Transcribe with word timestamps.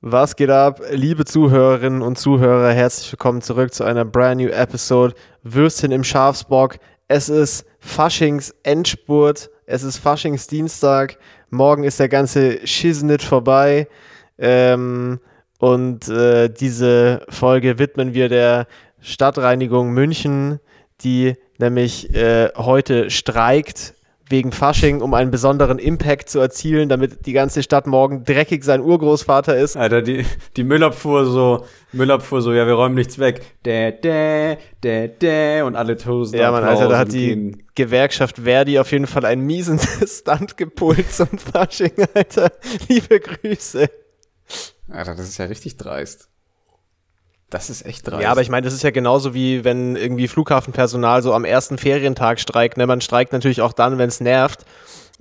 Was 0.00 0.36
geht 0.36 0.50
ab, 0.50 0.80
liebe 0.92 1.24
Zuhörerinnen 1.24 2.02
und 2.02 2.16
Zuhörer? 2.16 2.70
Herzlich 2.70 3.10
willkommen 3.10 3.42
zurück 3.42 3.74
zu 3.74 3.82
einer 3.82 4.04
brand 4.04 4.40
new 4.40 4.46
Episode 4.46 5.12
Würstchen 5.42 5.90
im 5.90 6.04
Schafsbock. 6.04 6.76
Es 7.08 7.28
ist 7.28 7.66
Faschings 7.80 8.54
Endspurt, 8.62 9.50
es 9.66 9.82
ist 9.82 9.98
Faschings 9.98 10.46
Dienstag. 10.46 11.18
Morgen 11.50 11.82
ist 11.82 11.98
der 11.98 12.08
ganze 12.08 12.64
Shiznit 12.64 13.24
vorbei. 13.24 13.88
Ähm, 14.38 15.18
und 15.58 16.08
äh, 16.08 16.48
diese 16.48 17.26
Folge 17.28 17.80
widmen 17.80 18.14
wir 18.14 18.28
der 18.28 18.68
Stadtreinigung 19.00 19.90
München, 19.90 20.60
die 21.00 21.34
nämlich 21.58 22.14
äh, 22.14 22.50
heute 22.56 23.10
streikt 23.10 23.94
wegen 24.28 24.52
Fasching, 24.52 25.00
um 25.00 25.14
einen 25.14 25.30
besonderen 25.30 25.78
Impact 25.78 26.28
zu 26.28 26.38
erzielen, 26.38 26.88
damit 26.88 27.26
die 27.26 27.32
ganze 27.32 27.62
Stadt 27.62 27.86
morgen 27.86 28.24
dreckig 28.24 28.64
sein 28.64 28.80
Urgroßvater 28.80 29.56
ist. 29.56 29.76
Alter, 29.76 30.02
die, 30.02 30.24
die 30.56 30.64
Müllabfuhr 30.64 31.24
so, 31.24 31.64
Müllabfuhr 31.92 32.42
so, 32.42 32.52
ja, 32.52 32.66
wir 32.66 32.74
räumen 32.74 32.94
nichts 32.94 33.18
weg. 33.18 33.42
Dä, 33.64 33.92
dä, 33.92 34.58
dä, 34.84 35.08
dä, 35.08 35.62
und 35.62 35.76
alle 35.76 35.96
tosen. 35.96 36.38
Ja, 36.38 36.50
man, 36.50 36.64
Alter, 36.64 36.88
da 36.88 36.98
hat 36.98 37.12
die 37.12 37.26
gehen. 37.28 37.62
Gewerkschaft 37.74 38.38
Verdi 38.38 38.78
auf 38.78 38.92
jeden 38.92 39.06
Fall 39.06 39.24
einen 39.24 39.46
miesen 39.46 39.78
Stunt 40.06 40.56
gepult 40.56 41.10
zum 41.12 41.28
Fasching, 41.38 41.92
Alter. 42.14 42.52
Liebe 42.88 43.20
Grüße. 43.20 43.88
Alter, 44.88 45.14
das 45.14 45.28
ist 45.28 45.38
ja 45.38 45.46
richtig 45.46 45.76
dreist. 45.76 46.28
Das 47.50 47.70
ist 47.70 47.86
echt 47.86 48.06
dreist. 48.06 48.22
Ja, 48.22 48.30
aber 48.30 48.42
ich 48.42 48.50
meine, 48.50 48.64
das 48.64 48.74
ist 48.74 48.82
ja 48.82 48.90
genauso 48.90 49.32
wie 49.32 49.64
wenn 49.64 49.96
irgendwie 49.96 50.28
Flughafenpersonal 50.28 51.22
so 51.22 51.32
am 51.32 51.44
ersten 51.44 51.78
Ferientag 51.78 52.40
streikt. 52.40 52.76
Ne? 52.76 52.86
Man 52.86 53.00
streikt 53.00 53.32
natürlich 53.32 53.62
auch 53.62 53.72
dann, 53.72 53.96
wenn 53.96 54.08
es 54.08 54.20
nervt. 54.20 54.64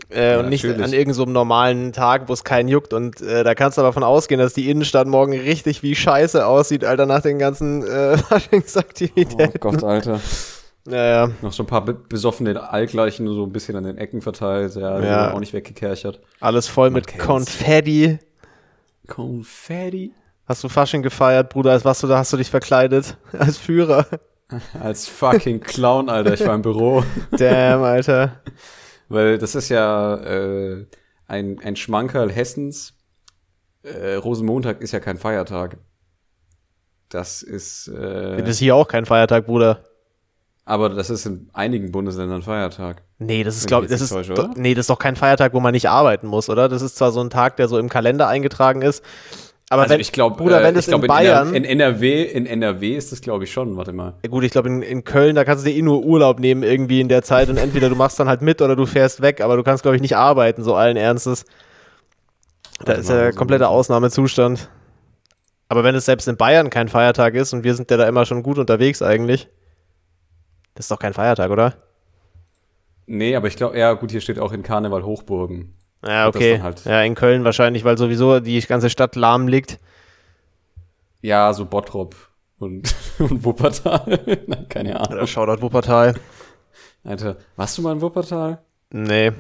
Äh, 0.10 0.34
ja, 0.34 0.40
und 0.40 0.50
nicht 0.50 0.64
natürlich. 0.64 0.86
an 0.86 0.92
irgendeinem 0.92 1.14
so 1.14 1.26
normalen 1.26 1.92
Tag, 1.92 2.28
wo 2.28 2.34
es 2.34 2.44
keinen 2.44 2.68
juckt. 2.68 2.94
Und 2.94 3.22
äh, 3.22 3.44
da 3.44 3.56
kannst 3.56 3.78
du 3.78 3.82
aber 3.82 3.90
davon 3.90 4.04
ausgehen, 4.04 4.40
dass 4.40 4.54
die 4.54 4.70
Innenstadt 4.70 5.08
morgen 5.08 5.34
richtig 5.34 5.84
wie 5.84 5.96
Scheiße 5.96 6.46
aussieht, 6.46 6.84
Alter, 6.84 7.06
nach 7.06 7.22
den 7.22 7.40
ganzen 7.40 7.86
äh, 7.88 8.18
Faschingsaktivitäten. 8.18 9.54
Oh 9.56 9.60
Gott, 9.60 9.84
Alter. 9.84 10.20
Ja, 10.88 11.06
ja. 11.06 11.32
Noch 11.42 11.52
so 11.52 11.64
ein 11.64 11.68
paar 11.68 11.84
besoffene 11.84 12.70
Allgleichen 12.70 13.28
so 13.28 13.44
ein 13.44 13.52
bisschen 13.52 13.76
an 13.76 13.84
den 13.84 13.98
Ecken 13.98 14.22
verteilt. 14.22 14.76
Ja, 14.76 15.00
ja. 15.00 15.34
auch 15.34 15.40
nicht 15.40 15.54
weggekerchert. 15.54 16.20
Alles 16.40 16.68
voll 16.68 16.92
Man 16.92 17.02
mit 17.02 17.18
Konfetti. 17.18 18.20
Konfetti. 19.08 20.14
Hast 20.48 20.64
du 20.64 20.70
Fasching 20.70 21.02
gefeiert, 21.02 21.50
Bruder? 21.50 21.72
Als 21.72 21.84
was 21.84 22.00
du 22.00 22.08
da 22.08 22.20
hast 22.20 22.32
du 22.32 22.38
dich 22.38 22.50
verkleidet? 22.50 23.18
Als 23.38 23.58
Führer? 23.58 24.06
Als 24.82 25.06
fucking 25.06 25.60
Clown, 25.60 26.08
Alter. 26.08 26.34
Ich 26.34 26.46
war 26.46 26.56
im 26.56 26.62
Büro. 26.62 27.04
Damn, 27.32 27.84
Alter. 27.84 28.42
Weil 29.10 29.38
das 29.38 29.56
ist 29.56 29.68
ja 29.68 30.16
äh, 30.16 30.86
ein, 31.28 31.60
ein 31.60 31.76
Schmankerl 31.76 32.32
Hessens. 32.32 32.94
Äh, 33.84 34.16
Rosenmontag 34.16 34.82
ist 34.82 34.94
ja 34.94 35.02
kein 35.02 35.18
Feiertag. 35.18 35.78
Das 37.10 37.42
ist. 37.42 37.90
Äh, 37.90 38.38
das 38.38 38.52
ist 38.52 38.60
hier 38.60 38.76
auch 38.76 38.88
kein 38.88 39.06
Feiertag, 39.06 39.48
Bruder. 39.48 39.84
Aber 40.64 40.90
das 40.90 41.10
ist 41.10 41.26
in 41.26 41.50
einigen 41.54 41.92
Bundesländern 41.92 42.42
Feiertag. 42.42 43.04
Nee, 43.20 43.44
das 43.44 43.56
ist, 43.56 43.68
glaube 43.68 43.86
ich, 43.86 43.92
das 43.92 44.02
ist, 44.02 44.10
täusche, 44.10 44.50
nee, 44.56 44.74
das 44.74 44.84
ist 44.84 44.90
doch 44.90 45.00
kein 45.00 45.16
Feiertag, 45.16 45.54
wo 45.54 45.62
man 45.62 45.72
nicht 45.72 45.90
arbeiten 45.90 46.28
muss, 46.28 46.50
oder? 46.50 46.68
Das 46.68 46.82
ist 46.82 46.98
zwar 46.98 47.12
so 47.12 47.22
ein 47.22 47.30
Tag, 47.30 47.56
der 47.56 47.70
so 47.70 47.78
im 47.80 47.88
Kalender 47.88 48.28
eingetragen 48.28 48.82
ist, 48.82 49.02
aber 49.70 49.82
also 49.82 49.94
wenn, 49.94 50.00
ich 50.00 50.14
glaube, 50.14 50.38
Bruder, 50.38 50.64
wenn 50.64 50.76
äh, 50.76 50.80
es 50.80 50.88
in 50.88 51.02
Bayern. 51.02 51.54
In, 51.54 51.66
NRW, 51.66 52.24
in 52.24 52.46
NRW 52.46 52.96
ist 52.96 53.12
das, 53.12 53.20
glaube 53.20 53.44
ich, 53.44 53.52
schon, 53.52 53.76
warte 53.76 53.92
mal. 53.92 54.14
Ja 54.24 54.30
gut, 54.30 54.46
ich 54.46 54.52
glaube, 54.52 54.70
in, 54.70 54.82
in 54.82 55.04
Köln, 55.04 55.36
da 55.36 55.44
kannst 55.44 55.66
du 55.66 55.70
dir 55.70 55.78
eh 55.78 55.82
nur 55.82 56.06
Urlaub 56.06 56.40
nehmen 56.40 56.64
irgendwie 56.64 57.02
in 57.02 57.10
der 57.10 57.22
Zeit 57.22 57.50
und 57.50 57.58
entweder 57.58 57.90
du 57.90 57.96
machst 57.96 58.20
dann 58.20 58.30
halt 58.30 58.42
mit 58.42 58.62
oder 58.62 58.78
du 58.78 58.86
fährst 58.86 59.22
weg, 59.22 59.42
aber 59.42 59.58
du 59.58 59.64
kannst, 59.64 59.84
glaube 59.84 59.98
ich, 59.98 60.02
nicht 60.02 60.16
arbeiten, 60.16 60.64
so 60.64 60.76
allen 60.76 60.96
Ernstes. 60.96 61.46
Da 62.86 62.94
ist 62.94 63.10
ja 63.10 63.32
so 63.32 63.38
kompletter 63.38 63.70
Ausnahmezustand. 63.70 64.70
Aber 65.70 65.84
wenn 65.84 65.96
es 65.96 66.06
selbst 66.06 66.30
in 66.30 66.38
Bayern 66.38 66.70
kein 66.70 66.88
Feiertag 66.88 67.34
ist 67.36 67.52
und 67.52 67.66
wir 67.66 67.76
sind 67.76 67.92
ja 67.92 67.98
da 67.98 68.08
immer 68.08 68.26
schon 68.26 68.44
gut 68.44 68.58
unterwegs 68.58 69.02
eigentlich, 69.02 69.50
das 70.76 70.86
ist 70.86 70.92
doch 70.92 71.00
kein 71.00 71.14
Feiertag, 71.14 71.52
oder? 71.52 71.74
Nee, 73.06 73.36
aber 73.36 73.48
ich 73.48 73.58
glaube, 73.58 73.78
ja, 73.78 73.94
gut, 73.94 74.12
hier 74.12 74.22
steht 74.22 74.40
auch 74.40 74.54
in 74.54 74.64
Karneval 74.64 75.04
Hochburgen. 75.04 75.74
Ja, 76.08 76.28
okay. 76.28 76.62
Halt 76.62 76.86
ja, 76.86 77.02
in 77.02 77.16
Köln 77.16 77.44
wahrscheinlich, 77.44 77.84
weil 77.84 77.98
sowieso 77.98 78.40
die 78.40 78.60
ganze 78.62 78.90
Stadt 78.90 79.16
lahm 79.16 79.48
liegt. 79.48 79.80
Ja, 81.22 81.54
so 81.54 81.66
Bottrop 81.66 82.16
und, 82.60 82.96
und 83.20 83.44
Wuppertal. 83.44 84.20
Nein, 84.48 84.70
keine 84.70 85.00
Ahnung. 85.00 85.14
Oder 85.14 85.28
Shoutout 85.28 85.62
Wuppertal. 85.62 86.16
Alter, 87.04 87.38
warst 87.56 87.78
du 87.78 87.82
mal 87.82 87.94
in 87.94 88.02
Wuppertal? 88.02 88.60
Nee. 88.92 89.32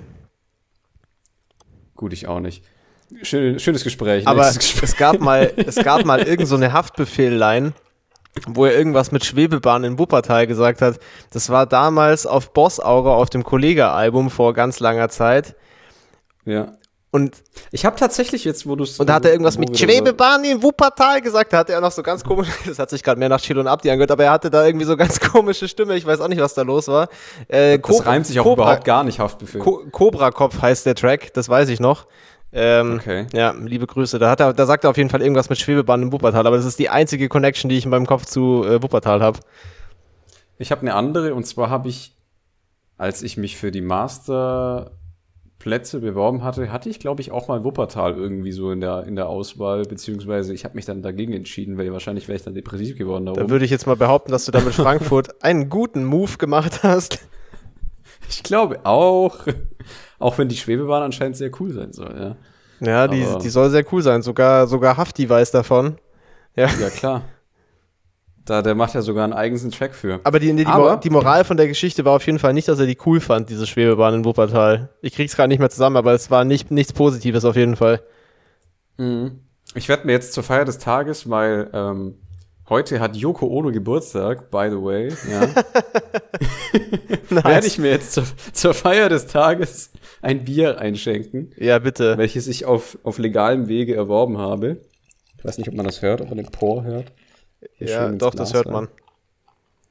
Gut, 1.95 2.13
ich 2.13 2.27
auch 2.27 2.39
nicht. 2.39 2.63
Schön, 3.21 3.59
schönes 3.59 3.83
Gespräch. 3.83 4.27
Aber 4.27 4.51
Gespräch. 4.51 4.83
es 4.83 4.97
gab 4.97 5.19
mal, 5.19 5.51
es 5.57 5.75
gab 5.75 6.05
mal 6.05 6.21
irgend 6.21 6.47
so 6.47 6.55
eine 6.55 6.73
Haftbefehllein, 6.73 7.73
wo 8.47 8.65
er 8.65 8.75
irgendwas 8.75 9.11
mit 9.11 9.23
Schwebebahn 9.23 9.83
in 9.83 9.97
Wuppertal 9.97 10.45
gesagt 10.45 10.81
hat. 10.81 10.99
Das 11.31 11.49
war 11.49 11.65
damals 11.65 12.25
auf 12.25 12.53
Boss 12.53 12.79
Aura 12.79 13.15
auf 13.15 13.29
dem 13.29 13.43
Kollega-Album 13.43 14.29
vor 14.29 14.53
ganz 14.53 14.79
langer 14.79 15.09
Zeit. 15.09 15.55
Ja. 16.47 16.73
Und 17.09 17.41
ich 17.71 17.85
habe 17.85 17.95
tatsächlich 17.95 18.43
jetzt, 18.43 18.67
wo 18.67 18.75
du 18.75 18.83
Und 18.97 19.07
da 19.07 19.15
hat 19.15 19.25
er 19.25 19.31
irgendwas 19.31 19.57
mit 19.57 19.77
Schwebebahn 19.77 20.43
in 20.43 20.61
Wuppertal 20.61 21.21
gesagt. 21.21 21.53
Da 21.53 21.59
hatte 21.59 21.73
er 21.73 21.81
noch 21.81 21.91
so 21.91 22.03
ganz 22.03 22.23
komisch, 22.23 22.49
das 22.65 22.79
hat 22.79 22.89
sich 22.89 23.01
gerade 23.01 23.17
mehr 23.17 23.29
nach 23.29 23.39
Chill 23.39 23.57
und 23.57 23.67
Abdi 23.67 23.89
angehört, 23.89 24.11
aber 24.11 24.25
er 24.25 24.31
hatte 24.31 24.49
da 24.49 24.65
irgendwie 24.65 24.85
so 24.85 24.97
ganz 24.97 25.19
komische 25.31 25.67
Stimme. 25.67 25.95
Ich 25.95 26.05
weiß 26.05 26.19
auch 26.19 26.27
nicht, 26.27 26.41
was 26.41 26.53
da 26.53 26.63
los 26.63 26.87
war. 26.89 27.07
Äh, 27.47 27.79
das 27.79 28.05
reimt 28.05 28.27
sich 28.27 28.39
auch 28.39 28.43
Cobra, 28.43 28.63
überhaupt 28.63 28.85
gar 28.85 29.03
nicht, 29.03 29.19
Haftbefehl. 29.19 29.61
Co 29.61 29.83
Cobra 29.91 30.31
Kopf 30.31 30.61
heißt 30.61 30.85
der 30.85 30.95
Track, 30.95 31.33
das 31.33 31.47
weiß 31.47 31.69
ich 31.69 31.79
noch. 31.79 32.07
Ähm, 32.51 32.97
okay. 32.99 33.27
Ja, 33.33 33.51
liebe 33.51 33.87
Grüße. 33.87 34.19
Da, 34.19 34.29
hat 34.29 34.39
er, 34.39 34.53
da 34.53 34.65
sagt 34.65 34.83
er 34.83 34.89
auf 34.89 34.97
jeden 34.97 35.09
Fall 35.09 35.21
irgendwas 35.21 35.49
mit 35.49 35.59
Schwebebahn 35.59 36.03
in 36.03 36.11
Wuppertal, 36.11 36.45
aber 36.45 36.57
das 36.57 36.65
ist 36.65 36.77
die 36.77 36.89
einzige 36.89 37.29
Connection, 37.29 37.69
die 37.69 37.77
ich 37.77 37.85
in 37.85 37.91
meinem 37.91 38.05
Kopf 38.05 38.25
zu 38.25 38.63
äh, 38.65 38.81
Wuppertal 38.81 39.21
habe. 39.21 39.39
Ich 40.57 40.71
habe 40.71 40.81
eine 40.81 40.93
andere 40.93 41.33
und 41.35 41.45
zwar 41.45 41.69
habe 41.69 41.87
ich, 41.87 42.15
als 42.97 43.21
ich 43.21 43.37
mich 43.37 43.57
für 43.57 43.71
die 43.71 43.81
Master 43.81 44.91
Plätze 45.67 45.99
beworben 45.99 46.43
hatte, 46.43 46.71
hatte 46.71 46.89
ich, 46.89 46.99
glaube 46.99 47.21
ich, 47.21 47.31
auch 47.31 47.49
mal 47.49 47.65
Wuppertal 47.65 48.15
irgendwie 48.15 48.53
so 48.53 48.71
in 48.71 48.79
der, 48.79 49.03
in 49.03 49.17
der 49.17 49.27
Auswahl, 49.27 49.83
beziehungsweise 49.83 50.53
ich 50.53 50.63
habe 50.63 50.75
mich 50.75 50.85
dann 50.85 51.01
dagegen 51.01 51.33
entschieden, 51.33 51.77
weil 51.77 51.91
wahrscheinlich 51.91 52.29
wäre 52.29 52.37
ich 52.37 52.43
dann 52.43 52.53
depressiv 52.53 52.97
geworden. 52.97 53.25
Da, 53.25 53.33
da 53.33 53.49
würde 53.49 53.65
ich 53.65 53.71
jetzt 53.71 53.85
mal 53.85 53.97
behaupten, 53.97 54.31
dass 54.31 54.45
du 54.45 54.53
da 54.53 54.61
mit 54.61 54.73
Frankfurt 54.73 55.35
einen 55.43 55.67
guten 55.67 56.05
Move 56.05 56.37
gemacht 56.37 56.83
hast. 56.83 57.19
Ich 58.29 58.43
glaube 58.43 58.79
auch. 58.85 59.39
Auch 60.19 60.37
wenn 60.37 60.47
die 60.47 60.55
Schwebebahn 60.55 61.03
anscheinend 61.03 61.35
sehr 61.35 61.51
cool 61.59 61.71
sein 61.71 61.91
soll, 61.91 62.15
ja. 62.17 62.35
Ja, 62.79 63.07
die, 63.07 63.25
die 63.41 63.49
soll 63.49 63.69
sehr 63.69 63.85
cool 63.91 64.01
sein. 64.01 64.21
Sogar, 64.21 64.67
sogar 64.67 64.95
Hafti 64.95 65.29
weiß 65.29 65.51
davon. 65.51 65.97
Ja, 66.55 66.67
ja 66.79 66.89
klar. 66.89 67.23
Da, 68.47 68.61
der 68.61 68.75
macht 68.75 68.95
ja 68.95 69.01
sogar 69.01 69.25
einen 69.25 69.33
eigenen 69.33 69.71
Track 69.71 69.93
für. 69.93 70.21
Aber 70.23 70.39
die, 70.39 70.55
die, 70.55 70.65
Aber 70.65 70.95
die, 70.95 71.09
Moral 71.09 71.43
von 71.43 71.57
der 71.57 71.67
Geschichte 71.67 72.05
war 72.05 72.13
auf 72.13 72.25
jeden 72.25 72.39
Fall 72.39 72.53
nicht, 72.53 72.69
dass 72.69 72.79
er 72.79 72.85
die 72.85 72.97
cool 73.05 73.19
fand, 73.19 73.49
diese 73.49 73.67
Schwebebahn 73.67 74.13
in 74.13 74.25
Wuppertal. 74.25 74.89
Ich 75.01 75.13
krieg's 75.13 75.35
gerade 75.35 75.49
nicht 75.49 75.59
mehr 75.59 75.69
zusammen, 75.69 75.97
aber 75.97 76.13
es 76.13 76.31
war 76.31 76.45
nicht, 76.45 76.71
nichts 76.71 76.93
Positives 76.93 77.43
auf 77.43 77.57
jeden 77.57 77.75
Fall. 77.75 78.01
Mhm. 78.95 79.41
Ich 79.75 79.89
werde 79.89 80.07
mir 80.07 80.13
jetzt 80.13 80.31
zur 80.31 80.43
Feier 80.43 80.63
des 80.63 80.77
Tages, 80.77 81.29
weil 81.29 81.69
ähm, 81.73 82.15
heute 82.69 83.01
hat 83.01 83.17
Yoko 83.17 83.47
Ono 83.47 83.69
Geburtstag, 83.73 84.49
by 84.49 84.69
the 84.69 84.81
way, 84.81 85.09
ja. 85.29 85.47
nice. 87.29 87.43
werde 87.43 87.67
ich 87.67 87.77
mir 87.77 87.89
jetzt 87.91 88.13
zur, 88.13 88.23
zur 88.53 88.73
Feier 88.73 89.09
des 89.09 89.27
Tages 89.27 89.91
ein 90.21 90.45
Bier 90.45 90.79
einschenken. 90.79 91.51
Ja, 91.57 91.79
bitte. 91.79 92.17
Welches 92.17 92.47
ich 92.47 92.65
auf, 92.65 92.97
auf 93.03 93.17
legalem 93.17 93.67
Wege 93.67 93.93
erworben 93.93 94.37
habe. 94.37 94.77
Ich 95.37 95.43
weiß 95.43 95.57
nicht, 95.57 95.67
ob 95.67 95.75
man 95.75 95.85
das 95.85 96.01
hört, 96.01 96.21
ob 96.21 96.29
man 96.29 96.37
den 96.37 96.47
Por 96.47 96.85
hört. 96.85 97.11
Ja, 97.79 98.09
doch, 98.09 98.35
das 98.35 98.53
hört 98.53 98.67
man. 98.67 98.87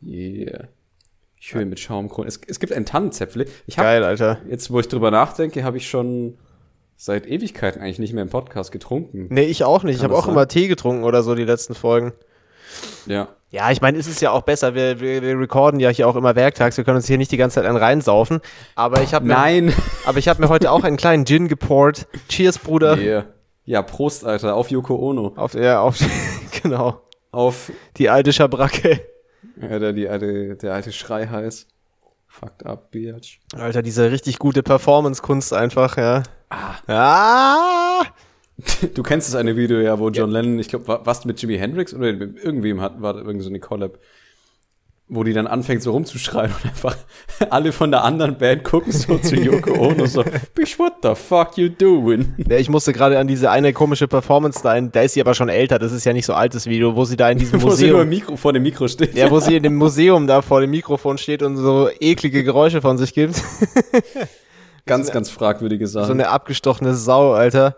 Yeah. 0.05 0.69
Schön 1.39 1.69
mit 1.69 1.81
Schaumkronen. 1.81 2.29
Es, 2.29 2.41
es 2.47 2.59
gibt 2.59 2.73
ein 2.73 2.87
Tannenzäpfle. 2.87 3.47
Ich 3.67 3.79
hab, 3.79 3.85
Geil, 3.85 4.05
Alter. 4.05 4.39
Jetzt, 4.49 4.71
wo 4.71 4.81
ich 4.81 4.89
drüber 4.89 5.11
nachdenke, 5.11 5.65
habe 5.65 5.77
ich 5.77 5.89
schon 5.89 6.39
seit 6.97 7.27
Ewigkeiten 7.27 7.81
eigentlich 7.81 7.99
nicht 7.99 8.15
mehr 8.15 8.23
im 8.23 8.31
Podcast 8.31 8.73
getrunken. 8.73 9.27
Nee, 9.31 9.43
ich 9.43 9.65
auch 9.65 9.83
nicht. 9.83 9.99
Kann 9.99 10.01
ich 10.01 10.05
habe 10.05 10.17
auch 10.17 10.25
sein? 10.25 10.33
immer 10.33 10.49
Tee 10.49 10.67
getrunken 10.67 11.05
oder 11.05 11.23
so 11.23 11.35
die 11.35 11.45
letzten 11.45 11.75
Folgen. 11.75 12.13
Ja. 13.07 13.29
Ja, 13.51 13.71
ich 13.71 13.81
meine, 13.81 13.97
es 13.97 14.09
ist 14.09 14.21
ja 14.21 14.33
auch 14.33 14.43
besser. 14.43 14.75
Wir, 14.75 14.99
wir, 14.99 15.23
wir 15.23 15.39
recorden 15.39 15.79
ja 15.79 15.89
hier 15.91 16.09
auch 16.09 16.17
immer 16.17 16.35
werktags. 16.35 16.77
Wir 16.77 16.85
können 16.85 16.97
uns 16.97 17.07
hier 17.07 17.17
nicht 17.17 17.31
die 17.31 17.37
ganze 17.37 17.57
Zeit 17.57 17.65
einen 17.65 17.77
reinsaufen. 17.77 18.41
Aber 18.75 19.03
ich 19.03 19.15
habe 19.15 19.27
Nein. 19.27 19.73
aber 20.05 20.19
ich 20.19 20.29
habe 20.29 20.43
mir 20.43 20.49
heute 20.49 20.73
auch 20.73 20.83
einen 20.83 20.97
kleinen 20.97 21.27
Gin 21.27 21.49
geport. 21.49 22.09
Cheers, 22.29 22.59
Bruder. 22.59 22.99
Yeah. 22.99 23.27
Ja, 23.65 23.83
Prost, 23.83 24.25
Alter. 24.25 24.57
Auf 24.57 24.71
Yoko 24.71 24.97
Ono. 24.97 25.33
Auf, 25.37 25.55
ja, 25.55 25.81
auf, 25.81 25.99
genau 26.63 27.06
auf 27.37 27.71
die 27.99 28.09
alte 28.09 28.33
Schabracke. 28.33 29.01
Ja, 29.61 29.79
der, 29.79 29.93
die 29.93 30.09
alte, 30.09 30.57
der 30.57 30.75
alte 30.75 30.93
Schreihals. 30.93 31.67
Fucked 32.27 32.67
up, 32.67 32.91
Bitch. 32.91 33.39
Alter, 33.55 33.83
diese 33.83 34.11
richtig 34.11 34.39
gute 34.39 34.63
Performance-Kunst 34.63 35.53
einfach, 35.53 35.97
ja. 35.97 36.23
Ah. 36.51 36.75
ah. 36.89 38.03
Du 38.95 39.03
kennst 39.03 39.29
das 39.29 39.35
eine 39.35 39.57
Video, 39.57 39.81
ja, 39.81 39.99
wo 39.99 40.09
John 40.09 40.31
ja. 40.31 40.41
Lennon, 40.41 40.59
ich 40.59 40.69
glaube, 40.69 41.01
warst 41.05 41.25
du 41.25 41.29
mit 41.29 41.41
Jimi 41.41 41.59
Hendrix 41.59 41.93
oder 41.95 42.07
irgendwem 42.09 42.81
hat, 42.81 43.01
war 43.03 43.17
irgend 43.17 43.43
so 43.43 43.51
eine 43.51 43.61
Collab. 43.61 43.99
Wo 45.09 45.23
die 45.23 45.33
dann 45.33 45.47
anfängt 45.47 45.83
so 45.83 45.93
rumzuschreien 45.93 46.51
und 46.51 46.65
einfach 46.69 46.97
alle 47.51 47.71
von 47.71 47.93
der 47.93 48.03
anderen 48.03 48.39
Band 48.39 48.65
gucken 48.65 48.91
so 48.93 49.19
zu 49.19 49.37
Yoko 49.37 49.73
Ono 49.79 50.07
so, 50.07 50.25
Bitch, 50.55 50.79
what 50.81 50.95
the 51.03 51.15
fuck 51.15 51.57
you 51.57 51.69
doing? 51.69 52.35
Ja, 52.49 52.57
ich 52.57 52.69
musste 52.69 52.93
gerade 52.93 53.17
an 53.19 53.29
diese 53.29 53.51
eine 53.51 53.73
komische 53.73 54.09
Performance 54.09 54.61
da, 54.65 54.81
da 54.81 55.03
ist 55.03 55.15
sie 55.15 55.21
aber 55.21 55.35
schon 55.35 55.49
älter, 55.49 55.79
das 55.79 55.93
ist 55.93 56.05
ja 56.05 56.13
nicht 56.13 56.27
so 56.27 56.35
altes 56.35 56.67
Video, 56.67 56.97
wo 56.97 57.05
sie 57.05 57.17
da 57.17 57.31
in 57.31 57.39
diesem 57.39 57.63
wo 57.63 57.71
sie 57.71 57.87
nur 57.87 58.05
Museum, 58.05 58.09
Mikro, 58.09 58.37
vor 58.37 58.53
dem 58.53 58.63
Mikro 58.65 58.89
steht. 58.89 59.15
ja, 59.15 59.31
wo 59.31 59.39
sie 59.39 59.55
in 59.57 59.63
dem 59.63 59.77
Museum 59.77 60.27
da 60.27 60.43
vor 60.43 60.61
dem 60.61 60.71
Mikrofon 60.71 61.19
steht 61.19 61.43
und 61.43 61.57
so 61.57 61.89
eklige 62.01 62.43
Geräusche 62.43 62.81
von 62.83 62.99
sich 62.99 63.15
gibt. 63.15 63.41
ganz, 64.87 65.11
ganz 65.13 65.31
fragwürdige 65.31 65.87
So 65.87 66.01
Sachen. 66.01 66.13
eine 66.15 66.29
abgestochene 66.29 66.95
Sau, 66.95 67.33
Alter. 67.33 67.77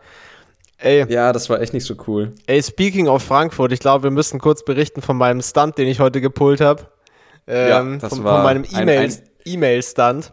Ey, 0.81 1.05
ja, 1.13 1.33
das 1.33 1.51
war 1.51 1.61
echt 1.61 1.75
nicht 1.75 1.85
so 1.85 1.95
cool. 2.07 2.33
ey, 2.47 2.63
speaking 2.63 3.09
of 3.09 3.23
Frankfurt, 3.23 3.73
ich 3.73 3.81
glaube, 3.81 4.05
wir 4.05 4.11
müssen 4.13 4.39
kurz 4.39 4.65
berichten 4.65 5.03
von 5.03 5.17
meinem 5.17 5.43
Stunt, 5.43 5.77
den 5.77 5.89
ich 5.89 5.99
heute 5.99 6.21
gepult 6.21 6.61
habe. 6.61 6.87
Ähm, 7.49 7.69
Ja, 7.93 7.99
das 7.99 8.15
von, 8.15 8.25
war 8.25 8.37
von 8.37 8.45
meinem 8.45 8.65
ein- 8.75 8.83
E-Mail- 8.83 8.99
ein- 9.01 9.19
E-Mail-Stunt. 9.45 10.33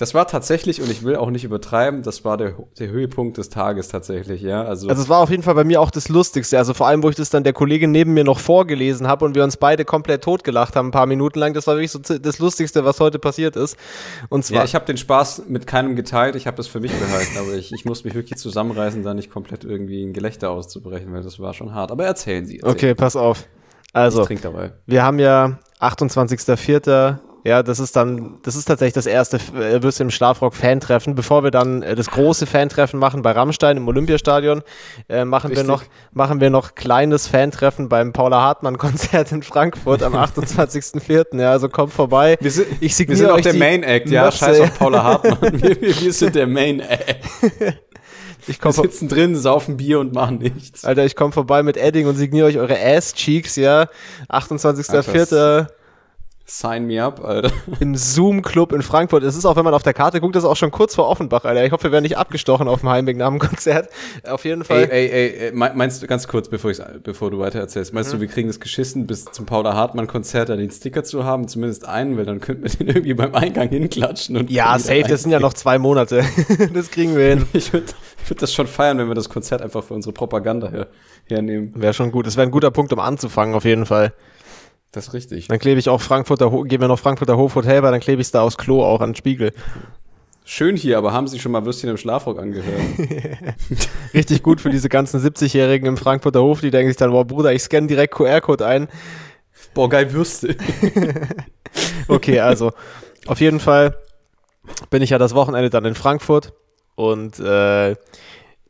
Das 0.00 0.14
war 0.14 0.28
tatsächlich, 0.28 0.80
und 0.80 0.88
ich 0.92 1.02
will 1.02 1.16
auch 1.16 1.28
nicht 1.28 1.42
übertreiben, 1.42 2.04
das 2.04 2.24
war 2.24 2.36
der, 2.36 2.54
der 2.78 2.88
Höhepunkt 2.88 3.36
des 3.36 3.48
Tages 3.48 3.88
tatsächlich, 3.88 4.42
ja. 4.42 4.62
Also, 4.62 4.88
Also 4.88 5.02
es 5.02 5.08
war 5.08 5.18
auf 5.18 5.30
jeden 5.30 5.42
Fall 5.42 5.56
bei 5.56 5.64
mir 5.64 5.80
auch 5.80 5.90
das 5.90 6.08
Lustigste. 6.08 6.56
Also 6.56 6.72
vor 6.72 6.86
allem, 6.86 7.02
wo 7.02 7.10
ich 7.10 7.16
das 7.16 7.30
dann 7.30 7.42
der 7.42 7.52
Kollegin 7.52 7.90
neben 7.90 8.14
mir 8.14 8.22
noch 8.22 8.38
vorgelesen 8.38 9.08
habe 9.08 9.24
und 9.24 9.34
wir 9.34 9.42
uns 9.42 9.56
beide 9.56 9.84
komplett 9.84 10.22
totgelacht 10.22 10.76
haben, 10.76 10.88
ein 10.88 10.92
paar 10.92 11.06
Minuten 11.06 11.40
lang. 11.40 11.52
Das 11.52 11.66
war 11.66 11.74
wirklich 11.74 11.90
so 11.90 11.98
das 11.98 12.38
Lustigste, 12.38 12.84
was 12.84 13.00
heute 13.00 13.18
passiert 13.18 13.56
ist. 13.56 13.76
Und 14.28 14.44
zwar, 14.44 14.58
ja, 14.58 14.64
ich 14.64 14.76
habe 14.76 14.84
den 14.84 14.98
Spaß 14.98 15.42
mit 15.48 15.66
keinem 15.66 15.96
geteilt, 15.96 16.36
ich 16.36 16.46
habe 16.46 16.56
das 16.56 16.68
für 16.68 16.78
mich 16.78 16.92
behalten, 16.92 17.36
aber 17.36 17.54
ich, 17.54 17.72
ich 17.72 17.84
muss 17.84 18.04
mich 18.04 18.14
wirklich 18.14 18.38
zusammenreißen, 18.38 19.02
da 19.02 19.14
nicht 19.14 19.32
komplett 19.32 19.64
irgendwie 19.64 20.04
in 20.04 20.12
Gelächter 20.12 20.50
auszubrechen, 20.50 21.12
weil 21.12 21.24
das 21.24 21.40
war 21.40 21.54
schon 21.54 21.74
hart. 21.74 21.90
Aber 21.90 22.04
erzählen 22.06 22.46
Sie. 22.46 22.58
Erzählen. 22.60 22.72
okay, 22.72 22.94
pass 22.94 23.16
auf. 23.16 23.48
Also, 23.92 24.28
wir 24.86 25.02
haben 25.02 25.18
ja 25.18 25.58
28.04. 25.80 27.18
Ja, 27.44 27.62
das 27.62 27.78
ist 27.78 27.96
dann, 27.96 28.38
das 28.42 28.56
ist 28.56 28.66
tatsächlich 28.66 28.94
das 28.94 29.06
erste 29.06 29.38
äh, 29.58 29.82
Würste 29.82 30.02
im 30.02 30.10
Schlafrock 30.10 30.54
Fan-Treffen. 30.54 31.14
Bevor 31.14 31.44
wir 31.44 31.50
dann 31.50 31.82
äh, 31.82 31.94
das 31.94 32.10
große 32.10 32.46
Fan-Treffen 32.46 32.98
machen 32.98 33.22
bei 33.22 33.30
Rammstein 33.30 33.76
im 33.76 33.88
Olympiastadion, 33.88 34.62
äh, 35.08 35.24
machen 35.24 35.54
wir 35.54 35.62
noch, 35.62 35.84
machen 36.12 36.40
wir 36.40 36.50
noch 36.50 36.74
kleines 36.74 37.26
Fan-Treffen 37.28 37.88
beim 37.88 38.12
Paula 38.12 38.42
Hartmann-Konzert 38.42 39.32
in 39.32 39.42
Frankfurt 39.42 40.02
am 40.02 40.14
28.04. 40.14 41.40
Ja, 41.40 41.52
also 41.52 41.68
kommt 41.68 41.92
vorbei. 41.92 42.36
Wir 42.40 42.50
sind, 42.50 42.66
Ich 42.80 42.98
wir 42.98 43.16
sind 43.16 43.30
auch 43.30 43.40
der 43.40 43.52
die 43.52 43.58
Main 43.58 43.82
Act, 43.82 44.10
ja. 44.10 44.30
Scheiß 44.30 44.60
auf 44.60 44.78
Paula 44.78 45.04
Hartmann. 45.04 45.62
Wir, 45.62 45.80
wir, 45.80 46.00
wir 46.00 46.12
sind 46.12 46.34
der 46.34 46.46
Main 46.46 46.80
Act. 46.80 47.24
Ich 48.48 48.56
Wir 48.56 48.62
komme 48.62 48.74
sitzen 48.74 49.08
drin, 49.08 49.36
saufen 49.36 49.76
Bier 49.76 50.00
und 50.00 50.14
machen 50.14 50.38
nichts. 50.38 50.84
Alter, 50.84 51.04
ich 51.04 51.14
komme 51.14 51.32
vorbei 51.32 51.62
mit 51.62 51.76
Edding 51.76 52.06
und 52.06 52.16
signiere 52.16 52.46
euch 52.46 52.58
eure 52.58 52.78
Ass-Cheeks, 52.78 53.56
ja. 53.56 53.88
28.04. 54.28 55.68
Sign 56.50 56.86
me 56.86 57.02
up, 57.04 57.22
Alter. 57.22 57.50
im 57.80 57.94
Zoom-Club 57.94 58.72
in 58.72 58.80
Frankfurt. 58.80 59.22
Es 59.22 59.36
ist 59.36 59.44
auch, 59.44 59.56
wenn 59.56 59.64
man 59.64 59.74
auf 59.74 59.82
der 59.82 59.92
Karte 59.92 60.18
guckt, 60.18 60.34
das 60.34 60.44
ist 60.44 60.48
auch 60.48 60.56
schon 60.56 60.70
kurz 60.70 60.94
vor 60.94 61.06
Offenbach, 61.06 61.44
Alter. 61.44 61.62
Ich 61.66 61.72
hoffe, 61.72 61.84
wir 61.84 61.92
werden 61.92 62.04
nicht 62.04 62.16
abgestochen 62.16 62.68
auf 62.68 62.80
dem 62.80 62.88
Heimweg 62.88 63.18
nach 63.18 63.28
dem 63.28 63.38
Konzert. 63.38 63.90
Auf 64.26 64.46
jeden 64.46 64.64
Fall. 64.64 64.84
Ey, 64.84 64.88
ey, 64.90 65.08
ey, 65.10 65.28
ey, 65.48 65.52
me- 65.52 65.72
meinst 65.74 66.02
du, 66.02 66.06
ganz 66.06 66.26
kurz, 66.26 66.48
bevor, 66.48 66.70
ich's, 66.70 66.80
bevor 67.02 67.30
du 67.30 67.38
weiter 67.38 67.58
erzählst, 67.58 67.92
meinst 67.92 68.12
du, 68.14 68.20
wir 68.20 68.28
kriegen 68.28 68.48
es 68.48 68.60
geschissen, 68.60 69.06
bis 69.06 69.26
zum 69.26 69.44
Paula 69.44 69.74
Hartmann-Konzert 69.74 70.48
da 70.48 70.56
den 70.56 70.70
Sticker 70.70 71.04
zu 71.04 71.22
haben? 71.24 71.48
Zumindest 71.48 71.86
einen, 71.86 72.16
weil 72.16 72.24
dann 72.24 72.40
könnten 72.40 72.62
wir 72.64 72.70
den 72.70 72.88
irgendwie 72.96 73.12
beim 73.14 73.34
Eingang 73.34 73.68
hinklatschen. 73.68 74.38
Und 74.38 74.50
ja, 74.50 74.78
safe, 74.78 75.04
das 75.06 75.22
sind 75.22 75.32
ja 75.32 75.40
noch 75.40 75.52
zwei 75.52 75.78
Monate. 75.78 76.24
das 76.72 76.90
kriegen 76.90 77.14
wir 77.14 77.28
hin. 77.28 77.46
Ich 77.52 77.72
würde 77.74 77.86
ich 78.24 78.30
würd 78.30 78.40
das 78.42 78.54
schon 78.54 78.66
feiern, 78.66 78.96
wenn 78.98 79.08
wir 79.08 79.14
das 79.14 79.28
Konzert 79.28 79.60
einfach 79.60 79.84
für 79.84 79.92
unsere 79.94 80.12
Propaganda 80.14 80.68
her, 80.70 80.86
hernehmen. 81.28 81.72
Wäre 81.74 81.92
schon 81.92 82.10
gut. 82.10 82.26
Das 82.26 82.36
wäre 82.36 82.46
ein 82.46 82.50
guter 82.50 82.70
Punkt, 82.70 82.90
um 82.92 83.00
anzufangen, 83.00 83.54
auf 83.54 83.64
jeden 83.64 83.84
Fall. 83.86 84.12
Das 84.92 85.08
ist 85.08 85.14
richtig. 85.14 85.48
Dann 85.48 85.58
klebe 85.58 85.78
ich 85.78 85.88
auch 85.88 86.00
Frankfurter, 86.00 86.50
gehen 86.64 86.80
wir 86.80 86.88
noch 86.88 86.98
Frankfurter 86.98 87.36
Hofhotel 87.36 87.82
bei, 87.82 87.90
dann 87.90 88.00
klebe 88.00 88.20
ich 88.22 88.28
es 88.28 88.32
da 88.32 88.42
aufs 88.42 88.56
Klo 88.56 88.82
auch 88.82 89.00
an 89.00 89.10
den 89.10 89.16
Spiegel. 89.16 89.52
Schön 90.44 90.76
hier, 90.76 90.96
aber 90.96 91.12
haben 91.12 91.28
Sie 91.28 91.38
schon 91.38 91.52
mal 91.52 91.66
Würstchen 91.66 91.90
im 91.90 91.98
Schlafrock 91.98 92.38
angehört? 92.38 92.80
Richtig 94.14 94.42
gut 94.42 94.62
für 94.62 94.70
diese 94.70 94.88
ganzen 94.88 95.20
70-Jährigen 95.20 95.86
im 95.86 95.98
Frankfurter 95.98 96.40
Hof, 96.40 96.62
die 96.62 96.70
denken 96.70 96.88
sich 96.88 96.96
dann, 96.96 97.10
boah, 97.10 97.26
Bruder, 97.26 97.52
ich 97.52 97.62
scanne 97.62 97.86
direkt 97.86 98.14
QR-Code 98.14 98.64
ein. 98.64 98.88
Boah, 99.74 99.90
geil 99.90 100.12
Würste. 100.12 100.56
Okay, 102.08 102.40
also 102.40 102.72
auf 103.26 103.40
jeden 103.40 103.60
Fall 103.60 103.94
bin 104.90 105.02
ich 105.02 105.10
ja 105.10 105.18
das 105.18 105.34
Wochenende 105.34 105.70
dann 105.70 105.84
in 105.84 105.94
Frankfurt 105.94 106.54
und 106.94 107.38
äh, 107.38 107.94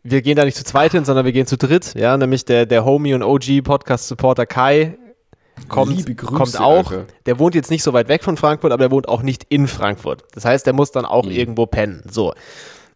wir 0.02 0.22
gehen 0.22 0.36
da 0.36 0.44
nicht 0.44 0.56
zu 0.56 0.64
zweit 0.64 0.92
hin, 0.92 1.04
sondern 1.04 1.24
wir 1.24 1.32
gehen 1.32 1.46
zu 1.46 1.56
dritt, 1.56 1.94
ja, 1.94 2.16
nämlich 2.16 2.44
der, 2.44 2.66
der 2.66 2.84
Homie 2.84 3.14
und 3.14 3.22
OG 3.22 3.62
Podcast-Supporter 3.62 4.46
Kai 4.46 4.98
kommt, 5.68 6.16
kommt 6.26 6.60
auch. 6.60 6.90
Alter. 6.90 7.04
Der 7.26 7.38
wohnt 7.38 7.54
jetzt 7.54 7.70
nicht 7.70 7.82
so 7.82 7.92
weit 7.92 8.08
weg 8.08 8.22
von 8.24 8.36
Frankfurt, 8.36 8.72
aber 8.72 8.82
der 8.84 8.90
wohnt 8.90 9.08
auch 9.08 9.22
nicht 9.22 9.44
in 9.48 9.66
Frankfurt. 9.66 10.24
Das 10.34 10.44
heißt, 10.44 10.66
der 10.66 10.72
muss 10.72 10.92
dann 10.92 11.04
auch 11.04 11.24
Mhm. 11.24 11.30
irgendwo 11.32 11.66
pennen. 11.66 12.02
So. 12.10 12.34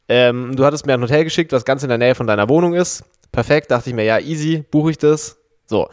Ähm, 0.08 0.56
du 0.56 0.64
hattest 0.64 0.86
mir 0.86 0.94
ein 0.94 1.02
Hotel 1.02 1.24
geschickt, 1.24 1.52
was 1.52 1.64
ganz 1.64 1.82
in 1.82 1.88
der 1.88 1.98
Nähe 1.98 2.14
von 2.14 2.26
deiner 2.26 2.48
Wohnung 2.48 2.74
ist. 2.74 3.04
Perfekt, 3.30 3.70
dachte 3.70 3.88
ich 3.90 3.96
mir, 3.96 4.04
ja, 4.04 4.18
easy, 4.18 4.64
buche 4.70 4.90
ich 4.90 4.98
das. 4.98 5.38
So. 5.66 5.88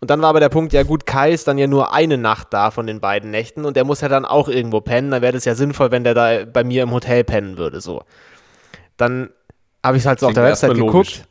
Und 0.00 0.10
dann 0.10 0.22
war 0.22 0.28
aber 0.28 0.38
der 0.38 0.48
Punkt, 0.48 0.72
ja 0.72 0.84
gut, 0.84 1.06
Kai 1.06 1.32
ist 1.32 1.48
dann 1.48 1.58
ja 1.58 1.66
nur 1.66 1.92
eine 1.92 2.18
Nacht 2.18 2.48
da 2.52 2.70
von 2.70 2.86
den 2.86 3.00
beiden 3.00 3.32
Nächten 3.32 3.64
und 3.64 3.76
der 3.76 3.84
muss 3.84 4.00
ja 4.00 4.08
dann 4.08 4.24
auch 4.24 4.48
irgendwo 4.48 4.80
pennen. 4.80 5.10
Dann 5.10 5.22
wäre 5.22 5.32
das 5.32 5.44
ja 5.44 5.56
sinnvoll, 5.56 5.90
wenn 5.90 6.04
der 6.04 6.14
da 6.14 6.44
bei 6.44 6.62
mir 6.62 6.84
im 6.84 6.92
Hotel 6.92 7.24
pennen 7.24 7.58
würde. 7.58 7.80
So. 7.80 8.02
Dann 8.96 9.30
habe 9.84 9.96
ich 9.96 10.02
es 10.02 10.06
halt 10.06 10.20
so 10.20 10.26
auf 10.26 10.32
Klingt 10.34 10.44
der 10.44 10.50
Website 10.52 10.74
geguckt. 10.74 10.92
logisch. 10.94 11.22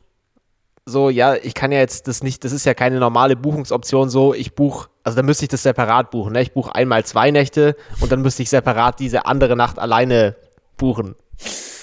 So, 0.90 1.10
ja, 1.10 1.36
ich 1.36 1.54
kann 1.54 1.74
ja 1.74 1.80
jetzt 1.80 2.08
das 2.08 2.24
nicht, 2.24 2.46
das 2.46 2.54
ist 2.54 2.66
ja 2.66 2.74
keine 2.74 3.00
normale 3.00 3.36
Buchungsoption 3.36 4.10
so, 4.10 4.34
ich 4.34 4.56
buche, 4.56 4.88
also 5.04 5.18
dann 5.18 5.26
müsste 5.26 5.44
ich 5.44 5.50
das 5.50 5.64
separat 5.64 6.12
buchen. 6.12 6.32
Ne? 6.32 6.42
Ich 6.42 6.54
buche 6.54 6.74
einmal 6.74 7.04
zwei 7.04 7.30
Nächte 7.30 7.76
und 8.00 8.10
dann 8.10 8.22
müsste 8.22 8.42
ich 8.42 8.50
separat 8.50 8.98
diese 9.02 9.26
andere 9.26 9.58
Nacht 9.58 9.80
alleine 9.80 10.38
buchen. 10.78 11.16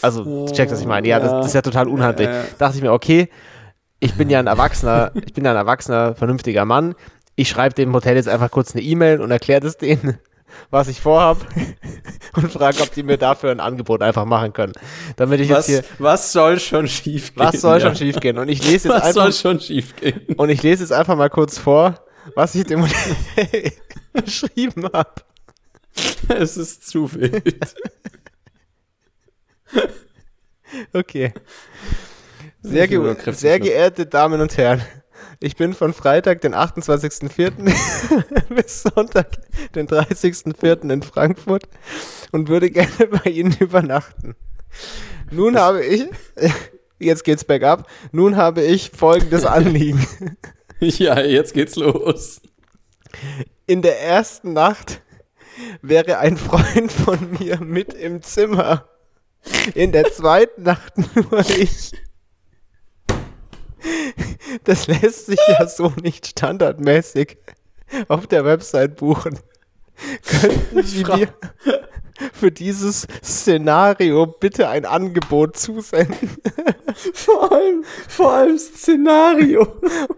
Also, 0.00 0.46
check, 0.46 0.70
was 0.70 0.80
ich 0.80 0.86
meine. 0.86 1.06
Ja, 1.06 1.20
das, 1.20 1.32
das 1.32 1.46
ist 1.48 1.54
ja 1.54 1.60
total 1.60 1.86
unhandlich. 1.86 2.28
Ja. 2.28 2.44
Dachte 2.56 2.76
ich 2.78 2.82
mir, 2.82 2.92
okay, 2.92 3.28
ich 4.00 4.14
bin 4.14 4.30
ja 4.30 4.38
ein 4.38 4.46
Erwachsener, 4.46 5.12
ich 5.14 5.34
bin 5.34 5.44
ja 5.44 5.50
ein 5.50 5.56
erwachsener, 5.56 6.14
vernünftiger 6.14 6.64
Mann. 6.64 6.94
Ich 7.36 7.50
schreibe 7.50 7.74
dem 7.74 7.92
Hotel 7.92 8.16
jetzt 8.16 8.28
einfach 8.28 8.50
kurz 8.50 8.74
eine 8.74 8.82
E-Mail 8.82 9.20
und 9.20 9.30
erkläre 9.30 9.60
das 9.60 9.76
denen, 9.76 10.18
was 10.70 10.88
ich 10.88 11.00
vorhab 11.00 11.38
und 12.34 12.52
frage, 12.52 12.82
ob 12.82 12.92
die 12.92 13.02
mir 13.02 13.16
dafür 13.16 13.50
ein 13.50 13.60
Angebot 13.60 14.02
einfach 14.02 14.24
machen 14.24 14.52
können. 14.52 14.72
Damit 15.16 15.40
ich 15.40 15.50
Was, 15.50 15.68
jetzt 15.68 15.86
hier, 15.86 15.96
was 15.98 16.32
soll 16.32 16.58
schon 16.60 16.88
schief 16.88 17.34
gehen? 17.34 17.44
was 17.44 17.60
soll 17.60 17.80
schon 17.80 17.90
ja. 17.90 17.96
schief 17.96 18.20
gehen? 18.20 18.38
Und 18.38 18.48
ich 18.48 18.62
lese 18.62 18.88
jetzt 18.88 18.96
Was 18.96 19.02
einfach 19.02 19.22
soll 19.22 19.32
schon 19.32 19.60
schief 19.60 19.96
gehen? 19.96 20.20
und 20.36 20.48
ich 20.50 20.62
lese 20.62 20.82
jetzt 20.82 20.92
einfach 20.92 21.16
mal 21.16 21.30
kurz 21.30 21.58
vor, 21.58 21.94
was 22.34 22.54
ich 22.54 22.64
dem 22.64 22.86
geschrieben 24.12 24.88
habe. 24.92 25.12
Es 26.28 26.56
ist 26.56 26.88
zu 26.88 27.12
wild. 27.14 27.74
Okay. 30.92 31.32
Sehr, 32.62 32.88
ge 32.88 33.16
sehr 33.32 33.58
noch. 33.58 33.64
geehrte 33.64 34.06
Damen 34.06 34.40
und 34.40 34.56
Herren, 34.56 34.82
ich 35.40 35.56
bin 35.56 35.74
von 35.74 35.92
Freitag, 35.92 36.40
den 36.40 36.54
28.04. 36.54 37.52
bis 38.54 38.82
Sonntag, 38.82 39.28
den 39.74 39.86
30.04. 39.88 40.90
in 40.92 41.02
Frankfurt 41.02 41.68
und 42.32 42.48
würde 42.48 42.70
gerne 42.70 43.06
bei 43.24 43.30
Ihnen 43.30 43.56
übernachten. 43.58 44.34
Nun 45.30 45.56
habe 45.56 45.84
ich, 45.84 46.06
jetzt 46.98 47.24
geht's 47.24 47.44
bergab, 47.44 47.88
nun 48.12 48.36
habe 48.36 48.62
ich 48.62 48.90
folgendes 48.90 49.44
Anliegen. 49.44 50.06
Ja, 50.80 51.20
jetzt 51.20 51.54
geht's 51.54 51.76
los. 51.76 52.42
In 53.66 53.80
der 53.80 54.00
ersten 54.02 54.52
Nacht 54.52 55.00
wäre 55.82 56.18
ein 56.18 56.36
Freund 56.36 56.92
von 56.92 57.38
mir 57.38 57.60
mit 57.60 57.94
im 57.94 58.22
Zimmer. 58.22 58.88
In 59.74 59.92
der 59.92 60.12
zweiten 60.12 60.62
Nacht 60.62 60.94
nur 61.14 61.40
ich. 61.40 61.92
Das 64.64 64.86
lässt 64.86 65.26
sich 65.26 65.40
ja 65.48 65.66
so 65.66 65.92
nicht 66.02 66.26
standardmäßig 66.26 67.38
auf 68.08 68.26
der 68.26 68.44
Website 68.44 68.96
buchen. 68.96 69.38
Könnten 70.40 70.82
Sie 70.82 71.04
mir 71.04 71.28
für 72.32 72.50
dieses 72.50 73.06
Szenario 73.22 74.26
bitte 74.26 74.68
ein 74.68 74.84
Angebot 74.84 75.56
zusenden? 75.56 76.30
Vor 77.12 77.50
allem, 77.50 77.84
vor 78.06 78.32
allem 78.32 78.56
Szenario. 78.56 79.66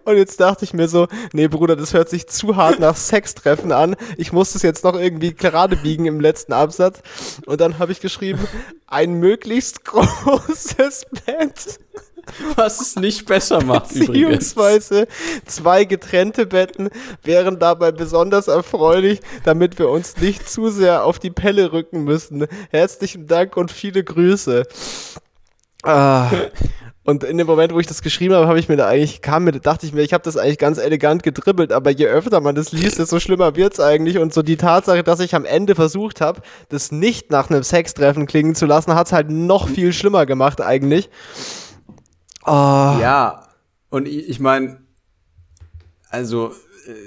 Und 0.04 0.16
jetzt 0.16 0.38
dachte 0.40 0.64
ich 0.64 0.75
mir 0.75 0.88
so, 0.88 1.08
nee 1.32 1.49
Bruder, 1.49 1.75
das 1.75 1.94
hört 1.94 2.11
sich 2.11 2.28
zu 2.28 2.56
hart 2.56 2.80
nach 2.80 2.96
Sextreffen 2.96 3.73
an. 3.73 3.96
Ich 4.18 4.30
muss 4.30 4.52
das 4.52 4.61
jetzt 4.61 4.85
noch 4.85 4.94
irgendwie 4.94 5.32
gerade 5.32 5.76
biegen 5.76 6.04
im 6.04 6.20
letzten 6.20 6.52
Absatz. 6.52 7.00
Und 7.46 7.62
dann 7.62 7.78
habe 7.78 7.92
ich 7.92 8.00
geschrieben, 8.00 8.46
ein 8.87 9.14
möglichst 9.14 9.87
großes 9.87 11.06
Bett, 11.25 11.80
Was 12.56 12.80
es 12.80 12.97
nicht 12.97 13.26
besser 13.26 13.62
macht 13.62 13.92
übrigens. 13.92 14.54
beziehungsweise 14.54 15.06
zwei 15.47 15.85
getrennte 15.85 16.47
Betten 16.47 16.90
wären 17.23 17.59
dabei 17.59 17.92
besonders 17.92 18.49
erfreulich, 18.49 19.21
damit 19.45 19.78
wir 19.78 19.88
uns 19.88 20.16
nicht 20.18 20.49
zu 20.49 20.71
sehr 20.71 21.04
auf 21.04 21.18
die 21.18 21.30
Pelle 21.30 21.73
rücken 21.73 22.04
müssen. 22.04 22.47
Herzlichen 22.71 23.26
Dank 23.26 23.56
und 23.56 23.71
viele 23.71 24.02
Grüße. 24.02 24.64
Ah, 25.83 26.30
Und 27.06 27.23
in 27.23 27.38
dem 27.38 27.47
Moment, 27.47 27.73
wo 27.73 27.78
ich 27.78 27.87
das 27.87 28.02
geschrieben 28.02 28.35
habe, 28.35 28.49
habe 28.49 28.59
ich 28.59 28.68
mir 28.68 28.76
da 28.76 28.88
eigentlich, 28.88 29.23
kam 29.23 29.45
mir, 29.45 29.52
dachte 29.52 29.87
ich 29.87 29.92
mir, 29.92 30.02
ich 30.02 30.12
habe 30.12 30.25
das 30.25 30.37
eigentlich 30.37 30.59
ganz 30.59 30.78
elegant 30.78 31.23
gedribbelt, 31.23 31.71
aber 31.71 31.90
je 31.90 32.06
öfter 32.06 32.40
man 32.40 32.56
das 32.56 32.73
liest, 32.73 32.99
desto 32.99 33.21
schlimmer 33.21 33.54
wird's 33.54 33.78
eigentlich. 33.78 34.18
Und 34.18 34.35
so 34.35 34.42
die 34.42 34.56
Tatsache, 34.56 35.04
dass 35.04 35.21
ich 35.21 35.37
am 35.37 35.45
Ende 35.45 35.76
versucht 35.76 36.21
habe, 36.21 36.40
das 36.68 36.90
nicht 36.90 37.30
nach 37.30 37.49
einem 37.49 37.62
Sextreffen 37.62 38.26
klingen 38.26 38.56
zu 38.56 38.66
lassen, 38.66 38.95
hat's 38.97 39.12
halt 39.12 39.30
noch 39.30 39.68
viel 39.68 39.92
schlimmer 39.92 40.26
gemacht 40.26 40.61
eigentlich. 40.61 41.09
Oh. 42.46 42.50
Ja, 43.00 43.48
und 43.90 44.06
ich, 44.06 44.28
ich 44.28 44.40
meine, 44.40 44.78
also 46.10 46.52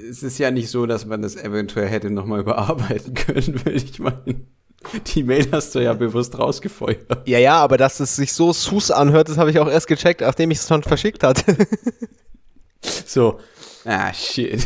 es 0.10 0.24
ist 0.24 0.38
ja 0.38 0.52
nicht 0.52 0.70
so, 0.70 0.86
dass 0.86 1.06
man 1.06 1.22
das 1.22 1.36
eventuell 1.36 1.88
hätte 1.88 2.10
nochmal 2.10 2.42
überarbeiten 2.42 3.14
können, 3.14 3.66
will 3.66 3.76
ich 3.76 4.00
meinen. 4.00 4.48
Die 5.08 5.24
Mail 5.24 5.48
hast 5.52 5.76
du 5.76 5.80
ja 5.80 5.94
bewusst 5.94 6.38
rausgefeuert. 6.40 7.28
Ja, 7.28 7.38
ja, 7.38 7.56
aber 7.56 7.78
dass 7.78 8.00
es 8.00 8.16
sich 8.16 8.32
so 8.32 8.54
sus 8.54 8.92
anhört, 8.92 9.28
das 9.28 9.38
habe 9.38 9.52
ich 9.52 9.60
auch 9.60 9.70
erst 9.70 9.88
gecheckt, 9.88 10.22
nachdem 10.22 10.52
ich 10.52 10.60
es 10.60 10.68
schon 10.68 10.84
verschickt 10.84 11.24
hatte. 11.24 11.44
so, 13.06 13.40
ah, 13.84 14.14
shit. 14.14 14.66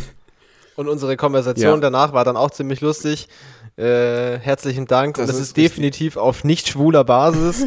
Und 0.76 0.88
unsere 0.88 1.18
Konversation 1.18 1.76
ja. 1.76 1.80
danach 1.80 2.14
war 2.14 2.26
dann 2.26 2.38
auch 2.38 2.52
ziemlich 2.52 2.82
lustig. 2.82 3.28
Äh, 3.76 4.38
herzlichen 4.38 4.86
Dank. 4.86 5.16
Das 5.16 5.24
Und 5.24 5.30
das 5.30 5.36
ist, 5.38 5.48
ist 5.48 5.58
definitiv 5.58 6.16
auf 6.18 6.44
nicht 6.44 6.68
schwuler 6.68 7.04
Basis. 7.04 7.66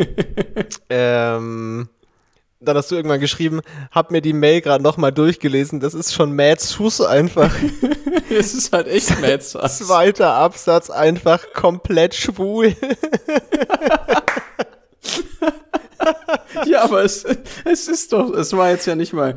ähm, 0.90 1.88
dann 2.60 2.76
hast 2.76 2.90
du 2.90 2.94
irgendwann 2.94 3.20
geschrieben, 3.20 3.62
hab 3.90 4.10
mir 4.10 4.20
die 4.20 4.34
Mail 4.34 4.60
gerade 4.60 4.84
nochmal 4.84 5.12
durchgelesen. 5.12 5.80
Das 5.80 5.94
ist 5.94 6.12
schon 6.12 6.36
Mad 6.36 6.60
Sus 6.60 7.00
einfach. 7.00 7.54
Es 8.32 8.54
ist 8.54 8.72
halt 8.72 8.86
echt 8.86 9.20
Mad 9.20 9.42
Sus. 9.42 9.78
Zweiter 9.88 10.34
Absatz 10.34 10.88
einfach 10.88 11.52
komplett 11.52 12.14
schwul. 12.14 12.76
ja, 16.64 16.84
aber 16.84 17.02
es, 17.02 17.24
es 17.64 17.88
ist 17.88 18.12
doch, 18.12 18.32
es 18.32 18.52
war 18.52 18.70
jetzt 18.70 18.86
ja 18.86 18.94
nicht 18.94 19.12
mal 19.12 19.34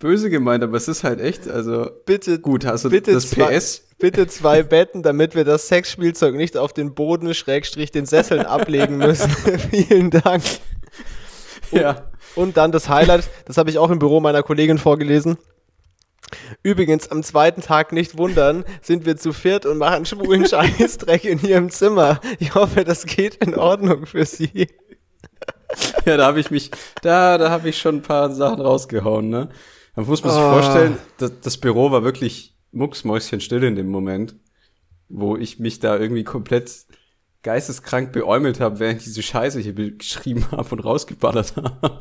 böse 0.00 0.28
gemeint, 0.28 0.64
aber 0.64 0.76
es 0.76 0.88
ist 0.88 1.04
halt 1.04 1.20
echt, 1.20 1.48
also 1.48 1.88
bitte 2.04 2.40
gut, 2.40 2.66
hast 2.66 2.84
du 2.84 2.90
bitte 2.90 3.12
das 3.12 3.30
zwei, 3.30 3.58
PS 3.58 3.84
bitte 4.00 4.26
zwei 4.26 4.64
Betten, 4.64 5.04
damit 5.04 5.36
wir 5.36 5.44
das 5.44 5.68
Sexspielzeug 5.68 6.34
nicht 6.34 6.56
auf 6.56 6.72
den 6.72 6.96
Boden 6.96 7.32
Schrägstrich 7.32 7.92
den 7.92 8.06
Sesseln 8.06 8.44
ablegen 8.44 8.96
müssen. 8.96 9.30
Vielen 9.70 10.10
Dank. 10.10 10.42
ja. 11.70 12.10
Und 12.36 12.56
dann 12.56 12.70
das 12.70 12.88
Highlight, 12.88 13.28
das 13.46 13.56
habe 13.56 13.70
ich 13.70 13.78
auch 13.78 13.90
im 13.90 13.98
Büro 13.98 14.20
meiner 14.20 14.44
Kollegin 14.44 14.78
vorgelesen. 14.78 15.38
Übrigens, 16.62 17.10
am 17.10 17.22
zweiten 17.22 17.62
Tag 17.62 17.92
nicht 17.92 18.18
wundern, 18.18 18.64
sind 18.82 19.06
wir 19.06 19.16
zu 19.16 19.32
viert 19.32 19.64
und 19.64 19.78
machen 19.78 20.06
schwulen 20.06 20.46
Scheißdreck 20.48 21.24
in 21.24 21.42
ihrem 21.42 21.70
Zimmer. 21.70 22.20
Ich 22.38 22.54
hoffe, 22.54 22.84
das 22.84 23.06
geht 23.06 23.36
in 23.36 23.54
Ordnung 23.54 24.06
für 24.06 24.26
sie. 24.26 24.68
Ja, 26.04 26.16
da 26.16 26.26
habe 26.26 26.40
ich 26.40 26.50
mich, 26.50 26.70
da, 27.02 27.38
da 27.38 27.50
habe 27.50 27.68
ich 27.68 27.78
schon 27.78 27.96
ein 27.96 28.02
paar 28.02 28.30
Sachen 28.30 28.60
rausgehauen, 28.60 29.28
ne? 29.28 29.48
Man 29.94 30.06
muss 30.06 30.22
man 30.22 30.32
sich 30.32 30.42
oh. 30.42 30.50
vorstellen, 30.50 30.98
das, 31.18 31.32
das 31.40 31.56
Büro 31.56 31.90
war 31.90 32.04
wirklich 32.04 32.54
mucksmäuschenstill 32.72 33.64
in 33.64 33.76
dem 33.76 33.88
Moment, 33.88 34.36
wo 35.08 35.36
ich 35.36 35.58
mich 35.58 35.80
da 35.80 35.98
irgendwie 35.98 36.24
komplett 36.24 36.86
geisteskrank 37.46 38.10
beäumelt 38.10 38.58
habe, 38.58 38.80
während 38.80 38.98
ich 38.98 39.04
diese 39.04 39.22
Scheiße 39.22 39.60
hier 39.60 39.72
geschrieben 39.72 40.44
habe 40.50 40.68
und 40.72 40.80
rausgeballert 40.80 41.54
habe. 41.54 42.00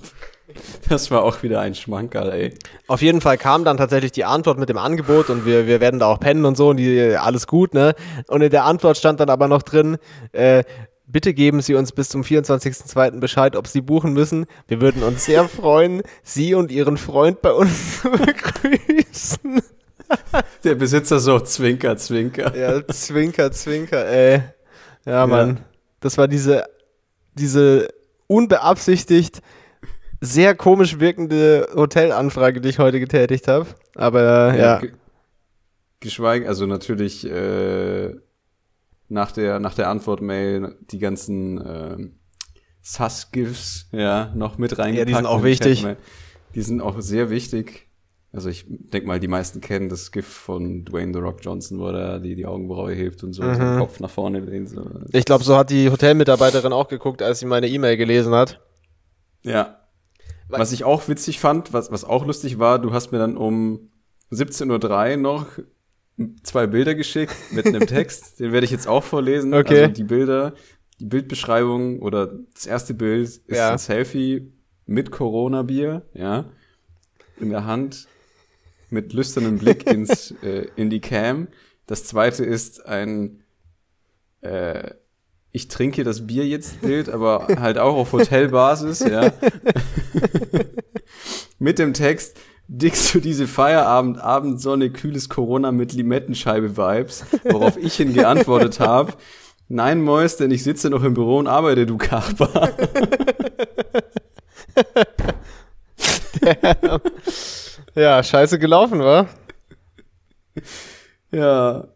Das 0.89 1.11
war 1.11 1.21
auch 1.21 1.43
wieder 1.43 1.59
ein 1.59 1.75
Schmankerl, 1.75 2.31
ey. 2.31 2.53
Auf 2.87 3.03
jeden 3.03 3.21
Fall 3.21 3.37
kam 3.37 3.63
dann 3.63 3.77
tatsächlich 3.77 4.11
die 4.11 4.25
Antwort 4.25 4.57
mit 4.57 4.69
dem 4.69 4.79
Angebot 4.79 5.29
und 5.29 5.45
wir, 5.45 5.67
wir 5.67 5.81
werden 5.81 5.99
da 5.99 6.07
auch 6.07 6.19
pennen 6.19 6.45
und 6.45 6.57
so 6.57 6.69
und 6.69 6.77
die, 6.77 7.15
alles 7.15 7.45
gut, 7.45 7.75
ne? 7.75 7.93
Und 8.27 8.41
in 8.41 8.49
der 8.49 8.65
Antwort 8.65 8.97
stand 8.97 9.19
dann 9.19 9.29
aber 9.29 9.47
noch 9.47 9.61
drin, 9.61 9.97
äh, 10.31 10.63
bitte 11.05 11.35
geben 11.35 11.61
Sie 11.61 11.75
uns 11.75 11.91
bis 11.91 12.09
zum 12.09 12.23
24.02. 12.23 13.19
Bescheid, 13.19 13.55
ob 13.55 13.67
Sie 13.67 13.81
buchen 13.81 14.13
müssen. 14.13 14.47
Wir 14.67 14.81
würden 14.81 15.03
uns 15.03 15.25
sehr 15.25 15.47
freuen, 15.49 16.01
Sie 16.23 16.55
und 16.55 16.71
Ihren 16.71 16.97
Freund 16.97 17.43
bei 17.43 17.51
uns 17.51 18.01
zu 18.01 18.09
begrüßen. 18.09 19.61
Der 20.63 20.75
Besitzer 20.75 21.19
so, 21.19 21.39
Zwinker, 21.39 21.97
Zwinker. 21.97 22.55
Ja, 22.57 22.87
Zwinker, 22.87 23.51
Zwinker, 23.51 24.07
ey. 24.07 24.41
Ja, 25.05 25.27
Mann. 25.27 25.59
Das 25.99 26.17
war 26.17 26.27
diese, 26.27 26.65
diese 27.33 27.87
unbeabsichtigt 28.27 29.41
sehr 30.21 30.55
komisch 30.55 30.99
wirkende 30.99 31.67
Hotelanfrage, 31.75 32.61
die 32.61 32.69
ich 32.69 32.79
heute 32.79 32.99
getätigt 32.99 33.47
habe. 33.47 33.67
Aber 33.95 34.53
äh, 34.53 34.59
ja. 34.59 34.81
ja. 34.81 34.89
Geschweige, 35.99 36.47
also 36.47 36.65
natürlich 36.65 37.25
äh, 37.29 38.15
nach 39.07 39.31
der, 39.31 39.59
nach 39.59 39.73
der 39.73 39.89
Antwort-Mail 39.89 40.75
die 40.91 40.99
ganzen 40.99 41.61
äh, 41.61 42.09
Sus-GIFs 42.81 43.87
ja, 43.91 44.31
noch 44.35 44.57
mit 44.57 44.77
reingepackt. 44.77 44.99
Ja, 44.99 45.05
die 45.05 45.13
sind 45.13 45.25
auch 45.25 45.43
wichtig. 45.43 45.85
Die 46.53 46.61
sind 46.61 46.81
auch 46.81 47.01
sehr 47.01 47.29
wichtig. 47.29 47.84
Also 48.35 48.49
ich 48.49 48.65
denke 48.67 49.07
mal, 49.07 49.19
die 49.19 49.29
meisten 49.29 49.61
kennen 49.61 49.87
das 49.87 50.11
GIF 50.11 50.27
von 50.27 50.83
Dwayne 50.83 51.13
The 51.13 51.19
Rock 51.19 51.39
Johnson, 51.41 51.79
wo 51.79 51.87
er 51.87 52.19
die, 52.19 52.35
die 52.35 52.45
Augenbraue 52.45 52.93
hebt 52.93 53.23
und 53.23 53.31
so 53.31 53.43
mhm. 53.43 53.55
seinen 53.55 53.79
Kopf 53.79 54.01
nach 54.01 54.09
vorne 54.09 54.41
lehnt. 54.41 54.69
So. 54.69 54.85
Ich 55.13 55.23
glaube, 55.23 55.45
so 55.45 55.55
hat 55.55 55.69
die 55.69 55.89
Hotelmitarbeiterin 55.89 56.73
auch 56.73 56.89
geguckt, 56.89 57.21
als 57.21 57.39
sie 57.39 57.45
meine 57.45 57.69
E-Mail 57.69 57.95
gelesen 57.95 58.33
hat. 58.33 58.59
Ja. 59.43 59.79
Was 60.49 60.73
ich 60.73 60.83
auch 60.83 61.07
witzig 61.07 61.39
fand, 61.39 61.71
was, 61.71 61.93
was 61.93 62.03
auch 62.03 62.25
lustig 62.25 62.59
war, 62.59 62.77
du 62.77 62.91
hast 62.91 63.13
mir 63.13 63.19
dann 63.19 63.37
um 63.37 63.89
17.03 64.33 65.11
Uhr 65.11 65.17
noch 65.17 65.47
zwei 66.43 66.67
Bilder 66.67 66.93
geschickt 66.93 67.33
mit 67.51 67.65
einem 67.65 67.81
Text. 67.87 68.41
Den 68.41 68.51
werde 68.51 68.65
ich 68.65 68.71
jetzt 68.71 68.87
auch 68.87 69.03
vorlesen. 69.03 69.53
Okay. 69.53 69.83
Also 69.83 69.93
die 69.93 70.03
Bilder, 70.03 70.55
die 70.99 71.05
Bildbeschreibung 71.05 72.01
oder 72.01 72.27
das 72.53 72.65
erste 72.65 72.93
Bild 72.93 73.27
ist 73.27 73.43
ja. 73.47 73.71
ein 73.71 73.77
Selfie 73.77 74.51
mit 74.85 75.11
Corona-Bier, 75.11 76.01
ja, 76.13 76.45
in 77.39 77.49
der 77.49 77.65
Hand 77.65 78.07
mit 78.95 79.13
lüsternem 79.13 79.59
Blick 79.59 79.85
ins, 79.91 80.31
äh, 80.41 80.67
in 80.75 80.89
die 80.89 81.01
Cam. 81.01 81.47
Das 81.85 82.05
zweite 82.05 82.43
ist 82.43 82.83
ein 82.87 83.43
äh, 84.41 84.91
ich 85.55 85.69
trinke 85.69 86.03
das 86.03 86.27
Bier 86.27 86.45
jetzt 86.45 86.81
Bild, 86.81 87.07
aber 87.07 87.47
halt 87.61 87.77
auch 87.77 87.95
auf 87.95 88.11
Hotelbasis, 88.11 88.99
ja. 88.99 89.31
mit 91.59 91.79
dem 91.79 91.93
Text, 91.93 92.35
dickst 92.67 93.15
du 93.15 93.21
diese 93.21 93.47
Feierabend, 93.47 94.19
Abendsonne, 94.19 94.89
kühles 94.89 95.29
Corona 95.29 95.71
mit 95.71 95.93
Limettenscheibe-Vibes, 95.93 97.23
worauf 97.45 97.77
ich 97.77 97.95
hin 97.95 98.13
geantwortet 98.13 98.81
habe, 98.81 99.13
nein, 99.69 100.01
Mäus, 100.01 100.35
denn 100.35 100.51
ich 100.51 100.61
sitze 100.61 100.89
noch 100.89 101.05
im 101.05 101.13
Büro 101.13 101.37
und 101.37 101.47
arbeite, 101.47 101.85
du 101.85 101.97
Kaper. 101.97 102.73
Ja, 107.95 108.21
scheiße 108.21 108.59
gelaufen, 108.59 108.99
wa? 108.99 109.27
Ja. 111.31 111.87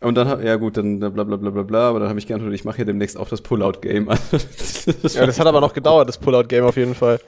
Und 0.00 0.14
dann, 0.14 0.44
ja 0.44 0.56
gut, 0.56 0.78
dann 0.78 0.98
bla 0.98 1.10
bla 1.10 1.24
bla 1.24 1.50
bla 1.50 1.62
bla, 1.62 1.88
aber 1.90 2.00
dann 2.00 2.08
habe 2.08 2.18
ich 2.18 2.26
geantwortet, 2.26 2.58
ich 2.58 2.64
mache 2.64 2.76
hier 2.76 2.86
demnächst 2.86 3.18
auch 3.18 3.28
das 3.28 3.42
Pullout-Game. 3.42 4.06
das 4.06 5.14
ja, 5.14 5.26
das 5.26 5.38
hat 5.38 5.46
aber 5.46 5.60
noch 5.60 5.74
gedauert, 5.74 6.08
das 6.08 6.16
Pullout-Game 6.18 6.64
auf 6.64 6.76
jeden 6.76 6.94
Fall. 6.94 7.20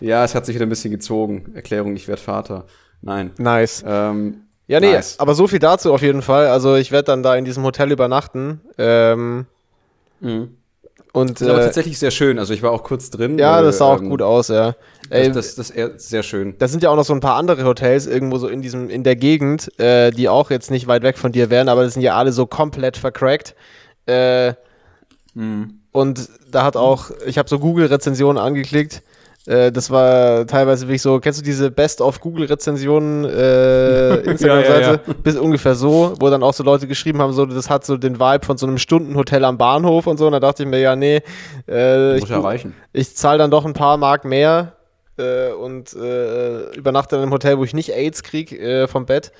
Ja, 0.00 0.24
es 0.24 0.34
hat 0.34 0.46
sich 0.46 0.54
wieder 0.54 0.64
ein 0.64 0.68
bisschen 0.70 0.92
gezogen. 0.92 1.52
Erklärung, 1.54 1.96
ich 1.96 2.06
werde 2.06 2.22
Vater. 2.22 2.66
Nein. 3.02 3.32
Nice. 3.38 3.84
Ähm, 3.86 4.42
ja, 4.68 4.78
nee, 4.78 4.92
nice. 4.92 5.18
aber 5.18 5.34
so 5.34 5.48
viel 5.48 5.58
dazu 5.58 5.92
auf 5.92 6.02
jeden 6.02 6.22
Fall. 6.22 6.46
Also 6.46 6.76
ich 6.76 6.92
werde 6.92 7.06
dann 7.06 7.24
da 7.24 7.34
in 7.34 7.44
diesem 7.44 7.64
Hotel 7.64 7.90
übernachten. 7.90 8.60
Ähm, 8.78 9.46
mhm. 10.20 10.56
Und, 11.12 11.32
das 11.32 11.42
ist 11.42 11.48
aber 11.48 11.60
äh, 11.60 11.64
tatsächlich 11.64 11.98
sehr 11.98 12.10
schön. 12.10 12.38
Also 12.38 12.54
ich 12.54 12.62
war 12.62 12.70
auch 12.70 12.82
kurz 12.82 13.10
drin. 13.10 13.38
Ja, 13.38 13.56
weil, 13.56 13.64
das 13.64 13.78
sah 13.78 13.84
auch 13.84 14.00
ähm, 14.00 14.08
gut 14.08 14.22
aus, 14.22 14.48
ja. 14.48 14.74
Ey, 15.10 15.30
das, 15.30 15.54
das, 15.54 15.68
das 15.68 15.76
ist 15.76 16.08
sehr 16.08 16.22
schön. 16.22 16.54
Da 16.58 16.68
sind 16.68 16.82
ja 16.82 16.88
auch 16.88 16.96
noch 16.96 17.04
so 17.04 17.12
ein 17.12 17.20
paar 17.20 17.36
andere 17.36 17.64
Hotels 17.64 18.06
irgendwo 18.06 18.38
so 18.38 18.48
in 18.48 18.62
diesem, 18.62 18.88
in 18.88 19.04
der 19.04 19.16
Gegend, 19.16 19.78
äh, 19.78 20.10
die 20.10 20.30
auch 20.30 20.50
jetzt 20.50 20.70
nicht 20.70 20.86
weit 20.86 21.02
weg 21.02 21.18
von 21.18 21.30
dir 21.30 21.50
wären, 21.50 21.68
aber 21.68 21.84
das 21.84 21.94
sind 21.94 22.02
ja 22.02 22.16
alle 22.16 22.32
so 22.32 22.46
komplett 22.46 22.96
vercrackt. 22.96 23.54
Äh, 24.06 24.54
mhm. 25.34 25.80
Und 25.92 26.30
da 26.50 26.64
hat 26.64 26.76
auch, 26.76 27.10
ich 27.26 27.36
habe 27.36 27.48
so 27.48 27.58
Google-Rezensionen 27.58 28.42
angeklickt 28.42 29.02
äh, 29.46 29.72
das 29.72 29.90
war 29.90 30.46
teilweise 30.46 30.86
wirklich 30.86 31.02
so, 31.02 31.18
kennst 31.18 31.40
du 31.40 31.44
diese 31.44 31.70
Best-of-Google-Rezensionen 31.70 33.24
äh, 33.24 34.16
Instagram-Seite? 34.18 34.80
ja, 34.80 34.80
ja, 34.80 34.92
ja. 34.92 35.14
Bis 35.22 35.36
ungefähr 35.36 35.74
so, 35.74 36.14
wo 36.20 36.30
dann 36.30 36.42
auch 36.42 36.54
so 36.54 36.62
Leute 36.62 36.86
geschrieben 36.86 37.20
haben, 37.20 37.32
so, 37.32 37.44
das 37.46 37.68
hat 37.68 37.84
so 37.84 37.96
den 37.96 38.20
Vibe 38.20 38.46
von 38.46 38.56
so 38.56 38.66
einem 38.66 38.78
Stundenhotel 38.78 39.44
am 39.44 39.58
Bahnhof 39.58 40.06
und 40.06 40.18
so. 40.18 40.26
Und 40.26 40.32
da 40.32 40.40
dachte 40.40 40.62
ich 40.62 40.68
mir, 40.68 40.78
ja, 40.78 40.94
nee, 40.94 41.22
äh, 41.68 42.18
ich, 42.18 42.30
erreichen. 42.30 42.74
ich 42.92 43.16
zahle 43.16 43.38
dann 43.38 43.50
doch 43.50 43.64
ein 43.64 43.72
paar 43.72 43.96
Mark 43.96 44.24
mehr 44.24 44.76
äh, 45.18 45.50
und 45.50 45.92
äh, 45.94 46.74
übernachte 46.76 47.16
dann 47.16 47.24
im 47.24 47.32
Hotel, 47.32 47.58
wo 47.58 47.64
ich 47.64 47.74
nicht 47.74 47.92
AIDS 47.92 48.22
krieg 48.22 48.52
äh, 48.52 48.86
vom 48.86 49.06
Bett. 49.06 49.32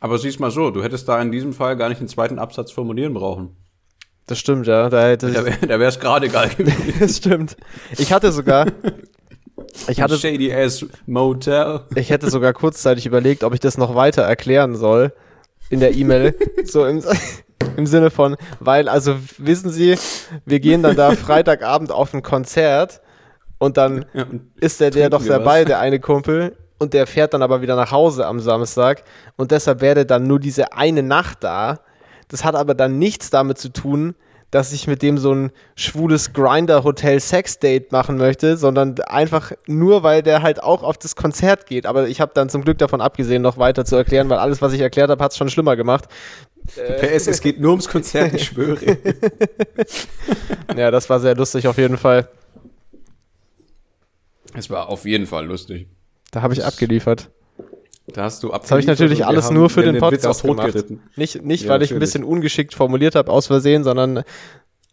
Aber 0.00 0.18
siehst 0.18 0.40
mal 0.40 0.50
so, 0.50 0.70
du 0.70 0.82
hättest 0.82 1.08
da 1.08 1.20
in 1.20 1.30
diesem 1.30 1.52
Fall 1.52 1.76
gar 1.76 1.88
nicht 1.88 1.98
einen 1.98 2.08
zweiten 2.08 2.38
Absatz 2.38 2.72
formulieren 2.72 3.14
brauchen. 3.14 3.56
Das 4.26 4.38
stimmt, 4.38 4.66
ja. 4.66 4.88
Da, 4.88 5.16
da, 5.16 5.28
da 5.28 5.42
wäre 5.68 5.84
es 5.86 5.98
gerade 5.98 6.28
geil 6.28 6.50
gewesen. 6.56 6.94
das 7.00 7.16
stimmt. 7.16 7.56
Ich 7.98 8.12
hatte 8.12 8.32
sogar. 8.32 8.66
Ich 9.88 10.00
hatte, 10.00 10.16
Shady 10.16 10.52
ass 10.52 10.84
Motel. 11.06 11.80
Ich 11.94 12.10
hätte 12.10 12.30
sogar 12.30 12.52
kurzzeitig 12.52 13.06
überlegt, 13.06 13.42
ob 13.44 13.54
ich 13.54 13.60
das 13.60 13.78
noch 13.78 13.94
weiter 13.94 14.22
erklären 14.22 14.76
soll 14.76 15.12
in 15.70 15.80
der 15.80 15.94
E-Mail. 15.94 16.34
so 16.64 16.84
im, 16.86 17.02
im 17.76 17.86
Sinne 17.86 18.10
von, 18.10 18.36
weil, 18.60 18.88
also 18.88 19.16
wissen 19.38 19.70
Sie, 19.70 19.96
wir 20.44 20.60
gehen 20.60 20.82
dann 20.82 20.96
da 20.96 21.12
Freitagabend 21.16 21.90
auf 21.90 22.12
ein 22.14 22.22
Konzert 22.22 23.00
Und 23.58 23.76
dann 23.76 24.04
Ja, 24.12 24.24
und 24.24 24.42
ist 24.60 24.80
der, 24.80 24.90
der 24.90 25.10
doch 25.10 25.24
dabei, 25.24 25.60
was? 25.60 25.66
der 25.66 25.80
eine 25.80 26.00
Kumpel. 26.00 26.56
Und 26.78 26.94
der 26.94 27.06
fährt 27.06 27.32
dann 27.32 27.42
aber 27.42 27.62
wieder 27.62 27.76
nach 27.76 27.92
Hause 27.92 28.26
am 28.26 28.40
Samstag. 28.40 29.04
Und 29.36 29.52
deshalb 29.52 29.80
wäre 29.80 30.04
dann 30.04 30.26
nur 30.26 30.40
diese 30.40 30.72
eine 30.72 31.02
Nacht 31.02 31.38
da. 31.44 31.80
Das 32.32 32.44
hat 32.44 32.54
aber 32.54 32.74
dann 32.74 32.98
nichts 32.98 33.30
damit 33.30 33.58
zu 33.58 33.68
tun, 33.68 34.14
dass 34.50 34.72
ich 34.72 34.86
mit 34.86 35.02
dem 35.02 35.16
so 35.18 35.34
ein 35.34 35.50
schwules 35.76 36.32
Grinder-Hotel-Sex-Date 36.32 37.92
machen 37.92 38.16
möchte, 38.16 38.56
sondern 38.56 38.98
einfach 39.00 39.52
nur, 39.66 40.02
weil 40.02 40.22
der 40.22 40.42
halt 40.42 40.62
auch 40.62 40.82
auf 40.82 40.98
das 40.98 41.14
Konzert 41.14 41.66
geht. 41.66 41.86
Aber 41.86 42.08
ich 42.08 42.20
habe 42.20 42.32
dann 42.34 42.48
zum 42.48 42.62
Glück 42.62 42.78
davon 42.78 43.00
abgesehen, 43.00 43.42
noch 43.42 43.58
weiter 43.58 43.84
zu 43.84 43.96
erklären, 43.96 44.28
weil 44.30 44.38
alles, 44.38 44.60
was 44.60 44.72
ich 44.72 44.80
erklärt 44.80 45.10
habe, 45.10 45.22
hat 45.22 45.32
es 45.32 45.38
schon 45.38 45.50
schlimmer 45.50 45.76
gemacht. 45.76 46.04
PS, 47.00 47.26
es 47.26 47.40
geht 47.40 47.60
nur 47.60 47.70
ums 47.70 47.88
Konzert, 47.88 48.34
ich 48.34 48.44
schwöre. 48.44 48.98
Ja, 50.76 50.90
das 50.90 51.10
war 51.10 51.20
sehr 51.20 51.34
lustig 51.34 51.68
auf 51.68 51.76
jeden 51.76 51.98
Fall. 51.98 52.28
Es 54.54 54.70
war 54.70 54.88
auf 54.88 55.04
jeden 55.04 55.26
Fall 55.26 55.46
lustig. 55.46 55.86
Da 56.30 56.40
habe 56.40 56.54
ich 56.54 56.64
abgeliefert. 56.64 57.30
Da 58.12 58.24
hast 58.24 58.42
du 58.42 58.48
Das 58.48 58.70
habe 58.70 58.80
ich 58.80 58.86
natürlich 58.86 59.24
alles 59.24 59.50
nur 59.50 59.70
für 59.70 59.82
den 59.82 59.98
Podcast 59.98 60.42
gemacht. 60.42 60.74
Nicht, 61.16 61.42
nicht 61.42 61.64
Ja, 61.64 61.70
weil 61.70 61.82
ich 61.82 61.92
ein 61.92 61.98
bisschen 61.98 62.24
ungeschickt 62.24 62.74
formuliert 62.74 63.14
habe, 63.14 63.30
aus 63.30 63.46
Versehen, 63.46 63.84
sondern 63.84 64.24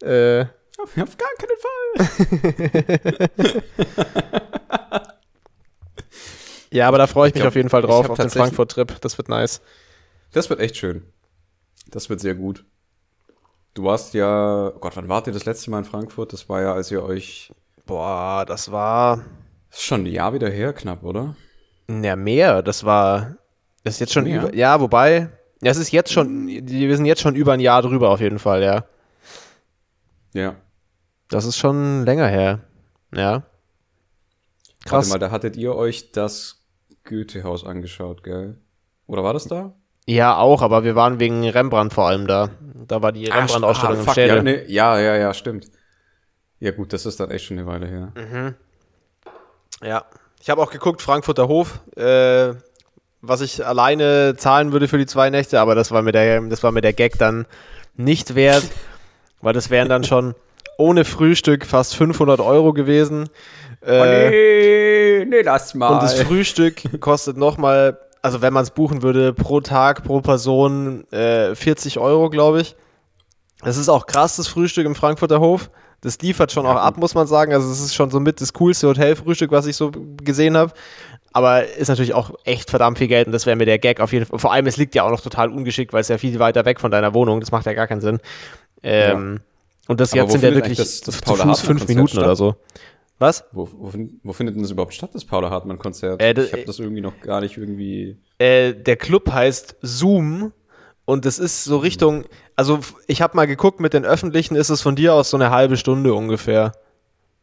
äh, 0.02 0.44
Auf 0.78 1.16
gar 1.16 1.30
keinen 1.38 1.56
Fall. 1.58 3.30
ja, 6.70 6.88
aber 6.88 6.98
da 6.98 7.06
freue 7.06 7.28
ich, 7.28 7.30
Ich 7.30 7.34
mich 7.34 7.42
glaub, 7.42 7.48
auf 7.48 7.56
jeden 7.56 7.68
Fall 7.68 7.80
ich 7.80 7.86
drauf, 7.86 8.08
auf 8.10 8.18
den 8.18 8.30
Frankfurt-Trip. 8.30 9.00
Das 9.00 9.18
wird 9.18 9.28
nice. 9.28 9.60
Das 10.32 10.48
wird 10.50 10.60
echt 10.60 10.76
schön. 10.76 11.02
Das 11.90 12.08
wird 12.08 12.20
sehr 12.20 12.34
gut. 12.34 12.64
Du 13.74 13.84
warst 13.84 14.14
ja, 14.14 14.72
oh 14.74 14.78
Gott, 14.78 14.96
wann 14.96 15.08
wart 15.08 15.26
ihr 15.26 15.32
das 15.32 15.44
letzte 15.44 15.70
Mal 15.70 15.78
in 15.78 15.84
Frankfurt? 15.84 16.32
Das 16.32 16.48
war 16.48 16.60
ja, 16.60 16.72
als 16.72 16.90
ihr 16.90 17.02
euch, 17.02 17.52
Boah, 17.86 18.44
das 18.46 18.70
war 18.70 19.24
das 19.70 19.78
ist 19.78 19.84
schon 19.84 20.02
ein 20.02 20.06
Jahr 20.06 20.34
wieder 20.34 20.50
her, 20.50 20.72
knapp, 20.72 21.04
oder? 21.04 21.36
Ja 22.02 22.16
mehr. 22.16 22.62
Das 22.62 22.84
war, 22.84 23.36
das 23.84 23.94
ist 23.94 24.00
jetzt 24.00 24.12
schon 24.12 24.24
Mehr? 24.24 24.42
über, 24.42 24.54
ja, 24.54 24.80
wobei, 24.80 25.30
ja, 25.62 25.70
es 25.70 25.76
ist 25.78 25.90
jetzt 25.92 26.12
schon, 26.12 26.46
wir 26.48 26.96
sind 26.96 27.06
jetzt 27.06 27.20
schon 27.20 27.34
über 27.36 27.52
ein 27.52 27.60
Jahr 27.60 27.82
drüber 27.82 28.10
auf 28.10 28.20
jeden 28.20 28.38
Fall, 28.38 28.62
ja. 28.62 28.84
Ja. 30.32 30.54
Das 31.28 31.44
ist 31.44 31.56
schon 31.56 32.04
länger 32.04 32.26
her. 32.28 32.60
Ja. 33.14 33.42
Krass. 34.84 35.08
Warte 35.10 35.10
mal, 35.10 35.18
da 35.18 35.30
hattet 35.30 35.56
ihr 35.56 35.74
euch 35.74 36.12
das 36.12 36.64
Goethehaus 37.04 37.64
angeschaut, 37.64 38.22
gell? 38.22 38.58
Oder 39.06 39.22
war 39.24 39.32
das 39.32 39.46
da? 39.46 39.74
Ja, 40.06 40.36
auch, 40.38 40.62
aber 40.62 40.82
wir 40.84 40.94
waren 40.96 41.20
wegen 41.20 41.46
Rembrandt 41.48 41.92
vor 41.92 42.08
allem 42.08 42.26
da. 42.26 42.50
Da 42.86 43.02
war 43.02 43.12
die 43.12 43.26
Rembrandt-Ausstellung 43.26 43.96
Ah, 43.96 43.98
im 44.00 44.04
fuck, 44.04 44.12
Städel. 44.14 44.36
ja, 44.36 44.42
nee, 44.42 44.64
ja, 44.66 44.98
ja, 44.98 45.16
ja, 45.16 45.34
stimmt. 45.34 45.66
Ja 46.58 46.70
gut, 46.72 46.92
das 46.92 47.06
ist 47.06 47.20
dann 47.20 47.30
echt 47.30 47.44
schon 47.44 47.58
eine 47.58 47.66
Weile 47.66 47.86
her. 47.86 48.54
Ja, 49.82 50.04
ich 50.40 50.48
habe 50.48 50.62
auch 50.62 50.70
geguckt, 50.70 51.02
Frankfurter 51.02 51.48
Hof, 51.48 51.80
äh, 51.96 52.54
was 53.20 53.42
ich 53.42 53.64
alleine 53.64 54.34
zahlen 54.36 54.72
würde 54.72 54.88
für 54.88 54.98
die 54.98 55.06
zwei 55.06 55.28
Nächte, 55.30 55.60
aber 55.60 55.74
das 55.74 55.90
war 55.90 56.02
mir 56.02 56.12
der, 56.12 56.40
das 56.40 56.62
war 56.62 56.72
mir 56.72 56.80
der 56.80 56.94
Gag 56.94 57.18
dann 57.18 57.46
nicht 57.96 58.34
wert, 58.34 58.64
weil 59.42 59.52
das 59.52 59.70
wären 59.70 59.88
dann 59.88 60.04
schon 60.04 60.34
ohne 60.78 61.04
Frühstück 61.04 61.66
fast 61.66 61.94
500 61.94 62.40
Euro 62.40 62.72
gewesen. 62.72 63.28
Äh, 63.82 64.30
nee, 64.30 65.24
nee, 65.26 65.42
lass 65.42 65.74
mal. 65.74 65.88
und 65.88 66.02
das 66.02 66.20
Frühstück 66.22 67.00
kostet 67.00 67.36
nochmal, 67.36 67.98
also 68.22 68.40
wenn 68.40 68.52
man 68.52 68.62
es 68.62 68.70
buchen 68.70 69.02
würde, 69.02 69.34
pro 69.34 69.60
Tag, 69.60 70.04
pro 70.04 70.22
Person 70.22 71.10
äh, 71.12 71.54
40 71.54 71.98
Euro, 71.98 72.30
glaube 72.30 72.62
ich. 72.62 72.76
Das 73.62 73.76
ist 73.76 73.90
auch 73.90 74.06
krass, 74.06 74.36
das 74.36 74.48
Frühstück 74.48 74.86
im 74.86 74.94
Frankfurter 74.94 75.40
Hof. 75.40 75.70
Das 76.02 76.18
liefert 76.20 76.50
schon 76.52 76.64
auch 76.66 76.76
ab, 76.76 76.96
muss 76.96 77.14
man 77.14 77.26
sagen. 77.26 77.52
Also 77.52 77.70
es 77.70 77.80
ist 77.80 77.94
schon 77.94 78.10
so 78.10 78.20
mit 78.20 78.40
das 78.40 78.52
coolste 78.54 78.88
Hotelfrühstück, 78.88 79.50
was 79.52 79.66
ich 79.66 79.76
so 79.76 79.90
gesehen 80.22 80.56
habe. 80.56 80.72
Aber 81.32 81.64
ist 81.66 81.88
natürlich 81.88 82.14
auch 82.14 82.32
echt 82.44 82.70
verdammt 82.70 82.98
viel 82.98 83.06
Geld 83.08 83.26
und 83.26 83.32
das 83.32 83.46
wäre 83.46 83.54
mir 83.56 83.66
der 83.66 83.78
Gag 83.78 84.00
auf 84.00 84.12
jeden 84.12 84.26
Fall. 84.26 84.38
Vor 84.38 84.52
allem, 84.52 84.66
es 84.66 84.76
liegt 84.78 84.94
ja 84.94 85.04
auch 85.04 85.10
noch 85.10 85.20
total 85.20 85.50
ungeschickt, 85.50 85.92
weil 85.92 86.00
es 86.00 86.08
ja 86.08 86.18
viel 86.18 86.38
weiter 86.38 86.64
weg 86.64 86.80
von 86.80 86.90
deiner 86.90 87.14
Wohnung. 87.14 87.38
Das 87.40 87.52
macht 87.52 87.66
ja 87.66 87.72
gar 87.74 87.86
keinen 87.86 88.00
Sinn. 88.00 88.18
Ähm, 88.82 89.40
Und 89.88 90.00
das 90.00 90.12
Aber 90.12 90.22
jetzt 90.22 90.32
sind 90.32 90.42
ja 90.44 90.54
wirklich 90.54 90.78
das- 90.78 91.00
das 91.02 91.16
zu 91.16 91.22
Paula 91.22 91.44
Fuß 91.48 91.60
fünf 91.60 91.86
Minuten 91.88 92.16
oder 92.18 92.26
statt? 92.28 92.36
so. 92.38 92.54
Was? 93.18 93.44
Wo, 93.52 93.68
wo, 93.76 93.92
wo 94.22 94.32
findet 94.32 94.54
denn 94.56 94.62
das 94.62 94.70
überhaupt 94.70 94.94
statt, 94.94 95.10
das 95.12 95.24
Paula 95.24 95.50
Hartmann-Konzert? 95.50 96.22
Äh, 96.22 96.32
ich 96.42 96.52
habe 96.52 96.64
das 96.64 96.78
irgendwie 96.78 97.02
noch 97.02 97.20
gar 97.20 97.40
nicht 97.42 97.56
irgendwie. 97.58 98.16
äh, 98.38 98.72
der 98.72 98.96
Club 98.96 99.30
heißt 99.30 99.76
Zoom 99.82 100.52
und 101.10 101.24
das 101.24 101.38
ist 101.38 101.64
so 101.64 101.78
Richtung, 101.78 102.24
also 102.56 102.80
ich 103.06 103.20
habe 103.22 103.36
mal 103.36 103.46
geguckt, 103.46 103.80
mit 103.80 103.92
den 103.94 104.04
öffentlichen 104.04 104.54
ist 104.56 104.70
es 104.70 104.80
von 104.80 104.96
dir 104.96 105.14
aus 105.14 105.30
so 105.30 105.36
eine 105.36 105.50
halbe 105.50 105.76
Stunde 105.76 106.14
ungefähr. 106.14 106.72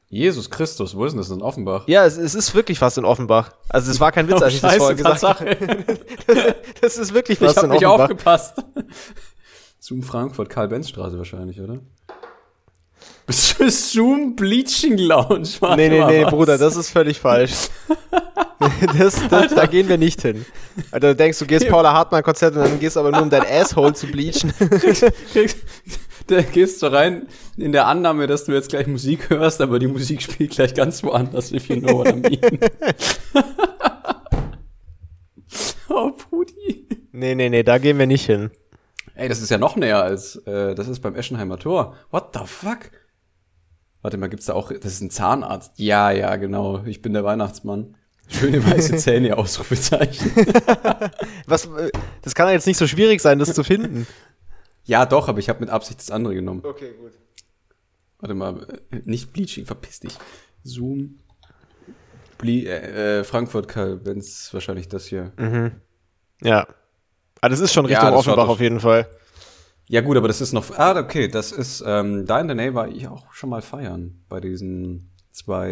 Jesus 0.10 0.49
Christus, 0.49 0.95
wo 0.95 1.03
ist 1.03 1.12
denn 1.12 1.17
das 1.17 1.30
in 1.30 1.41
Offenbach? 1.41 1.84
Ja, 1.88 2.06
es, 2.06 2.17
es 2.17 2.34
ist 2.34 2.56
wirklich 2.56 2.80
fast 2.80 2.97
in 2.97 3.03
Offenbach. 3.03 3.51
Also 3.67 3.91
es 3.91 3.99
war 3.99 4.13
kein 4.13 4.30
Witz, 4.30 4.41
als 4.41 4.53
ich 4.53 4.62
das 4.62 4.77
vorher 4.77 4.95
gesagt 4.95 5.21
habe. 5.23 5.58
Das 6.82 6.97
ist 6.97 7.13
wirklich 7.13 7.41
Ich 7.41 7.45
fast 7.45 7.58
habe 7.58 7.67
in 7.67 7.73
nicht 7.73 7.86
Offenbach. 7.86 8.03
aufgepasst. 8.06 8.56
Zoom 9.80 10.03
Frankfurt, 10.03 10.49
Karl-Benz-Straße 10.49 11.17
wahrscheinlich, 11.17 11.60
oder? 11.60 11.80
Zoom 13.29 14.35
Bleaching 14.35 14.97
Lounge. 14.97 15.49
Warte 15.59 15.75
Nee, 15.77 15.89
nee, 15.89 16.05
nee, 16.05 16.23
was? 16.23 16.31
Bruder, 16.31 16.57
das 16.57 16.75
ist 16.77 16.89
völlig 16.91 17.19
falsch. 17.19 17.67
das, 18.97 19.27
das, 19.29 19.53
da 19.53 19.65
gehen 19.65 19.89
wir 19.89 19.97
nicht 19.97 20.21
hin. 20.21 20.45
Also 20.91 21.07
du 21.07 21.15
denkst, 21.15 21.39
du 21.39 21.45
gehst 21.45 21.67
Paula 21.67 21.91
Hartmann 21.93 22.23
Konzert 22.23 22.55
und 22.55 22.61
dann 22.63 22.79
gehst 22.79 22.95
aber 22.97 23.11
nur 23.11 23.21
um 23.21 23.29
dein 23.29 23.43
Asshole 23.45 23.93
zu 23.93 24.07
bleachen. 24.07 24.53
Kriegst- 25.31 25.57
Da 26.27 26.41
gehst 26.41 26.81
du 26.83 26.87
rein 26.91 27.27
in 27.55 27.71
der 27.71 27.87
Annahme, 27.87 28.27
dass 28.27 28.43
du 28.43 28.51
jetzt 28.51 28.67
gleich 28.67 28.85
Musik 28.85 29.29
hörst, 29.29 29.61
aber 29.61 29.79
die 29.79 29.87
Musik 29.87 30.21
spielt 30.21 30.51
gleich 30.51 30.73
ganz 30.73 31.01
woanders, 31.01 31.53
if 31.53 31.69
you 31.69 31.79
know 31.79 31.99
what 31.99 32.09
I 32.09 32.15
mean. 32.15 32.59
oh, 35.89 36.11
Pudi. 36.11 36.85
nee, 37.13 37.33
nee, 37.33 37.47
nee, 37.49 37.63
da 37.63 37.77
gehen 37.77 37.97
wir 37.97 38.07
nicht 38.07 38.25
hin. 38.25 38.51
Ey, 39.15 39.29
das 39.29 39.41
ist 39.41 39.49
ja 39.51 39.57
noch 39.57 39.77
näher 39.77 40.03
als, 40.03 40.35
äh, 40.45 40.75
das 40.75 40.89
ist 40.89 40.99
beim 40.99 41.15
Eschenheimer 41.15 41.57
Tor. 41.59 41.95
What 42.11 42.29
the 42.33 42.41
fuck? 42.45 42.91
Warte 44.07 44.15
mal, 44.17 44.29
gibt's 44.29 44.45
da 44.45 44.53
auch, 44.53 44.71
das 44.71 44.93
ist 44.93 45.01
ein 45.01 45.09
Zahnarzt. 45.09 45.73
Ja, 45.75 46.11
ja, 46.11 46.37
genau. 46.37 46.81
Ich 46.85 47.01
bin 47.01 47.11
der 47.11 47.25
Weihnachtsmann. 47.25 47.97
Schöne 48.29 48.65
weiße 48.65 48.95
Zähne, 48.95 49.37
Ausrufezeichen. 49.37 50.31
Was, 51.45 51.65
äh, 51.65 51.91
das 52.21 52.33
kann 52.33 52.47
ja 52.47 52.53
jetzt 52.53 52.67
nicht 52.67 52.77
so 52.77 52.87
schwierig 52.87 53.19
sein, 53.21 53.37
das 53.37 53.53
zu 53.53 53.65
finden. 53.65 54.07
Ja, 54.85 55.05
doch, 55.05 55.27
aber 55.27 55.39
ich 55.39 55.49
habe 55.49 55.59
mit 55.59 55.69
Absicht 55.69 55.99
das 55.99 56.09
andere 56.09 56.35
genommen. 56.35 56.61
Okay, 56.63 56.93
gut. 56.97 57.11
Warte 58.19 58.33
mal, 58.33 58.65
äh, 58.91 59.01
nicht 59.03 59.33
Bleaching, 59.33 59.65
verpiss 59.65 59.99
dich. 59.99 60.17
Zoom. 60.63 61.19
Ble 62.37 62.63
äh, 62.65 63.19
äh, 63.19 63.23
Frankfurt, 63.25 63.67
Karl, 63.67 64.05
wenn's 64.05 64.53
wahrscheinlich 64.53 64.87
das 64.87 65.05
hier. 65.05 65.33
Ja. 66.41 66.65
Aber 67.41 67.49
das 67.49 67.59
ist 67.59 67.73
schon 67.73 67.89
Ja, 67.89 67.97
Richtung 67.99 68.11
schaut 68.11 68.19
Offenbach 68.19 68.43
doch- 68.45 68.51
auf 68.53 68.61
jeden 68.61 68.79
Fall. 68.79 69.09
Ja 69.89 70.02
gut, 70.02 70.17
aber 70.17 70.28
das 70.28 70.41
ist 70.41 70.52
noch. 70.54 70.78
Ah, 70.78 71.00
okay, 71.00 71.28
das 71.28 71.52
ist 71.52 71.84
ähm, 71.86 72.26
da 72.26 72.39
in 72.41 72.47
der 72.47 72.56
Nähe 72.56 72.73
war 72.73 72.88
ich 72.89 73.08
auch 73.08 73.32
schon 73.34 73.50
mal 73.50 73.62
feiern 73.62 74.23
bei 74.28 74.39
diesen 74.41 75.12
zwei 75.32 75.71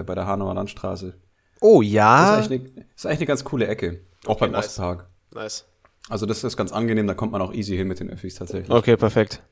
äh, 0.00 0.04
bei 0.04 0.14
der 0.14 0.26
Hanauer 0.26 0.54
Landstraße. 0.54 1.14
Oh 1.60 1.80
Das 1.82 1.90
ja. 1.90 2.38
ist, 2.40 2.50
eigentlich 2.50 2.72
eine, 2.76 2.84
ist 2.94 3.06
eigentlich 3.06 3.18
eine 3.20 3.26
ganz 3.26 3.44
coole 3.44 3.66
Ecke. 3.66 4.00
Auch 4.26 4.38
beim 4.38 4.52
nice. 4.52 4.66
Ostpark. 4.66 5.06
Nice. 5.34 5.64
Also 6.10 6.24
das 6.26 6.44
ist 6.44 6.56
ganz 6.56 6.72
angenehm, 6.72 7.06
da 7.06 7.14
kommt 7.14 7.32
man 7.32 7.42
auch 7.42 7.52
easy 7.52 7.76
hin 7.76 7.88
mit 7.88 8.00
den 8.00 8.10
Öffis 8.10 8.34
tatsächlich. 8.34 8.70
Okay, 8.70 8.96
perfekt. 8.96 9.42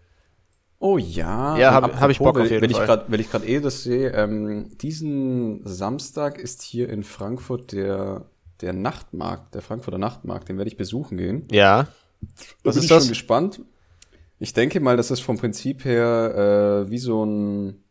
Oh 0.78 0.98
ja. 0.98 1.56
Ja, 1.56 1.78
und 1.78 1.98
hab- 2.00 2.10
ich 2.10 2.18
Bock 2.18 2.36
auf 2.36 2.44
wenn- 2.44 2.50
jeden 2.50 2.62
wenn 2.62 2.70
Fall. 2.70 2.80
Ich 2.82 2.86
grad, 2.86 3.10
wenn 3.10 3.20
ich 3.20 3.30
gerade 3.30 3.46
eh 3.46 3.60
das 3.60 3.82
sehe, 3.82 4.10
ähm, 4.12 4.76
diesen 4.78 5.66
Samstag 5.66 6.38
ist 6.38 6.62
hier 6.62 6.88
in 6.90 7.02
Frankfurt 7.02 7.72
der, 7.72 8.26
der 8.60 8.72
Nachtmarkt, 8.74 9.54
der 9.54 9.62
Frankfurter 9.62 9.98
Nachtmarkt, 9.98 10.48
den 10.50 10.58
werde 10.58 10.70
ich 10.70 10.76
besuchen 10.76 11.16
gehen. 11.16 11.48
Ja. 11.50 11.86
Was 12.62 12.74
bin 12.74 12.78
ist 12.78 12.82
ich 12.84 12.88
das? 12.88 13.02
schon 13.04 13.08
gespannt. 13.10 13.60
Ich 14.38 14.52
denke 14.52 14.80
mal, 14.80 14.96
das 14.96 15.10
ist 15.10 15.20
vom 15.20 15.38
Prinzip 15.38 15.84
her 15.84 16.84
äh, 16.86 16.90
wie 16.90 16.98
so 16.98 17.24
ein, 17.24 17.82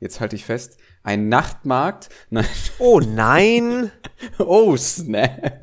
jetzt 0.00 0.20
halte 0.20 0.36
ich 0.36 0.44
fest, 0.44 0.78
ein 1.02 1.28
Nachtmarkt. 1.28 2.08
Nein, 2.30 2.46
Oh 2.78 3.00
nein. 3.00 3.90
oh 4.38 4.76
snap. 4.76 5.62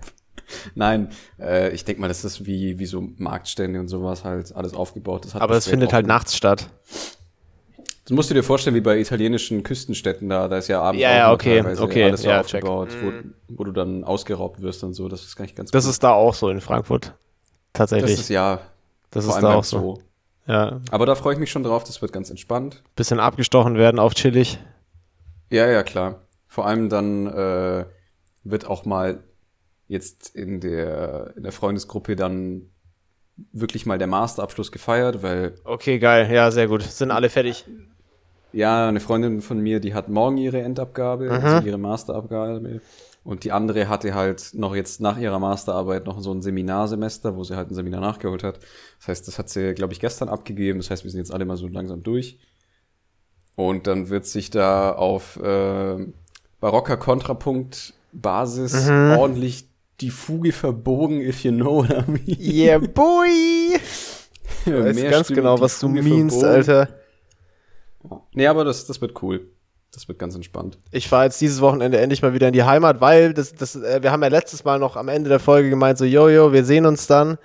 Nein, 0.75 1.09
äh, 1.39 1.71
ich 1.73 1.83
denke 1.83 1.99
mal, 1.99 2.07
das 2.07 2.23
ist 2.23 2.45
wie, 2.45 2.79
wie 2.79 2.85
so 2.85 3.01
Marktstände 3.17 3.79
und 3.79 3.87
sowas 3.89 4.23
halt 4.23 4.55
alles 4.55 4.73
aufgebaut. 4.73 5.25
Das 5.25 5.33
hat 5.33 5.41
Aber 5.41 5.55
das 5.55 5.65
es 5.65 5.69
findet 5.69 5.91
halt 5.91 6.07
nachts 6.07 6.37
statt. 6.37 6.69
Das 8.05 8.15
musst 8.15 8.29
du 8.29 8.33
dir 8.33 8.43
vorstellen, 8.43 8.73
wie 8.75 8.79
bei 8.81 8.97
italienischen 8.99 9.63
Küstenstädten 9.63 10.29
da, 10.29 10.47
da 10.47 10.59
ist 10.59 10.69
ja 10.69 10.81
abends 10.81 11.01
Ja, 11.01 11.11
ja, 11.13 11.33
okay, 11.33 11.57
teilweise 11.57 11.81
okay, 11.83 12.03
alles 12.05 12.23
ja, 12.23 12.39
aufgebaut, 12.39 12.89
wo, 13.01 13.11
wo 13.57 13.63
du 13.65 13.73
dann 13.73 14.05
ausgeraubt 14.05 14.61
wirst 14.61 14.85
und 14.85 14.93
so. 14.93 15.09
Das 15.09 15.23
ist 15.25 15.35
gar 15.35 15.43
nicht 15.43 15.57
ganz 15.57 15.71
Das 15.71 15.83
cool. 15.83 15.89
ist 15.91 16.03
da 16.03 16.11
auch 16.13 16.33
so 16.33 16.49
in 16.49 16.61
Frankfurt. 16.61 17.07
das 17.07 17.89
Tatsächlich. 17.89 18.13
ist 18.13 18.29
ja 18.29 18.61
Das 19.11 19.25
vor 19.25 19.35
ist 19.35 19.41
da 19.41 19.55
auch 19.55 19.63
so. 19.63 19.79
Zoo. 19.79 19.97
Ja. 20.47 20.79
Aber 20.91 21.05
da 21.05 21.15
freue 21.15 21.33
ich 21.33 21.39
mich 21.39 21.51
schon 21.51 21.63
drauf, 21.63 21.83
das 21.83 22.01
wird 22.01 22.13
ganz 22.13 22.29
entspannt. 22.29 22.83
Bisschen 22.95 23.19
abgestochen 23.19 23.75
werden 23.77 23.99
auf 23.99 24.13
chillig. 24.15 24.59
Ja, 25.49 25.67
ja, 25.67 25.83
klar. 25.83 26.21
Vor 26.47 26.65
allem 26.65 26.89
dann 26.89 27.27
äh, 27.27 27.85
wird 28.43 28.67
auch 28.67 28.85
mal 28.85 29.23
jetzt 29.87 30.35
in 30.35 30.59
der, 30.59 31.33
in 31.35 31.43
der 31.43 31.51
Freundesgruppe 31.51 32.15
dann 32.15 32.69
wirklich 33.51 33.85
mal 33.85 33.97
der 33.97 34.07
Masterabschluss 34.07 34.71
gefeiert, 34.71 35.21
weil 35.21 35.55
Okay, 35.63 35.99
geil. 35.99 36.31
Ja, 36.31 36.49
sehr 36.51 36.67
gut. 36.67 36.81
Sind 36.83 37.11
alle 37.11 37.29
fertig. 37.29 37.65
Ja, 38.53 38.87
eine 38.87 38.99
Freundin 38.99 39.41
von 39.41 39.59
mir, 39.59 39.79
die 39.79 39.93
hat 39.93 40.07
morgen 40.09 40.37
ihre 40.37 40.61
Endabgabe, 40.61 41.25
Mhm. 41.25 41.31
also 41.31 41.67
ihre 41.67 41.77
Masterabgabe. 41.77 42.81
Und 43.27 43.43
die 43.43 43.51
andere 43.51 43.89
hatte 43.89 44.13
halt 44.15 44.51
noch 44.53 44.73
jetzt 44.73 45.01
nach 45.01 45.17
ihrer 45.17 45.37
Masterarbeit 45.37 46.05
noch 46.05 46.21
so 46.21 46.33
ein 46.33 46.41
Seminarsemester, 46.41 47.35
wo 47.35 47.43
sie 47.43 47.57
halt 47.57 47.69
ein 47.69 47.75
Seminar 47.75 47.99
nachgeholt 47.99 48.41
hat. 48.41 48.59
Das 48.99 49.09
heißt, 49.09 49.27
das 49.27 49.37
hat 49.37 49.49
sie, 49.49 49.73
glaube 49.73 49.91
ich, 49.91 49.99
gestern 49.99 50.29
abgegeben. 50.29 50.79
Das 50.79 50.89
heißt, 50.89 51.03
wir 51.03 51.11
sind 51.11 51.19
jetzt 51.19 51.33
alle 51.33 51.43
mal 51.43 51.57
so 51.57 51.67
langsam 51.67 52.03
durch. 52.03 52.39
Und 53.55 53.85
dann 53.85 54.07
wird 54.07 54.25
sich 54.27 54.49
da 54.49 54.93
auf 54.93 55.35
äh, 55.43 56.07
barocker 56.61 56.95
Kontrapunkt-Basis 56.95 58.87
Mhm. 58.87 59.17
ordentlich 59.17 59.67
die 59.99 60.09
Fuge 60.09 60.53
verbogen, 60.53 61.19
if 61.19 61.43
you 61.43 61.51
know 61.51 61.83
what 61.83 61.89
I 61.89 62.09
mean. 62.09 62.37
Yeah, 62.39 62.77
boy! 62.79 63.27
Ich 64.65 64.73
weiß 64.73 64.83
ganz 64.83 64.99
Mehrstimmig 65.01 65.37
genau, 65.37 65.59
was 65.59 65.79
du 65.79 65.87
Fuge 65.87 66.01
meinst, 66.01 66.39
verbogen. 66.39 66.55
Alter. 66.55 66.89
Nee, 68.33 68.47
aber 68.47 68.63
das, 68.63 68.85
das 68.85 69.01
wird 69.01 69.21
cool. 69.21 69.49
Das 69.97 70.07
wird 70.07 70.19
ganz 70.19 70.35
entspannt. 70.35 70.77
Ich 70.91 71.09
fahre 71.09 71.23
jetzt 71.23 71.41
dieses 71.41 71.59
Wochenende 71.59 71.97
endlich 71.97 72.21
mal 72.21 72.31
wieder 72.31 72.45
in 72.45 72.53
die 72.53 72.61
Heimat, 72.61 73.01
weil 73.01 73.33
das, 73.33 73.55
das, 73.55 73.75
äh, 73.75 74.03
wir 74.03 74.11
haben 74.11 74.21
ja 74.21 74.27
letztes 74.27 74.63
Mal 74.63 74.77
noch 74.77 74.95
am 74.95 75.07
Ende 75.07 75.27
der 75.27 75.39
Folge 75.39 75.71
gemeint, 75.71 75.97
so, 75.97 76.05
jojo, 76.05 76.53
wir 76.53 76.63
sehen 76.63 76.85
uns 76.85 77.07
dann. 77.07 77.39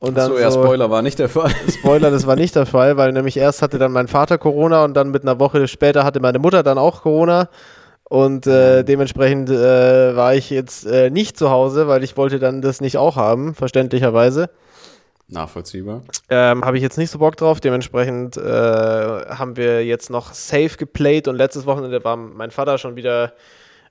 Und 0.00 0.16
dann 0.16 0.32
so, 0.32 0.36
ja, 0.36 0.50
so, 0.50 0.64
Spoiler 0.64 0.90
war 0.90 1.02
nicht 1.02 1.20
der 1.20 1.28
Fall. 1.28 1.52
Spoiler, 1.68 2.10
das 2.10 2.26
war 2.26 2.34
nicht 2.34 2.56
der 2.56 2.66
Fall, 2.66 2.96
weil 2.96 3.12
nämlich 3.12 3.36
erst 3.36 3.62
hatte 3.62 3.78
dann 3.78 3.92
mein 3.92 4.08
Vater 4.08 4.36
Corona 4.36 4.82
und 4.82 4.94
dann 4.94 5.12
mit 5.12 5.22
einer 5.22 5.38
Woche 5.38 5.68
später 5.68 6.02
hatte 6.02 6.18
meine 6.18 6.40
Mutter 6.40 6.64
dann 6.64 6.76
auch 6.76 7.02
Corona. 7.02 7.50
Und 8.02 8.48
äh, 8.48 8.82
dementsprechend 8.82 9.48
äh, 9.48 10.16
war 10.16 10.34
ich 10.34 10.50
jetzt 10.50 10.86
äh, 10.86 11.10
nicht 11.10 11.36
zu 11.38 11.50
Hause, 11.50 11.86
weil 11.86 12.02
ich 12.02 12.16
wollte 12.16 12.40
dann 12.40 12.62
das 12.62 12.80
nicht 12.80 12.98
auch 12.98 13.14
haben, 13.14 13.54
verständlicherweise. 13.54 14.50
Nachvollziehbar. 15.28 16.02
Ähm, 16.28 16.64
Habe 16.64 16.76
ich 16.76 16.82
jetzt 16.82 16.98
nicht 16.98 17.10
so 17.10 17.18
Bock 17.18 17.36
drauf. 17.36 17.60
Dementsprechend 17.60 18.36
äh, 18.36 18.40
haben 18.40 19.56
wir 19.56 19.84
jetzt 19.84 20.08
noch 20.08 20.32
safe 20.32 20.76
geplayt 20.76 21.26
und 21.26 21.36
letztes 21.36 21.66
Wochenende 21.66 22.02
war 22.04 22.16
mein 22.16 22.50
Vater 22.50 22.78
schon 22.78 22.96
wieder 22.96 23.32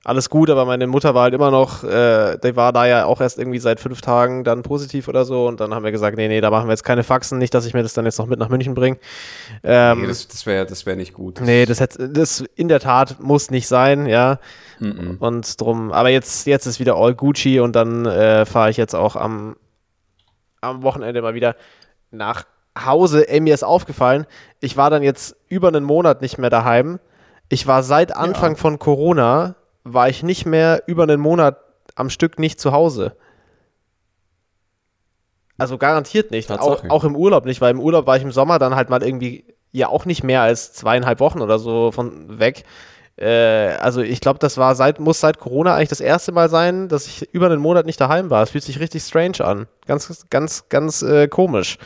alles 0.06 0.30
gut, 0.30 0.50
aber 0.50 0.64
meine 0.64 0.86
Mutter 0.86 1.16
war 1.16 1.24
halt 1.24 1.34
immer 1.34 1.50
noch, 1.50 1.82
äh, 1.82 2.38
die 2.38 2.54
war 2.54 2.72
da 2.72 2.86
ja 2.86 3.06
auch 3.06 3.20
erst 3.20 3.40
irgendwie 3.40 3.58
seit 3.58 3.80
fünf 3.80 4.02
Tagen 4.02 4.44
dann 4.44 4.62
positiv 4.62 5.08
oder 5.08 5.24
so 5.24 5.48
und 5.48 5.58
dann 5.58 5.74
haben 5.74 5.84
wir 5.84 5.90
gesagt, 5.90 6.16
nee, 6.16 6.28
nee, 6.28 6.40
da 6.40 6.50
machen 6.50 6.68
wir 6.68 6.72
jetzt 6.72 6.84
keine 6.84 7.02
Faxen, 7.02 7.38
nicht, 7.38 7.52
dass 7.52 7.66
ich 7.66 7.74
mir 7.74 7.82
das 7.82 7.92
dann 7.92 8.04
jetzt 8.04 8.18
noch 8.20 8.26
mit 8.26 8.38
nach 8.38 8.48
München 8.48 8.74
bringe. 8.74 8.98
Ähm, 9.64 10.02
nee, 10.02 10.06
das, 10.06 10.28
das 10.28 10.46
wäre 10.46 10.64
das 10.64 10.86
wär 10.86 10.94
nicht 10.94 11.12
gut. 11.12 11.40
Nee, 11.40 11.66
das, 11.66 11.80
hätte, 11.80 12.08
das 12.08 12.44
in 12.54 12.68
der 12.68 12.78
Tat 12.78 13.16
muss 13.18 13.50
nicht 13.50 13.66
sein, 13.66 14.06
ja. 14.06 14.38
Mhm. 14.78 15.16
Und 15.18 15.60
drum, 15.60 15.90
aber 15.90 16.10
jetzt, 16.10 16.46
jetzt 16.46 16.66
ist 16.66 16.78
wieder 16.78 16.94
all 16.94 17.14
Gucci 17.16 17.58
und 17.58 17.74
dann 17.74 18.06
äh, 18.06 18.46
fahre 18.46 18.70
ich 18.70 18.76
jetzt 18.76 18.94
auch 18.94 19.16
am, 19.16 19.56
am 20.66 20.82
Wochenende 20.82 21.22
mal 21.22 21.34
wieder 21.34 21.56
nach 22.10 22.44
Hause. 22.78 23.28
Ey, 23.28 23.40
mir 23.40 23.54
ist 23.54 23.64
aufgefallen, 23.64 24.26
ich 24.60 24.76
war 24.76 24.90
dann 24.90 25.02
jetzt 25.02 25.36
über 25.48 25.68
einen 25.68 25.84
Monat 25.84 26.22
nicht 26.22 26.38
mehr 26.38 26.50
daheim. 26.50 26.98
Ich 27.48 27.66
war 27.66 27.82
seit 27.82 28.14
Anfang 28.14 28.56
von 28.56 28.78
Corona, 28.78 29.54
war 29.84 30.08
ich 30.08 30.22
nicht 30.22 30.46
mehr 30.46 30.82
über 30.86 31.04
einen 31.04 31.20
Monat 31.20 31.58
am 31.94 32.10
Stück 32.10 32.38
nicht 32.38 32.60
zu 32.60 32.72
Hause. 32.72 33.16
Also 35.58 35.78
garantiert 35.78 36.30
nicht. 36.30 36.50
Auch, 36.50 36.84
auch 36.90 37.04
im 37.04 37.16
Urlaub 37.16 37.46
nicht, 37.46 37.60
weil 37.60 37.70
im 37.70 37.80
Urlaub 37.80 38.06
war 38.06 38.16
ich 38.16 38.22
im 38.22 38.32
Sommer 38.32 38.58
dann 38.58 38.74
halt 38.74 38.90
mal 38.90 39.02
irgendwie 39.02 39.44
ja 39.72 39.88
auch 39.88 40.04
nicht 40.04 40.22
mehr 40.22 40.42
als 40.42 40.72
zweieinhalb 40.72 41.20
Wochen 41.20 41.40
oder 41.40 41.58
so 41.58 41.92
von 41.92 42.38
weg. 42.38 42.64
Äh, 43.16 43.76
also 43.80 44.02
ich 44.02 44.20
glaube, 44.20 44.38
das 44.38 44.58
war 44.58 44.74
seit, 44.74 45.00
muss 45.00 45.20
seit 45.20 45.38
Corona 45.38 45.74
eigentlich 45.74 45.88
das 45.88 46.00
erste 46.00 46.32
Mal 46.32 46.50
sein, 46.50 46.88
dass 46.88 47.06
ich 47.06 47.32
über 47.32 47.46
einen 47.46 47.60
Monat 47.60 47.86
nicht 47.86 48.00
daheim 48.00 48.30
war. 48.30 48.42
Es 48.42 48.50
fühlt 48.50 48.64
sich 48.64 48.78
richtig 48.80 49.02
strange 49.02 49.40
an. 49.40 49.66
Ganz, 49.86 50.26
ganz, 50.28 50.68
ganz 50.68 51.02
äh, 51.02 51.26
komisch. 51.28 51.78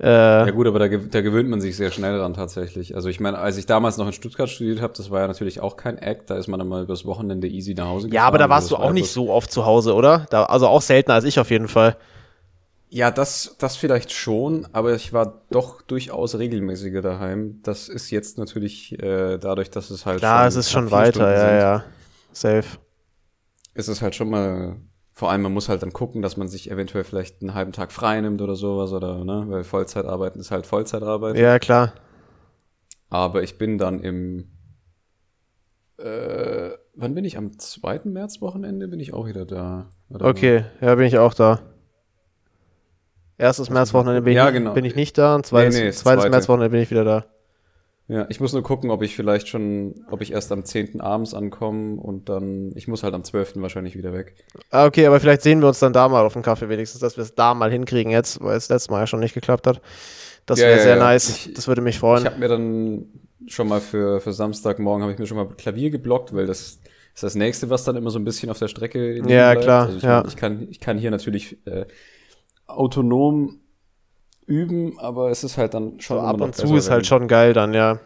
Äh, 0.00 0.06
Ja 0.06 0.50
gut, 0.50 0.66
aber 0.66 0.78
da, 0.80 0.88
da 0.88 1.20
gewöhnt 1.20 1.48
man 1.48 1.60
sich 1.60 1.76
sehr 1.76 1.90
schnell 1.90 2.18
dran 2.18 2.34
tatsächlich. 2.34 2.94
Also 2.94 3.08
ich 3.08 3.20
meine, 3.20 3.38
als 3.38 3.56
ich 3.56 3.66
damals 3.66 3.96
noch 3.96 4.06
in 4.06 4.12
Stuttgart 4.12 4.48
studiert 4.48 4.80
habe, 4.80 4.92
das 4.96 5.10
war 5.10 5.20
ja 5.20 5.26
natürlich 5.26 5.60
auch 5.60 5.76
kein 5.76 5.98
Act, 5.98 6.30
da 6.30 6.36
ist 6.36 6.48
man 6.48 6.58
dann 6.58 6.68
mal 6.68 6.82
übers 6.82 7.04
Wochenende 7.04 7.48
easy 7.48 7.74
nach 7.74 7.86
Hause 7.86 8.08
ja, 8.10 8.24
aber 8.24 8.38
da 8.38 8.48
warst 8.48 8.70
du 8.70 8.76
war 8.76 8.84
auch 8.84 8.92
nicht 8.92 9.10
so 9.10 9.30
oft 9.30 9.50
zu 9.50 9.66
Hause, 9.66 9.94
oder? 9.94 10.26
Da, 10.30 10.44
also 10.44 10.66
auch 10.66 10.82
seltener 10.82 11.14
als 11.14 11.24
ich 11.24 11.38
auf 11.38 11.50
jeden 11.50 11.68
Fall. 11.68 11.96
Ja, 12.94 13.10
das, 13.10 13.56
das 13.58 13.74
vielleicht 13.74 14.12
schon, 14.12 14.68
aber 14.72 14.94
ich 14.94 15.12
war 15.12 15.42
doch 15.50 15.82
durchaus 15.82 16.38
regelmäßiger 16.38 17.02
daheim. 17.02 17.58
Das 17.64 17.88
ist 17.88 18.12
jetzt 18.12 18.38
natürlich 18.38 18.96
äh, 19.02 19.36
dadurch, 19.36 19.68
dass 19.72 19.90
es 19.90 20.06
halt 20.06 20.20
Klar, 20.20 20.46
es 20.46 20.54
ist 20.54 20.70
schon 20.70 20.92
weiter, 20.92 21.32
ja, 21.32 21.40
sind, 21.40 21.58
ja. 21.58 21.84
Safe. 22.62 22.78
ist 23.74 23.88
es 23.88 24.00
halt 24.00 24.14
schon 24.14 24.30
mal, 24.30 24.76
vor 25.12 25.32
allem 25.32 25.42
man 25.42 25.52
muss 25.52 25.68
halt 25.68 25.82
dann 25.82 25.92
gucken, 25.92 26.22
dass 26.22 26.36
man 26.36 26.46
sich 26.46 26.70
eventuell 26.70 27.02
vielleicht 27.02 27.42
einen 27.42 27.54
halben 27.54 27.72
Tag 27.72 27.90
frei 27.90 28.20
nimmt 28.20 28.40
oder 28.40 28.54
sowas 28.54 28.92
oder, 28.92 29.24
ne, 29.24 29.44
weil 29.48 29.64
Vollzeitarbeiten 29.64 30.40
ist 30.40 30.52
halt 30.52 30.64
Vollzeitarbeit. 30.64 31.36
Ja, 31.36 31.58
klar. 31.58 31.94
Aber 33.10 33.42
ich 33.42 33.58
bin 33.58 33.76
dann 33.76 33.98
im, 33.98 34.52
äh, 35.98 36.70
wann 36.94 37.16
bin 37.16 37.24
ich? 37.24 37.38
Am 37.38 37.58
2. 37.58 38.02
März 38.04 38.40
Wochenende 38.40 38.86
bin 38.86 39.00
ich 39.00 39.12
auch 39.12 39.26
wieder 39.26 39.44
da. 39.44 39.90
Okay, 40.10 40.64
ja, 40.80 40.94
bin 40.94 41.08
ich 41.08 41.18
auch 41.18 41.34
da. 41.34 41.73
Erstes 43.38 43.68
Märzwochenende 43.70 44.22
bin, 44.22 44.34
Ja, 44.34 44.48
ich, 44.48 44.54
genau. 44.54 44.74
bin 44.74 44.84
ich 44.84 44.94
nicht 44.94 45.18
da 45.18 45.34
und 45.34 45.44
zweites, 45.46 45.74
Nee, 45.74 45.84
nee, 45.86 45.90
zweites 45.92 46.22
zweite. 46.22 46.30
Märzwochenende 46.30 46.70
bin 46.70 46.80
ich 46.82 46.90
wieder 46.90 47.04
da. 47.04 47.24
Ja, 48.06 48.26
ich 48.28 48.38
muss 48.38 48.52
nur 48.52 48.62
gucken, 48.62 48.90
ob 48.90 49.02
ich 49.02 49.16
vielleicht 49.16 49.48
schon, 49.48 50.04
ob 50.10 50.20
ich 50.20 50.32
erst 50.32 50.52
am 50.52 50.64
10. 50.66 51.00
abends 51.00 51.32
ankomme 51.32 51.96
und 52.00 52.28
dann, 52.28 52.70
ich 52.76 52.86
muss 52.86 53.02
halt 53.02 53.14
am 53.14 53.24
12. 53.24 53.62
wahrscheinlich 53.62 53.96
wieder 53.96 54.12
weg. 54.12 54.34
Ah, 54.70 54.84
okay, 54.84 55.06
aber 55.06 55.20
vielleicht 55.20 55.40
sehen 55.40 55.60
wir 55.62 55.68
uns 55.68 55.78
dann 55.78 55.94
da 55.94 56.06
mal 56.08 56.24
auf 56.26 56.34
dem 56.34 56.42
Kaffee 56.42 56.68
wenigstens, 56.68 57.00
dass 57.00 57.16
wir 57.16 57.22
es 57.22 57.34
da 57.34 57.54
mal 57.54 57.70
hinkriegen 57.70 58.12
jetzt, 58.12 58.42
weil 58.42 58.58
es 58.58 58.68
letztes 58.68 58.90
Mal 58.90 59.00
ja 59.00 59.06
schon 59.06 59.20
nicht 59.20 59.32
geklappt 59.32 59.66
hat. 59.66 59.80
Das 60.44 60.58
Ja, 60.60 60.66
wäre 60.66 60.76
ja, 60.76 60.82
sehr 60.82 60.96
ja. 60.96 61.02
nice. 61.02 61.30
Ich- 61.30 61.54
das 61.54 61.66
würde 61.66 61.80
mich 61.80 61.94
Ich 61.94 62.00
freuen. 62.00 62.26
habe 62.26 62.38
mir 62.38 62.48
dann 62.48 63.06
schon 63.46 63.68
mal 63.68 63.80
für, 63.80 64.20
für 64.20 64.34
Samstagmorgen 64.34 65.02
habe 65.02 65.12
ich 65.12 65.18
mir 65.18 65.26
schon 65.26 65.38
mal 65.38 65.48
Klavier 65.48 65.88
geblockt, 65.90 66.34
weil 66.34 66.44
das 66.46 66.60
ist 67.14 67.22
das 67.22 67.34
nächste, 67.34 67.70
was 67.70 67.84
dann 67.84 67.96
immer 67.96 68.10
so 68.10 68.18
ein 68.18 68.24
bisschen 68.24 68.50
auf 68.50 68.58
der 68.58 68.68
Strecke 68.68 69.16
Ja, 69.16 69.52
bleibt. 69.52 69.62
klar, 69.62 69.86
Also 69.86 69.96
ich, 69.96 70.02
ja. 70.02 70.24
ich, 70.28 70.36
kann, 70.36 70.66
ich 70.70 70.78
kann 70.80 70.98
hier 70.98 71.10
natürlich 71.10 71.56
äh, 71.66 71.86
autonom 72.66 73.60
üben, 74.46 74.98
aber 74.98 75.30
es 75.30 75.44
ist 75.44 75.56
halt 75.56 75.74
dann 75.74 76.00
schon 76.00 76.18
So 76.18 76.22
ab 76.22 76.40
und 76.40 76.54
zu 76.54 76.74
ist 76.76 76.90
halt 76.90 77.06
schon 77.06 77.28
geil 77.28 77.52
dann, 77.52 77.74
ja. 77.74 77.98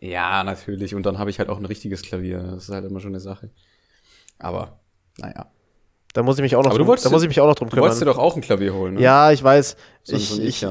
Ja, 0.00 0.44
natürlich. 0.44 0.94
Und 0.94 1.06
dann 1.06 1.18
habe 1.18 1.30
ich 1.30 1.38
halt 1.38 1.48
auch 1.48 1.58
ein 1.58 1.64
richtiges 1.64 2.02
Klavier. 2.02 2.38
Das 2.38 2.64
ist 2.64 2.74
halt 2.74 2.84
immer 2.84 3.00
schon 3.00 3.12
eine 3.12 3.20
Sache. 3.20 3.50
Aber, 4.38 4.80
naja. 5.18 5.46
Da 6.12 6.22
muss 6.22 6.36
ich 6.36 6.42
mich 6.42 6.54
auch 6.56 6.62
noch, 6.62 6.76
drum, 6.76 6.96
da 7.02 7.10
muss 7.10 7.22
ich 7.22 7.28
mich 7.28 7.40
auch 7.40 7.46
noch 7.48 7.54
drum 7.54 7.68
Du 7.70 7.76
wolltest 7.78 8.00
dir 8.00 8.04
kümmern. 8.04 8.16
doch 8.16 8.22
auch 8.22 8.36
ein 8.36 8.42
Klavier 8.42 8.74
holen, 8.74 8.94
ne? 8.94 9.00
Ja, 9.00 9.32
ich 9.32 9.42
weiß. 9.42 9.76
so, 10.04 10.16
ich, 10.16 10.28
so 10.28 10.42
ich, 10.42 10.66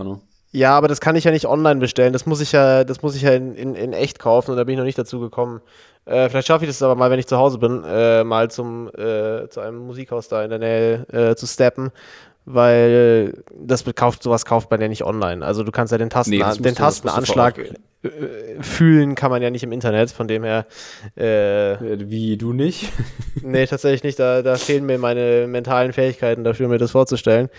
ja, 0.56 0.78
aber 0.78 0.88
das 0.88 1.02
kann 1.02 1.16
ich 1.16 1.24
ja 1.24 1.32
nicht 1.32 1.48
online 1.48 1.80
bestellen. 1.80 2.14
Das 2.14 2.28
muss 2.28 2.40
ich 2.40 2.52
ja, 2.52 2.84
das 2.84 3.02
muss 3.02 3.16
ich 3.16 3.24
ja 3.24 3.32
in, 3.32 3.56
in, 3.56 3.74
in 3.74 3.92
echt 3.92 4.20
kaufen 4.20 4.52
und 4.52 4.58
da 4.58 4.64
bin 4.64 4.74
ich 4.74 4.78
noch 4.78 4.86
nicht 4.86 5.00
dazu 5.00 5.20
gekommen. 5.20 5.62
Äh, 6.06 6.30
vielleicht 6.30 6.48
schaffe 6.48 6.66
ich 6.66 6.70
das 6.70 6.82
aber 6.84 6.96
mal, 6.96 7.10
wenn 7.10 7.18
ich 7.20 7.26
zu 7.28 7.38
Hause 7.38 7.58
bin, 7.58 7.84
äh, 7.84 8.24
mal 8.24 8.52
zum 8.52 8.88
äh, 8.90 9.50
zu 9.50 9.62
einem 9.62 9.80
Musikhaus 9.80 10.28
da 10.28 10.44
in 10.44 10.52
der 10.52 10.60
Nähe 10.60 11.08
äh, 11.12 11.36
zu 11.36 11.48
steppen, 11.48 11.92
weil 12.46 13.44
das 13.56 13.84
kauft, 13.96 14.24
sowas 14.24 14.46
kauft 14.46 14.70
man 14.72 14.82
ja 14.82 14.88
nicht 14.88 15.04
online. 15.06 15.46
Also 15.46 15.64
du 15.64 15.72
kannst 15.72 15.92
ja 15.92 15.98
den, 15.98 16.10
Tasten, 16.10 16.32
Nee, 16.32 16.40
das 16.40 16.58
den 16.58 16.76
Tastenanschlag 16.76 17.58
äh, 17.58 18.62
fühlen 18.62 19.16
kann 19.16 19.32
man 19.32 19.42
ja 19.42 19.50
nicht 19.50 19.64
im 19.64 19.72
Internet, 19.72 20.12
von 20.12 20.28
dem 20.28 20.44
her 20.44 20.66
äh, 21.18 21.74
Äh, 21.74 22.10
Wie, 22.10 22.38
du 22.38 22.54
nicht? 22.54 22.92
nee, 23.42 23.66
tatsächlich 23.66 24.04
nicht. 24.04 24.20
Da, 24.20 24.42
da 24.42 24.56
fehlen 24.56 24.86
mir 24.86 24.98
meine 24.98 25.48
mentalen 25.48 25.94
Fähigkeiten 25.94 26.44
dafür, 26.44 26.68
mir 26.68 26.78
das 26.78 26.92
vorzustellen. 26.92 27.50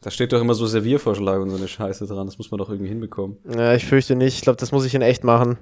Da 0.00 0.10
steht 0.10 0.32
doch 0.32 0.40
immer 0.40 0.54
so 0.54 0.66
Serviervorschlag 0.66 1.40
und 1.40 1.50
so 1.50 1.56
eine 1.56 1.66
Scheiße 1.66 2.06
dran. 2.06 2.26
Das 2.26 2.38
muss 2.38 2.50
man 2.50 2.58
doch 2.58 2.68
irgendwie 2.70 2.88
hinbekommen. 2.88 3.38
Ja, 3.56 3.74
ich 3.74 3.84
fürchte 3.86 4.14
nicht. 4.14 4.36
Ich 4.36 4.42
glaube, 4.42 4.58
das 4.58 4.70
muss 4.70 4.84
ich 4.84 4.94
in 4.94 5.02
echt 5.02 5.24
machen. 5.24 5.58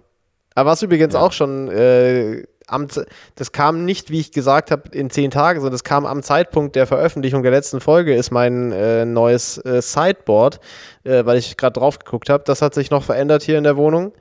Aber 0.54 0.70
was 0.70 0.82
übrigens 0.82 1.14
Ja. 1.14 1.20
auch 1.20 1.32
schon 1.32 1.68
äh, 1.68 2.44
am, 2.66 2.88
das 3.36 3.52
kam 3.52 3.84
nicht, 3.84 4.10
wie 4.10 4.20
ich 4.20 4.32
gesagt 4.32 4.70
habe, 4.70 4.88
in 4.90 5.10
zehn 5.10 5.30
Tagen, 5.30 5.60
sondern 5.60 5.72
das 5.72 5.84
kam 5.84 6.04
am 6.04 6.22
Zeitpunkt 6.22 6.76
der 6.76 6.86
Veröffentlichung 6.86 7.42
der 7.42 7.52
letzten 7.52 7.80
Folge, 7.80 8.14
ist 8.14 8.30
mein 8.30 8.72
äh, 8.72 9.04
neues 9.04 9.58
äh, 9.58 9.80
Sideboard, 9.80 10.60
äh, 11.04 11.24
weil 11.24 11.38
ich 11.38 11.56
gerade 11.56 11.78
drauf 11.78 11.98
geguckt 11.98 12.28
habe. 12.28 12.42
Das 12.44 12.62
hat 12.62 12.74
sich 12.74 12.90
noch 12.90 13.04
verändert 13.04 13.42
hier 13.42 13.58
in 13.58 13.64
der 13.64 13.76
Wohnung. 13.76 14.12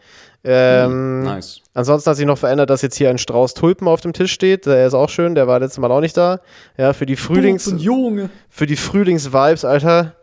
Ähm, 0.48 1.24
Nice. 1.24 1.62
Ansonsten 1.74 2.12
hat 2.12 2.18
sich 2.18 2.26
noch 2.28 2.38
verändert, 2.38 2.70
dass 2.70 2.84
jetzt 2.84 2.96
hier 2.96 3.10
ein 3.10 3.18
Strauß 3.18 3.56
Tulpen 3.56 3.88
auf 3.88 4.02
dem 4.02 4.14
Tisch 4.14 4.32
steht. 4.32 4.68
Der 4.68 4.86
ist 4.86 4.94
auch 4.94 5.10
schön, 5.10 5.34
der 5.34 5.48
war 5.48 5.60
letztes 5.60 5.80
Mal 5.80 5.92
auch 5.92 6.02
nicht 6.02 6.16
da. 6.16 6.40
Ja, 6.78 6.94
für 6.94 7.08
die 7.08 7.16
Frühlings 7.16 7.74
Junge. 7.78 8.30
für 8.50 8.68
die 8.68 8.76
Frühlingsvibes, 8.76 9.66
Alter. 9.66 10.14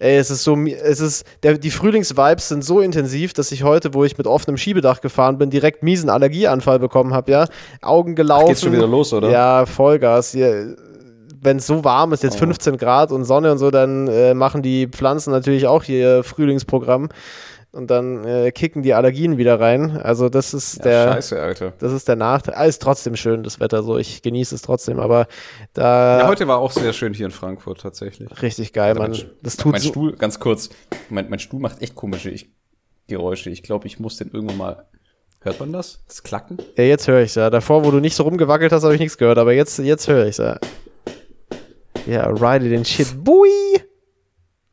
Ey, 0.00 0.16
es 0.16 0.30
ist 0.30 0.44
so, 0.44 0.56
es 0.56 0.98
ist, 0.98 1.26
der, 1.42 1.58
die 1.58 1.70
Frühlingsvibes 1.70 2.48
sind 2.48 2.64
so 2.64 2.80
intensiv, 2.80 3.34
dass 3.34 3.52
ich 3.52 3.64
heute, 3.64 3.92
wo 3.92 4.02
ich 4.02 4.16
mit 4.16 4.26
offenem 4.26 4.56
Schiebedach 4.56 5.02
gefahren 5.02 5.36
bin, 5.36 5.50
direkt 5.50 5.82
miesen 5.82 6.08
Allergieanfall 6.08 6.78
bekommen 6.78 7.12
habe, 7.12 7.30
ja. 7.30 7.46
Augen 7.82 8.14
gelaufen. 8.14 8.46
Geht's 8.48 8.62
schon 8.62 8.72
wieder 8.72 8.86
los, 8.86 9.12
oder? 9.12 9.30
Ja, 9.30 9.66
Vollgas. 9.66 10.34
Wenn 10.34 11.56
es 11.58 11.66
so 11.66 11.84
warm 11.84 12.14
ist, 12.14 12.22
jetzt 12.22 12.36
Oh. 12.36 12.46
15 12.46 12.78
Grad 12.78 13.12
und 13.12 13.26
Sonne 13.26 13.52
und 13.52 13.58
so, 13.58 13.70
dann 13.70 14.08
äh, 14.08 14.32
machen 14.32 14.62
die 14.62 14.88
Pflanzen 14.88 15.32
natürlich 15.32 15.66
auch 15.66 15.82
hier 15.82 16.24
Frühlingsprogramm. 16.24 17.10
Und 17.72 17.88
dann 17.88 18.24
äh, 18.24 18.50
kicken 18.50 18.82
die 18.82 18.94
Allergien 18.94 19.38
wieder 19.38 19.60
rein. 19.60 19.96
Also 19.96 20.28
das 20.28 20.54
ist 20.54 20.78
Ja, 20.78 20.82
der. 20.82 21.12
Scheiße, 21.12 21.40
Alter. 21.40 21.72
Das 21.78 21.92
ist 21.92 22.08
der 22.08 22.16
Nachteil. 22.16 22.54
Ah, 22.56 22.64
ist 22.64 22.82
trotzdem 22.82 23.14
schön, 23.14 23.44
das 23.44 23.60
Wetter 23.60 23.84
so. 23.84 23.96
Ich 23.96 24.22
genieße 24.22 24.56
es 24.56 24.62
trotzdem, 24.62 24.98
aber 24.98 25.28
da 25.72 26.18
Ja, 26.20 26.26
heute 26.26 26.48
war 26.48 26.58
auch 26.58 26.72
sehr 26.72 26.92
schön 26.92 27.14
hier 27.14 27.26
in 27.26 27.32
Frankfurt 27.32 27.80
tatsächlich. 27.80 28.28
richtig 28.42 28.72
geil, 28.72 28.98
Also 28.98 29.02
man. 29.02 29.10
mein- 29.12 29.30
Das 29.42 29.56
tut 29.56 29.72
mein 29.72 29.80
so, 29.80 29.88
Stuhl, 29.90 30.16
ganz 30.16 30.40
kurz, 30.40 30.70
mein, 31.10 31.30
mein 31.30 31.38
Stuhl 31.38 31.60
macht 31.60 31.80
echt 31.80 31.94
komische 31.94 32.30
ich, 32.30 32.50
Geräusche. 33.06 33.50
Ich 33.50 33.62
glaube, 33.62 33.86
ich 33.86 34.00
muss 34.00 34.16
den 34.16 34.30
irgendwann 34.32 34.56
mal 34.56 34.86
Hört 35.42 35.58
man 35.58 35.72
das? 35.72 36.02
Das 36.06 36.22
Klacken? 36.22 36.58
Ja, 36.76 36.84
jetzt 36.84 37.08
höre 37.08 37.22
ich 37.22 37.34
ja. 37.34 37.48
Davor, 37.48 37.82
wo 37.84 37.90
du 37.90 37.98
nicht 38.00 38.14
so 38.14 38.24
rumgewackelt 38.24 38.72
hast, 38.72 38.82
habe 38.84 38.92
ich 38.94 39.00
nichts 39.00 39.16
gehört, 39.16 39.38
aber 39.38 39.54
jetzt, 39.54 39.78
jetzt 39.78 40.06
höre 40.06 40.26
ich 40.26 40.36
ja. 40.36 40.58
Ja, 42.06 42.26
ride 42.26 42.68
den 42.68 42.84
shit. 42.84 43.24
Bui! 43.24 43.48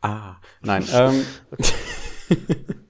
Ah, 0.01 0.36
nein. 0.62 0.83
ähm, 0.93 1.25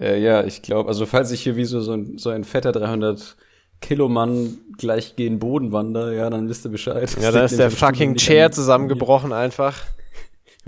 äh, 0.00 0.20
ja, 0.20 0.44
ich 0.44 0.62
glaube, 0.62 0.88
also 0.88 1.06
falls 1.06 1.30
ich 1.30 1.42
hier 1.42 1.56
wie 1.56 1.64
so, 1.64 1.80
so, 1.80 1.92
ein, 1.92 2.18
so 2.18 2.30
ein 2.30 2.44
fetter 2.44 2.72
300 2.72 3.36
Kilo 3.80 4.08
Mann 4.08 4.58
gleich 4.76 5.16
gegen 5.16 5.38
Boden 5.38 5.72
wandere, 5.72 6.16
ja, 6.16 6.30
dann 6.30 6.48
wisst 6.48 6.64
ihr 6.66 6.70
Bescheid. 6.70 7.10
Ja, 7.20 7.30
da 7.30 7.44
ist 7.44 7.58
der 7.58 7.70
fucking 7.70 8.16
Chair 8.16 8.50
zusammengebrochen 8.50 9.32
einfach. 9.32 9.82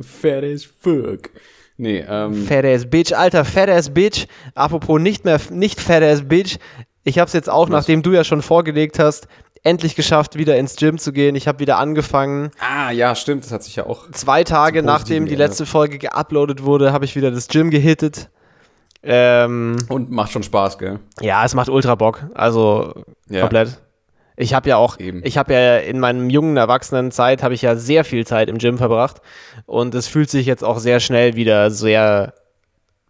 Fat 0.01 0.45
as 0.45 0.65
fuck. 0.65 1.31
Nee, 1.77 2.05
ähm. 2.07 2.47
Fat 2.47 2.65
ass 2.65 2.89
Bitch, 2.89 3.13
alter 3.13 3.45
Fat 3.45 3.69
ass 3.71 3.91
Bitch. 3.91 4.27
Apropos 4.55 5.01
nicht 5.01 5.25
mehr, 5.25 5.41
nicht 5.51 5.81
Fat 5.81 6.03
ass 6.03 6.29
Bitch. 6.29 6.59
Ich 7.05 7.19
hab's 7.19 7.33
jetzt 7.33 7.49
auch, 7.49 7.69
Was? 7.69 7.71
nachdem 7.71 8.03
du 8.03 8.13
ja 8.13 8.23
schon 8.23 8.43
vorgelegt 8.43 8.99
hast, 8.99 9.27
endlich 9.63 9.95
geschafft, 9.97 10.37
wieder 10.37 10.57
ins 10.57 10.77
Gym 10.77 10.99
zu 10.99 11.13
gehen. 11.13 11.35
Ich 11.35 11.49
habe 11.49 11.59
wieder 11.59 11.79
angefangen. 11.79 12.51
Ah, 12.61 12.91
ja, 12.91 13.15
stimmt. 13.15 13.45
Das 13.45 13.53
hat 13.53 13.63
sich 13.63 13.77
ja 13.77 13.87
auch. 13.87 14.11
Zwei 14.13 14.45
Tage 14.45 14.83
nachdem 14.83 15.27
die 15.27 15.37
letzte 15.37 15.67
Folge 15.67 15.99
geuploadet 15.99 16.63
wurde, 16.63 16.93
habe 16.93 17.05
ich 17.05 17.17
wieder 17.17 17.31
das 17.31 17.49
Gym 17.49 17.71
gehittet. 17.71 18.29
Ähm, 19.03 19.77
Und 19.89 20.11
macht 20.11 20.33
schon 20.33 20.43
Spaß, 20.43 20.79
gell? 20.79 20.99
Ja, 21.21 21.45
es 21.45 21.55
macht 21.55 21.69
ultra 21.69 21.95
Bock. 21.95 22.25
Also 22.35 23.05
ja. 23.29 23.41
komplett. 23.41 23.81
Ich 24.37 24.55
habe 24.55 24.69
ja 24.71 24.77
auch, 24.77 24.99
Eben. 24.99 25.21
ich 25.25 25.37
habe 25.37 25.53
ja 25.53 25.77
in 25.79 26.01
meinem 26.01 26.31
jungen 26.31 26.57
Erwachsenenzeit 26.57 27.43
habe 27.43 27.53
ich 27.53 27.63
ja 27.63 27.77
sehr 27.77 28.05
viel 28.05 28.27
Zeit 28.27 28.49
im 28.49 28.57
Gym 28.57 28.79
verbracht 28.79 29.21
und 29.67 29.95
es 29.95 30.07
fühlt 30.07 30.31
sich 30.31 30.47
jetzt 30.47 30.65
auch 30.65 30.79
sehr 30.79 30.99
schnell 30.99 31.37
wieder 31.37 31.71
sehr 31.71 32.33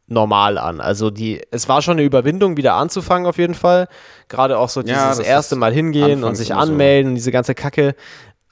normal 0.09 0.59
an. 0.59 0.81
Also 0.81 1.11
die, 1.11 1.41
es 1.53 1.69
war 1.69 1.83
schon 1.83 1.93
eine 1.93 2.03
Überwindung, 2.03 2.57
wieder 2.57 2.75
anzufangen 2.75 3.27
auf 3.27 3.39
jeden 3.39 3.55
Fall. 3.55 3.87
Gerade 4.29 4.59
auch 4.59 4.69
so 4.69 4.83
dieses 4.83 5.19
ja, 5.19 5.25
erste 5.25 5.55
Mal 5.55 5.73
hingehen 5.73 6.25
und 6.25 6.35
sich 6.35 6.53
anmelden, 6.53 7.13
so. 7.13 7.15
diese 7.15 7.33
ganze 7.33 7.55
Kacke. 7.55 7.95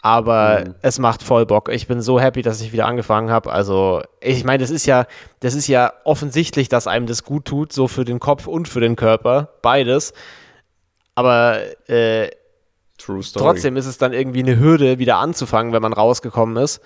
Aber 0.01 0.65
mhm. 0.65 0.75
es 0.83 0.99
macht 0.99 1.23
voll 1.23 1.45
Bock. 1.45 1.69
Ich 1.71 1.89
bin 1.89 2.01
so 2.01 2.21
happy, 2.21 2.43
dass 2.43 2.61
ich 2.61 2.73
wieder 2.73 2.87
angefangen 2.87 3.31
habe. 3.31 3.51
Also, 3.53 4.03
ich 4.21 4.45
meine, 4.45 4.63
das 4.63 4.71
ist 4.71 4.87
ja, 4.87 5.07
das 5.41 5.55
ist 5.55 5.67
ja 5.67 5.93
offensichtlich, 6.05 6.69
dass 6.69 6.87
einem 6.87 7.07
das 7.07 7.25
gut 7.25 7.47
tut, 7.47 7.73
so 7.73 7.89
für 7.89 8.05
den 8.05 8.21
Kopf 8.21 8.47
und 8.47 8.69
für 8.69 8.81
den 8.81 8.97
Körper, 8.97 9.51
beides. 9.63 10.13
Aber 11.15 11.61
äh. 11.89 12.31
Trotzdem 13.01 13.77
ist 13.77 13.87
es 13.87 13.97
dann 13.97 14.13
irgendwie 14.13 14.41
eine 14.41 14.59
Hürde, 14.59 14.99
wieder 14.99 15.19
anzufangen, 15.19 15.73
wenn 15.73 15.81
man 15.81 15.93
rausgekommen 15.93 16.57
ist. 16.57 16.81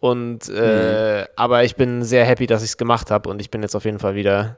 Und 0.00 0.48
äh, 0.48 1.20
mhm. 1.20 1.26
aber 1.36 1.64
ich 1.64 1.76
bin 1.76 2.02
sehr 2.02 2.24
happy, 2.24 2.46
dass 2.46 2.62
ich 2.62 2.70
es 2.70 2.76
gemacht 2.78 3.10
habe 3.10 3.28
und 3.28 3.40
ich 3.40 3.50
bin 3.50 3.60
jetzt 3.60 3.76
auf 3.76 3.84
jeden 3.84 3.98
Fall 3.98 4.14
wieder, 4.14 4.56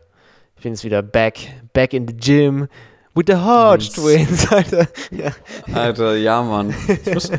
ich 0.57 0.62
bin 0.62 0.73
jetzt 0.73 0.85
wieder 0.85 1.03
back, 1.03 1.38
back 1.73 1.93
in 1.93 2.07
the 2.07 2.17
gym 2.17 2.69
with 3.14 3.27
the 3.27 3.37
Hodge 3.37 3.90
Twins, 3.92 4.46
Alter. 4.53 4.88
Ja. 5.11 5.33
Alter, 5.72 6.16
ja, 6.16 6.42
Mann. 6.42 6.75
Muss, 7.12 7.31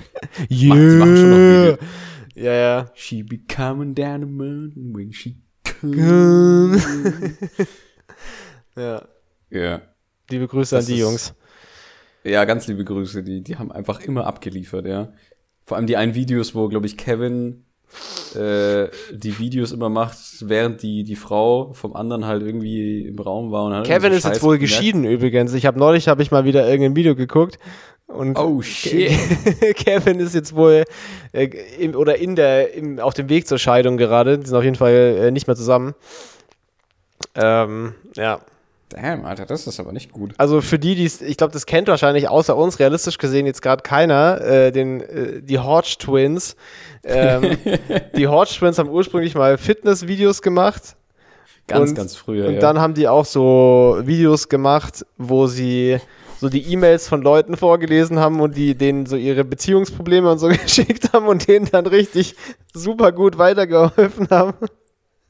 yeah. 0.50 0.76
Mach, 0.76 0.78
machen 1.00 1.18
schon 1.18 1.30
noch 1.30 1.38
Video. 1.38 1.78
Ja, 2.36 2.54
ja. 2.54 2.86
She 2.96 3.24
be 3.24 3.40
coming 3.48 3.94
down 3.94 4.22
the 4.22 4.28
mountain 4.28 4.96
when 4.96 5.12
she 5.14 5.38
comes. 5.64 6.86
ja. 8.76 9.08
Ja. 9.50 9.82
Liebe 10.30 10.48
Grüße 10.48 10.76
das 10.76 10.86
an 10.86 10.94
die 10.94 11.00
Jungs. 11.00 11.34
Ja, 12.24 12.46
ganz 12.46 12.68
liebe 12.68 12.84
Grüße. 12.84 13.24
Die, 13.24 13.42
die 13.42 13.58
haben 13.58 13.72
einfach 13.72 14.00
immer 14.00 14.26
abgeliefert, 14.26 14.88
ja. 14.88 15.14
Vor 15.66 15.78
allem 15.78 15.88
die 15.88 15.98
einen 15.98 16.16
Videos, 16.16 16.56
wo, 16.56 16.68
glaube 16.68 16.88
ich, 16.88 16.98
Kevin 16.98 17.63
äh, 18.36 18.88
die 19.12 19.40
Videos 19.40 19.72
immer 19.72 19.90
macht, 19.90 20.18
während 20.42 20.82
die, 20.82 21.04
die 21.04 21.16
Frau 21.16 21.74
vom 21.74 21.96
anderen 21.96 22.26
halt 22.26 22.42
irgendwie 22.42 23.08
im 23.08 23.20
Raum 23.20 23.52
war. 23.52 23.66
Und 23.66 23.84
Kevin 23.84 24.12
so 24.12 24.18
ist 24.18 24.26
jetzt 24.26 24.44
wohl 24.44 24.58
gemerkt. 24.58 24.78
geschieden 24.78 25.04
übrigens. 25.04 25.54
Ich 25.54 25.66
habe 25.66 25.80
neulich 25.80 26.08
habe 26.08 26.22
ich 26.22 26.32
mal 26.32 26.46
wieder 26.46 26.68
irgendein 26.68 26.96
Video 26.96 27.16
geguckt 27.16 27.60
und 28.08 28.38
oh 28.38 28.62
shit. 28.62 29.12
Kevin 29.76 30.20
ist 30.20 30.36
jetzt 30.36 30.56
wohl 30.56 30.84
äh, 31.32 31.46
im, 31.80 31.96
oder 31.96 32.18
in 32.18 32.36
der 32.36 32.74
im, 32.74 33.00
auf 33.00 33.14
dem 33.14 33.30
Weg 33.30 33.48
zur 33.48 33.58
Scheidung 33.58 33.98
gerade. 33.98 34.40
Die 34.40 34.46
sind 34.46 34.56
auf 34.56 34.64
jeden 34.64 34.76
Fall 34.76 34.92
äh, 34.94 35.32
nicht 35.32 35.48
mehr 35.48 35.56
zusammen. 35.56 35.96
Ähm, 37.36 37.96
ja. 38.16 38.40
Damn, 38.94 39.26
Alter, 39.26 39.48
das 39.48 39.66
ist 39.66 39.80
aber 39.80 39.92
nicht 39.92 40.12
gut. 40.12 40.36
Also 40.38 40.62
für 40.62 40.78
die, 40.78 40.94
die 40.94 41.06
ich 41.06 41.38
glaube, 41.38 41.52
das 41.52 41.66
kennt 41.66 41.88
wahrscheinlich 41.88 42.30
außer 42.30 42.56
uns 42.56 42.80
realistisch 42.80 43.18
gesehen 43.18 43.48
jetzt 43.48 43.64
gerade 43.64 43.82
keiner, 43.82 44.40
äh, 44.42 44.72
den, 44.72 45.02
äh, 45.02 45.42
die 45.42 45.58
Hodge 45.58 45.96
Twins. 45.98 46.56
Ähm, 47.04 47.58
die 48.16 48.28
Hodge 48.28 48.54
Twins 48.60 48.78
haben 48.78 48.90
ursprünglich 48.90 49.34
mal 49.34 49.58
Fitness-Videos 49.58 50.44
gemacht. 50.44 50.96
Ganz, 51.66 51.90
und, 51.90 51.96
ganz 51.96 52.16
früher. 52.16 52.48
Und 52.48 52.56
ja. 52.56 52.60
dann 52.60 52.80
haben 52.80 52.94
die 52.94 53.08
auch 53.08 53.26
so 53.26 53.98
Videos 54.04 54.48
gemacht, 54.48 55.04
wo 55.18 55.48
sie 55.48 55.98
so 56.40 56.50
die 56.50 56.72
E-Mails 56.72 57.08
von 57.08 57.24
Leuten 57.24 57.58
vorgelesen 57.58 58.20
haben 58.20 58.42
und 58.42 58.56
die 58.56 58.76
denen 58.76 59.08
so 59.08 59.16
ihre 59.16 59.44
Beziehungsprobleme 59.44 60.30
und 60.30 60.38
so 60.38 60.48
geschickt 60.64 61.14
haben 61.14 61.28
und 61.28 61.48
denen 61.48 61.66
dann 61.72 61.88
richtig 61.88 62.36
super 62.74 63.12
gut 63.12 63.40
weitergeholfen 63.40 64.28
haben. 64.30 64.54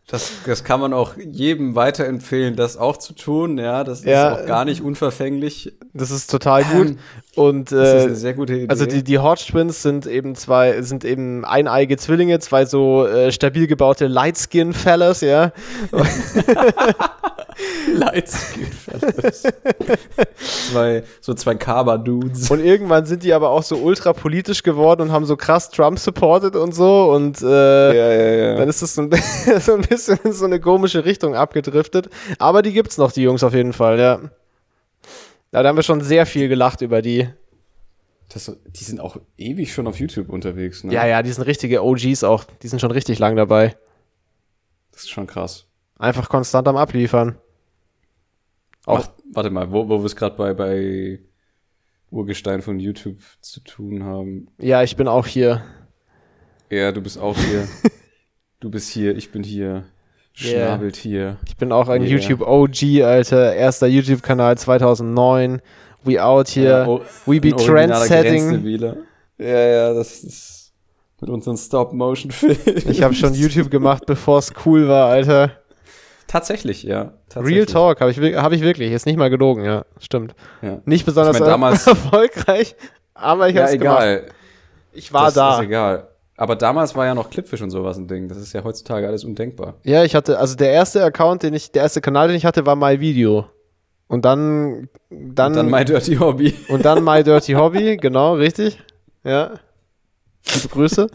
Das, 0.08 0.32
das 0.46 0.66
kann 0.66 0.82
man 0.82 0.92
auch 0.92 1.14
jedem 1.18 1.76
weiterempfehlen, 1.76 2.58
das 2.58 2.76
auch 2.76 2.98
zu 2.98 3.14
tun. 3.14 3.58
Ja, 3.58 3.86
das 3.86 4.00
ist 4.00 4.06
ja, 4.06 4.36
auch 4.36 4.46
gar 4.46 4.66
nicht 4.66 4.82
unverfänglich. 4.82 5.74
Das 5.94 6.12
ist 6.12 6.30
total 6.30 6.66
gut. 6.66 6.88
Ähm, 6.88 6.98
Und 7.36 7.72
äh, 7.72 7.76
das 7.76 7.94
ist 7.94 8.06
eine 8.06 8.16
sehr 8.16 8.34
gute 8.34 8.54
Idee. 8.54 8.70
Also 8.70 8.86
die, 8.86 9.04
die 9.04 9.18
Hodge 9.18 9.46
Twins 9.50 9.82
sind 9.82 10.06
eben 10.06 10.36
zwei, 10.36 10.82
sind 10.82 11.06
eben 11.06 11.46
eineige 11.46 11.98
Zwillinge, 11.98 12.40
zwei 12.40 12.66
so 12.66 13.08
äh, 13.08 13.32
stabil 13.32 13.66
gebaute 13.66 14.08
Lightskin 14.08 14.74
Fellas, 14.74 15.22
ja. 15.22 15.54
Lightskin 17.94 18.68
Fellas. 18.68 19.44
zwei, 20.72 21.04
so 21.22 21.34
zwei 21.34 21.56
Kaba-Dudes. 21.56 22.52
Und 22.52 22.60
irgendwann 22.60 23.06
sind 23.06 23.24
die 23.24 23.34
aber 23.34 23.52
auch 23.52 23.64
so 23.64 23.78
ultra 23.78 24.12
politisch 24.12 24.64
geworden 24.64 25.04
und 25.04 25.12
haben 25.12 25.26
so 25.26 25.38
krass 25.38 25.70
Trump 25.70 25.98
supported 25.98 26.56
und 26.56 26.76
so. 26.76 27.12
Und 27.12 27.42
äh, 27.42 27.46
ja, 27.46 28.14
ja, 28.14 28.52
ja. 28.52 28.56
dann 28.58 28.68
ist 28.68 28.82
das 28.82 28.96
so 28.96 29.04
ein, 29.04 29.10
so 29.60 29.74
ein 29.74 29.82
bisschen 29.82 29.93
in 30.10 30.34
so 30.34 30.46
eine 30.46 30.60
komische 30.60 31.06
Richtung 31.06 31.36
abgedriftet. 31.36 32.10
Aber 32.40 32.62
die 32.62 32.74
gibt's 32.74 32.98
noch, 32.98 33.12
die 33.12 33.24
Jungs 33.24 33.44
auf 33.44 33.54
jeden 33.54 33.74
Fall, 33.74 34.00
ja. 34.00 34.20
Da 35.52 35.64
haben 35.64 35.76
wir 35.76 35.84
schon 35.84 36.02
sehr 36.02 36.26
viel 36.26 36.50
gelacht 36.50 36.82
über 36.82 37.02
die. 37.02 37.30
Das, 38.30 38.52
die 38.66 38.84
sind 38.84 39.00
auch 39.00 39.18
ewig 39.38 39.74
schon 39.74 39.86
auf 39.86 40.00
YouTube 40.00 40.30
unterwegs, 40.30 40.84
ne? 40.84 40.94
Ja, 40.94 41.06
ja, 41.06 41.22
die 41.22 41.32
sind 41.32 41.44
richtige 41.44 41.84
OGs 41.84 42.24
auch. 42.24 42.44
Die 42.64 42.68
sind 42.68 42.80
schon 42.80 42.92
richtig 42.92 43.20
lang 43.20 43.36
dabei. 43.36 43.76
Das 44.92 45.04
ist 45.04 45.10
schon 45.10 45.28
krass. 45.28 45.68
Einfach 46.00 46.30
konstant 46.30 46.68
am 46.68 46.78
Abliefern. 46.78 47.38
Auch. 48.86 49.00
Ach, 49.00 49.10
warte 49.32 49.50
mal, 49.52 49.72
wo, 49.72 49.88
wo 49.88 50.00
wir 50.00 50.06
es 50.06 50.16
gerade 50.16 50.36
bei, 50.36 50.54
bei 50.54 51.20
Urgestein 52.10 52.62
von 52.62 52.80
YouTube 52.80 53.20
zu 53.42 53.60
tun 53.60 54.04
haben. 54.04 54.48
Ja, 54.58 54.84
ich 54.84 54.96
bin 54.96 55.08
auch 55.08 55.28
hier. 55.28 55.64
Ja, 56.70 56.92
du 56.92 57.02
bist 57.02 57.18
auch 57.18 57.38
hier. 57.38 57.68
du 58.64 58.70
bist 58.70 58.90
hier, 58.90 59.16
ich 59.16 59.32
bin 59.32 59.44
hier. 59.44 59.84
Yeah. 60.42 60.80
Ich 61.46 61.58
bin 61.58 61.72
auch 61.72 61.90
ein 61.90 62.02
yeah. 62.02 62.12
YouTube 62.12 62.42
OG, 62.42 63.04
Alter. 63.04 63.54
Erster 63.54 63.86
YouTube-Kanal 63.86 64.58
2009. 64.58 65.62
We 66.04 66.24
out 66.24 66.50
here. 66.50 66.88
Ja, 66.88 67.00
We 67.28 67.40
be 67.40 67.56
trendsetting. 67.56 68.66
Ja, 69.38 69.48
ja, 69.48 69.94
das 69.94 70.24
ist 70.24 70.74
mit 71.22 71.30
unseren 71.30 71.58
Stop-Motion-Filmen. 71.58 72.90
Ich 72.90 73.04
habe 73.04 73.14
schon 73.14 73.34
YouTube 73.36 73.70
gemacht, 73.70 74.06
bevor 74.08 74.40
es 74.40 74.52
cool 74.66 74.88
war, 74.88 75.10
Alter. 75.10 75.52
Tatsächlich, 76.28 76.82
ja. 76.84 77.14
Tatsächlich. 77.30 77.58
Real 77.58 77.66
Talk 77.68 78.02
habe 78.02 78.10
ich, 78.10 78.18
hab 78.36 78.52
ich 78.54 78.62
wirklich. 78.62 78.92
Ist 78.92 79.06
nicht 79.06 79.18
mal 79.18 79.30
gelogen, 79.30 79.64
ja. 79.64 79.86
Stimmt. 80.00 80.34
Ja. 80.62 80.82
Nicht 80.86 81.06
besonders 81.06 81.36
ich 81.36 81.42
mein, 81.42 81.50
damals, 81.50 81.86
erfolgreich, 81.88 82.76
aber 83.14 83.50
ich 83.50 83.58
habe 83.58 83.68
es 83.68 83.74
egal. 83.74 84.18
gemacht. 84.18 84.36
Ich 84.94 85.14
war 85.14 85.26
das 85.26 85.34
da. 85.36 85.60
Ist 85.60 85.66
egal. 85.66 86.08
Aber 86.36 86.56
damals 86.56 86.96
war 86.96 87.06
ja 87.06 87.14
noch 87.14 87.30
Clipfish 87.30 87.62
und 87.62 87.70
sowas 87.70 87.98
ein 87.98 88.08
Ding. 88.08 88.28
Das 88.28 88.38
ist 88.38 88.54
ja 88.54 88.64
heutzutage 88.64 89.08
alles 89.08 89.24
undenkbar. 89.24 89.76
Ja, 89.84 90.04
ich 90.04 90.16
hatte, 90.16 90.40
also 90.40 90.56
der 90.56 90.72
erste 90.72 91.04
Account, 91.04 91.44
den 91.44 91.54
ich, 91.54 91.72
der 91.72 91.84
erste 91.84 92.02
Kanal, 92.02 92.28
den 92.28 92.38
ich 92.38 92.46
hatte, 92.46 92.66
war 92.66 92.76
My 92.76 93.00
Video. 93.00 93.46
Und 94.08 94.26
dann, 94.26 94.90
dann. 95.10 95.52
Und 95.52 95.56
dann 95.56 95.70
My 95.70 95.86
Dirty 95.86 96.16
Hobby. 96.16 96.54
Und 96.70 96.86
dann 96.86 97.04
My 97.04 97.24
Dirty 97.24 97.54
Hobby, 97.54 97.98
genau, 97.98 98.34
richtig. 98.36 98.80
Ja. 99.24 99.52
Liebe 100.54 100.68
Grüße. 100.70 101.08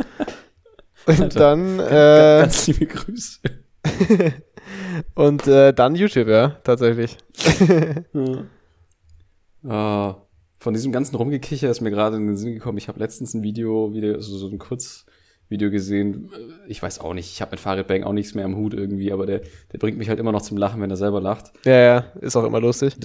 Und 1.07 1.21
Alter, 1.21 1.39
dann. 1.39 1.81
Äh, 1.81 2.41
ganz 2.43 2.67
liebe 2.67 2.87
Grüße. 2.87 3.41
und 5.15 5.47
äh, 5.47 5.73
dann 5.73 5.95
YouTube, 5.95 6.29
ja, 6.29 6.49
tatsächlich. 6.63 7.17
ja. 9.63 10.15
Oh 10.15 10.28
von 10.59 10.75
diesem 10.75 10.93
ganzen 10.93 11.17
Rumgekicher 11.17 11.71
ist 11.71 11.81
mir 11.81 11.91
gerade 11.91 12.17
in 12.17 12.27
den 12.27 12.37
Sinn 12.37 12.53
gekommen. 12.55 12.79
Ich 12.79 12.89
habe 12.89 12.99
letztens 12.99 13.35
ein 13.35 13.43
Video, 13.43 13.93
wieder 13.95 14.15
also 14.15 14.37
so 14.37 14.49
ein 14.49 14.59
Kurzvideo 14.59 15.71
gesehen. 15.71 16.31
Ich 16.67 16.83
weiß 16.83 17.01
auch 17.01 17.15
nicht, 17.15 17.31
ich 17.33 17.41
habe 17.41 17.53
mit 17.53 17.61
Farid 17.61 17.87
Bang 17.87 18.03
auch 18.05 18.13
nichts 18.13 18.35
mehr 18.35 18.45
am 18.45 18.57
Hut 18.57 18.75
irgendwie, 18.75 19.13
aber 19.13 19.27
der, 19.27 19.43
der 19.73 19.79
bringt 19.79 19.99
mich 19.99 20.09
halt 20.09 20.19
immer 20.19 20.33
noch 20.33 20.43
zum 20.43 20.57
Lachen, 20.57 20.81
wenn 20.81 20.91
er 20.91 20.97
selber 20.97 21.21
lacht. 21.21 21.53
Ja, 21.65 21.79
ja, 21.79 21.99
ist 22.21 22.37
auch 22.37 22.45
immer 22.45 22.61
lustig. 22.61 22.97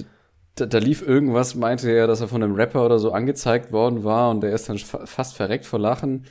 Da, 0.56 0.66
da 0.66 0.78
lief 0.78 1.06
irgendwas, 1.06 1.54
meinte 1.54 1.90
er, 1.90 2.06
dass 2.06 2.20
er 2.20 2.28
von 2.28 2.42
einem 2.42 2.54
Rapper 2.54 2.84
oder 2.84 2.98
so 2.98 3.12
angezeigt 3.12 3.72
worden 3.72 4.04
war 4.04 4.30
und 4.30 4.40
der 4.42 4.52
ist 4.52 4.68
dann 4.68 4.78
fast 4.78 5.34
verreckt 5.36 5.66
vor 5.66 5.78
Lachen. 5.78 6.26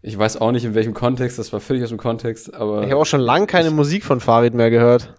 Ich 0.00 0.16
weiß 0.16 0.40
auch 0.40 0.52
nicht, 0.52 0.64
in 0.64 0.74
welchem 0.74 0.94
Kontext, 0.94 1.38
das 1.38 1.52
war 1.52 1.60
völlig 1.60 1.82
aus 1.82 1.88
dem 1.88 1.98
Kontext, 1.98 2.54
aber. 2.54 2.84
Ich 2.84 2.90
habe 2.90 3.00
auch 3.00 3.06
schon 3.06 3.20
lange 3.20 3.46
keine 3.46 3.70
Musik 3.70 4.04
von 4.04 4.20
Farid 4.20 4.54
mehr 4.54 4.70
gehört. 4.70 5.14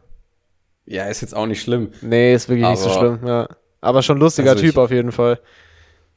Ja, 0.86 1.06
ist 1.06 1.22
jetzt 1.22 1.36
auch 1.36 1.46
nicht 1.46 1.62
schlimm. 1.62 1.90
Nee, 2.02 2.34
ist 2.34 2.50
wirklich 2.50 2.68
nicht 2.68 2.80
so 2.80 2.90
Aber- 2.90 3.00
schlimm, 3.18 3.28
ja. 3.28 3.48
Aber 3.82 4.02
schon 4.02 4.18
lustiger 4.20 4.52
Also 4.52 4.62
Typ 4.62 4.72
ich- 4.72 4.78
auf 4.78 4.92
jeden 4.92 5.12
Fall. 5.12 5.39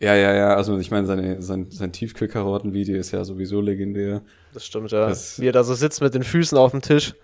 Ja, 0.00 0.16
ja, 0.16 0.34
ja. 0.34 0.56
Also 0.56 0.78
ich 0.78 0.90
meine, 0.90 1.06
seine, 1.06 1.40
sein, 1.42 1.66
sein 1.70 1.92
Tiefkühlkarottenvideo 1.92 2.96
ist 2.96 3.12
ja 3.12 3.24
sowieso 3.24 3.60
legendär. 3.60 4.22
Das 4.52 4.66
stimmt, 4.66 4.90
ja. 4.90 5.08
Das- 5.08 5.40
Wie 5.40 5.46
er 5.46 5.52
da 5.52 5.62
so 5.62 5.74
sitzt 5.74 6.00
mit 6.02 6.12
den 6.14 6.24
Füßen 6.24 6.58
auf 6.58 6.72
dem 6.72 6.82
Tisch. 6.82 7.14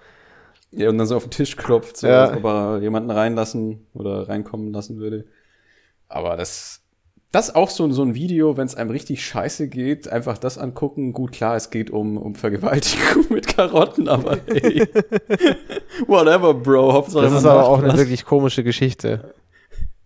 Ja, 0.70 0.88
und 0.90 0.98
dann 0.98 1.06
so 1.06 1.16
auf 1.16 1.24
den 1.24 1.30
Tisch 1.30 1.56
klopft, 1.56 1.96
so, 1.96 2.06
Ja. 2.06 2.26
als 2.26 2.36
ob 2.36 2.44
er 2.44 2.78
jemanden 2.80 3.10
reinlassen 3.10 3.86
oder 3.94 4.28
reinkommen 4.28 4.72
lassen 4.72 4.98
würde. 4.98 5.24
Aber 6.08 6.36
das, 6.36 6.82
das 7.32 7.48
ist 7.48 7.56
auch 7.56 7.70
so, 7.70 7.90
so 7.90 8.02
ein 8.02 8.14
Video, 8.14 8.56
wenn 8.58 8.66
es 8.66 8.74
einem 8.74 8.90
richtig 8.90 9.24
scheiße 9.26 9.68
geht, 9.68 10.08
einfach 10.08 10.38
das 10.38 10.56
angucken. 10.58 11.12
Gut, 11.14 11.32
klar, 11.32 11.56
es 11.56 11.70
geht 11.70 11.90
um, 11.90 12.16
um 12.18 12.34
Vergewaltigung 12.34 13.24
mit 13.30 13.48
Karotten, 13.48 14.08
aber 14.08 14.36
hey. 14.46 14.86
Whatever, 16.06 16.54
Bro. 16.54 16.92
Hauptsache 16.92 17.24
Das 17.24 17.32
ist 17.32 17.44
aber 17.44 17.64
auch 17.66 17.82
eine 17.82 17.96
wirklich 17.96 18.24
komische 18.24 18.62
Geschichte. 18.62 19.34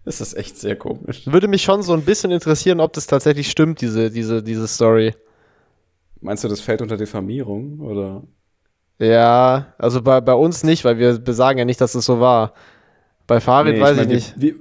Das 0.04 0.20
ist 0.20 0.34
echt 0.36 0.58
sehr 0.58 0.76
komisch. 0.76 1.26
Würde 1.26 1.46
mich 1.48 1.62
schon 1.62 1.82
so 1.82 1.92
ein 1.92 2.02
bisschen 2.02 2.30
interessieren, 2.32 2.80
ob 2.80 2.92
das 2.92 3.06
tatsächlich 3.06 3.50
stimmt, 3.50 3.80
diese, 3.80 4.10
diese, 4.10 4.42
diese 4.42 4.66
Story. 4.66 5.14
Meinst 6.20 6.42
du, 6.44 6.48
das 6.48 6.60
fällt 6.60 6.82
unter 6.82 6.96
Diffamierung, 6.96 7.80
oder? 7.80 8.22
Ja, 8.98 9.74
also 9.78 10.02
bei, 10.02 10.20
bei 10.20 10.34
uns 10.34 10.64
nicht, 10.64 10.84
weil 10.84 10.98
wir 10.98 11.18
besagen 11.18 11.58
ja 11.58 11.64
nicht, 11.64 11.80
dass 11.80 11.94
es 11.94 12.04
so 12.04 12.20
war. 12.20 12.52
Bei 13.26 13.40
Farid 13.40 13.76
Nee, 13.76 13.80
weiß 13.80 13.92
ich, 13.92 13.96
mein, 13.98 14.08
wir- 14.08 14.14
nicht. 14.16 14.34
Wir, 14.36 14.54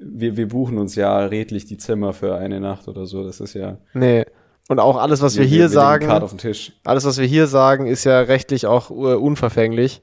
wir, 0.00 0.36
wir 0.36 0.48
buchen 0.48 0.78
uns 0.78 0.94
ja 0.94 1.18
redlich 1.18 1.66
die 1.66 1.76
Zimmer 1.76 2.12
für 2.14 2.34
eine 2.36 2.60
Nacht 2.60 2.88
oder 2.88 3.06
so. 3.06 3.22
Das 3.24 3.40
ist 3.40 3.54
ja. 3.54 3.78
Nee. 3.92 4.24
Und 4.68 4.80
auch 4.80 4.96
alles, 4.96 5.20
was 5.22 5.36
wir, 5.36 5.42
wir 5.42 5.48
hier 5.48 5.60
wir 5.64 5.68
sagen, 5.68 6.06
Card 6.06 6.22
auf 6.24 6.30
den 6.30 6.38
Tisch. 6.38 6.72
alles, 6.84 7.04
was 7.04 7.18
wir 7.18 7.26
hier 7.26 7.46
sagen, 7.46 7.86
ist 7.86 8.04
ja 8.04 8.20
rechtlich 8.20 8.66
auch 8.66 8.90
uh, 8.90 9.14
unverfänglich. 9.14 10.02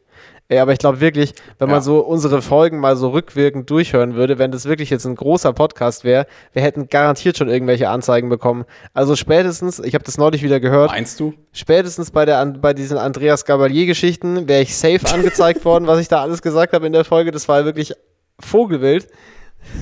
Ey, 0.50 0.60
aber 0.60 0.74
ich 0.74 0.80
glaube 0.80 1.00
wirklich, 1.00 1.34
wenn 1.58 1.70
man 1.70 1.78
Ja. 1.78 1.82
so 1.82 2.00
unsere 2.00 2.42
Folgen 2.42 2.80
mal 2.80 2.96
so 2.98 3.10
rückwirkend 3.10 3.70
durchhören 3.70 4.14
würde, 4.16 4.38
wenn 4.38 4.52
das 4.52 4.66
wirklich 4.66 4.90
jetzt 4.90 5.06
ein 5.06 5.16
großer 5.16 5.54
Podcast 5.54 6.04
wäre, 6.04 6.28
wir 6.52 6.62
hätten 6.62 6.90
garantiert 6.90 7.38
schon 7.38 7.48
irgendwelche 7.50 7.90
Anzeigen 7.90 8.30
bekommen. 8.30 8.66
Also 8.94 9.16
spätestens, 9.16 9.80
ich 9.80 9.96
habe 9.96 10.04
das 10.04 10.18
neulich 10.18 10.44
wieder 10.44 10.60
gehört, 10.60 10.92
Meinst 10.92 11.20
du? 11.20 11.34
spätestens 11.54 12.12
bei, 12.12 12.26
der, 12.26 12.46
bei 12.46 12.74
diesen 12.74 12.98
Andreas 12.98 13.46
Gabalier-Geschichten 13.46 14.48
wäre 14.48 14.62
ich 14.62 14.76
safe 14.78 15.12
angezeigt 15.14 15.64
worden, 15.66 15.88
was 15.88 16.00
ich 16.00 16.10
da 16.10 16.22
alles 16.22 16.42
gesagt 16.42 16.74
habe 16.74 16.86
in 16.88 16.94
der 16.94 17.06
Folge. 17.06 17.32
Das 17.32 17.48
war 17.48 17.64
wirklich 17.66 17.94
Vogelwild. 18.40 19.08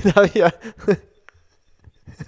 Da 0.03 0.13
hab 0.15 0.25
ich 0.25 0.35
ja 0.35 0.51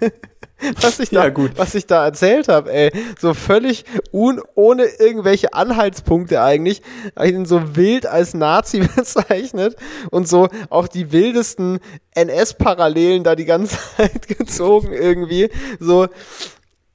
was 0.80 1.00
ich 1.00 1.10
da, 1.10 1.24
Ja, 1.24 1.28
gut. 1.30 1.52
was 1.56 1.74
ich 1.74 1.86
da 1.86 2.04
erzählt 2.04 2.48
habe, 2.48 2.72
ey, 2.72 2.92
so 3.20 3.34
völlig 3.34 3.84
un, 4.12 4.40
ohne 4.54 4.84
irgendwelche 4.84 5.52
Anhaltspunkte 5.52 6.40
eigentlich, 6.42 6.82
hab 7.16 7.24
ich 7.24 7.32
ihn 7.32 7.46
so 7.46 7.76
wild 7.76 8.06
als 8.06 8.34
Nazi 8.34 8.78
bezeichnet 8.96 9.76
und 10.10 10.28
so 10.28 10.48
auch 10.70 10.88
die 10.88 11.12
wildesten 11.12 11.80
NS-Parallelen 12.14 13.24
da 13.24 13.34
die 13.34 13.44
ganze 13.44 13.76
Zeit 13.96 14.28
gezogen 14.28 14.92
irgendwie, 14.92 15.50
so, 15.80 16.08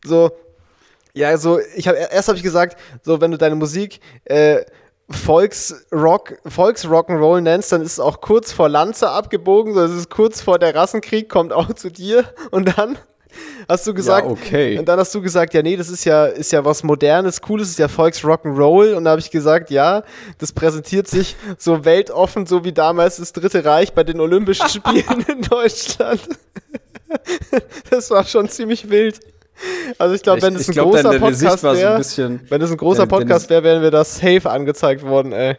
so, 0.05 0.31
ja, 1.13 1.37
so, 1.37 1.59
ich 1.75 1.87
habe 1.87 1.97
erst 1.97 2.27
habe 2.27 2.37
ich 2.37 2.43
gesagt, 2.43 2.79
so 3.03 3.19
wenn 3.19 3.31
du 3.31 3.37
deine 3.37 3.55
Musik 3.55 3.99
äh, 4.25 4.63
Volksrock, 5.11 6.37
Volksrock'n'Roll 6.45 7.41
nennst, 7.41 7.71
dann 7.71 7.81
ist 7.81 7.93
es 7.93 7.99
auch 7.99 8.21
kurz 8.21 8.51
vor 8.51 8.69
Lanze 8.69 9.09
abgebogen, 9.09 9.73
so 9.73 9.81
es 9.81 9.91
ist 9.91 10.09
kurz 10.11 10.39
vor 10.41 10.59
der 10.59 10.75
Rassenkrieg, 10.75 11.29
kommt 11.29 11.51
auch 11.51 11.73
zu 11.73 11.89
dir. 11.89 12.25
Und 12.51 12.77
dann 12.77 12.97
hast 13.67 13.85
du 13.87 13.93
gesagt, 13.93 14.25
ja, 14.25 14.31
okay. 14.31 14.77
und 14.79 14.85
dann 14.87 14.99
hast 14.99 15.13
du 15.13 15.21
gesagt, 15.21 15.53
ja, 15.53 15.61
nee, 15.61 15.75
das 15.75 15.89
ist 15.89 16.05
ja, 16.05 16.25
ist 16.25 16.51
ja 16.51 16.63
was 16.65 16.83
Modernes, 16.83 17.41
Cooles, 17.41 17.69
ist 17.69 17.79
ja 17.79 17.87
Volksrock'n'Roll. 17.87 18.93
Und 18.93 19.03
da 19.05 19.11
habe 19.11 19.21
ich 19.21 19.31
gesagt, 19.31 19.69
ja, 19.69 20.03
das 20.37 20.51
präsentiert 20.51 21.07
sich 21.07 21.35
so 21.57 21.85
weltoffen, 21.85 22.45
so 22.45 22.63
wie 22.63 22.71
damals 22.71 23.17
das 23.17 23.33
Dritte 23.33 23.63
Reich 23.65 23.93
bei 23.93 24.03
den 24.03 24.19
Olympischen 24.19 24.67
Spielen 24.69 25.25
in 25.27 25.41
Deutschland. 25.43 26.21
das 27.89 28.09
war 28.11 28.23
schon 28.25 28.49
ziemlich 28.49 28.89
wild. 28.89 29.19
Also 29.97 30.15
ich 30.15 30.23
glaube, 30.23 30.41
wenn 30.41 30.55
es 30.55 30.67
ein 30.67 30.73
glaub, 30.73 30.91
großer 30.91 31.03
deine 31.03 31.33
Sicht 31.33 31.41
Podcast 31.49 31.61
so 31.61 31.67
ein 31.69 31.77
wäre, 31.77 31.97
bisschen- 31.97 32.41
wenn 32.49 32.61
es 32.61 32.71
ein 32.71 32.77
großer 32.77 33.07
Podcast 33.07 33.49
wäre, 33.49 33.63
wären 33.63 33.81
wir 33.81 33.91
da 33.91 34.03
safe 34.03 34.49
angezeigt 34.49 35.03
worden, 35.03 35.33
ey. 35.33 35.57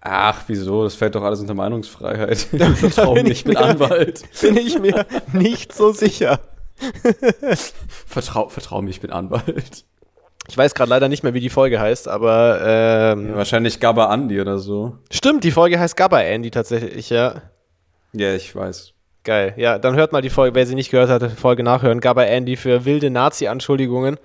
Ach, 0.00 0.42
wieso? 0.46 0.84
Das 0.84 0.94
fällt 0.94 1.14
doch 1.14 1.22
alles 1.22 1.40
unter 1.40 1.54
Meinungsfreiheit. 1.54 2.46
Ich 2.52 3.30
ich 3.30 3.44
bin 3.44 3.54
mir- 3.54 3.60
Anwalt. 3.60 4.22
Bin 4.40 4.56
ich 4.56 4.78
mir 4.78 5.06
nicht 5.32 5.74
so 5.74 5.92
sicher. 5.92 6.38
Vertrau, 8.06 8.48
vertrau 8.48 8.82
mir, 8.82 8.90
ich 8.90 9.00
bin 9.00 9.10
Anwalt. 9.10 9.84
Ich 10.48 10.56
weiß 10.56 10.74
gerade 10.74 10.88
leider 10.90 11.08
nicht 11.08 11.22
mehr, 11.22 11.34
wie 11.34 11.40
die 11.40 11.50
Folge 11.50 11.78
heißt, 11.78 12.08
aber 12.08 12.60
ähm, 12.64 13.34
Wahrscheinlich 13.34 13.80
Gabba 13.80 14.06
Andi 14.06 14.40
oder 14.40 14.58
so. 14.58 14.96
stimmt, 15.10 15.44
die 15.44 15.50
Folge 15.50 15.78
heißt 15.78 15.96
Gabba 15.96 16.20
Andy 16.20 16.50
tatsächlich, 16.50 17.10
ja. 17.10 17.42
Ja, 18.12 18.34
ich 18.34 18.54
weiß. 18.56 18.94
Geil. 19.24 19.52
Ja, 19.58 19.78
dann 19.78 19.94
hört 19.96 20.12
mal 20.12 20.22
die 20.22 20.30
Folge, 20.30 20.54
wer 20.54 20.66
sie 20.66 20.74
nicht 20.74 20.90
gehört 20.90 21.10
hat, 21.10 21.30
Folge 21.32 21.62
nachhören. 21.62 22.00
Gabba 22.00 22.22
Andy 22.22 22.56
für 22.56 22.86
wilde 22.86 23.10
Nazi-Anschuldigungen. 23.10 24.16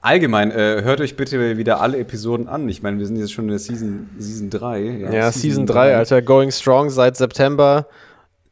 Allgemein, 0.00 0.50
äh, 0.50 0.82
hört 0.82 1.00
euch 1.02 1.16
bitte 1.16 1.58
wieder 1.58 1.80
alle 1.80 1.98
Episoden 1.98 2.48
an. 2.48 2.66
Ich 2.68 2.82
meine, 2.82 2.98
wir 2.98 3.06
sind 3.06 3.16
jetzt 3.16 3.32
schon 3.32 3.44
in 3.44 3.50
der 3.50 3.58
Season, 3.58 4.08
Season 4.18 4.48
3. 4.48 5.08
Ja, 5.12 5.32
Season 5.32 5.66
3, 5.66 5.96
Alter. 5.96 6.22
Going 6.22 6.50
Strong 6.50 6.88
seit 6.90 7.16
September. 7.16 7.86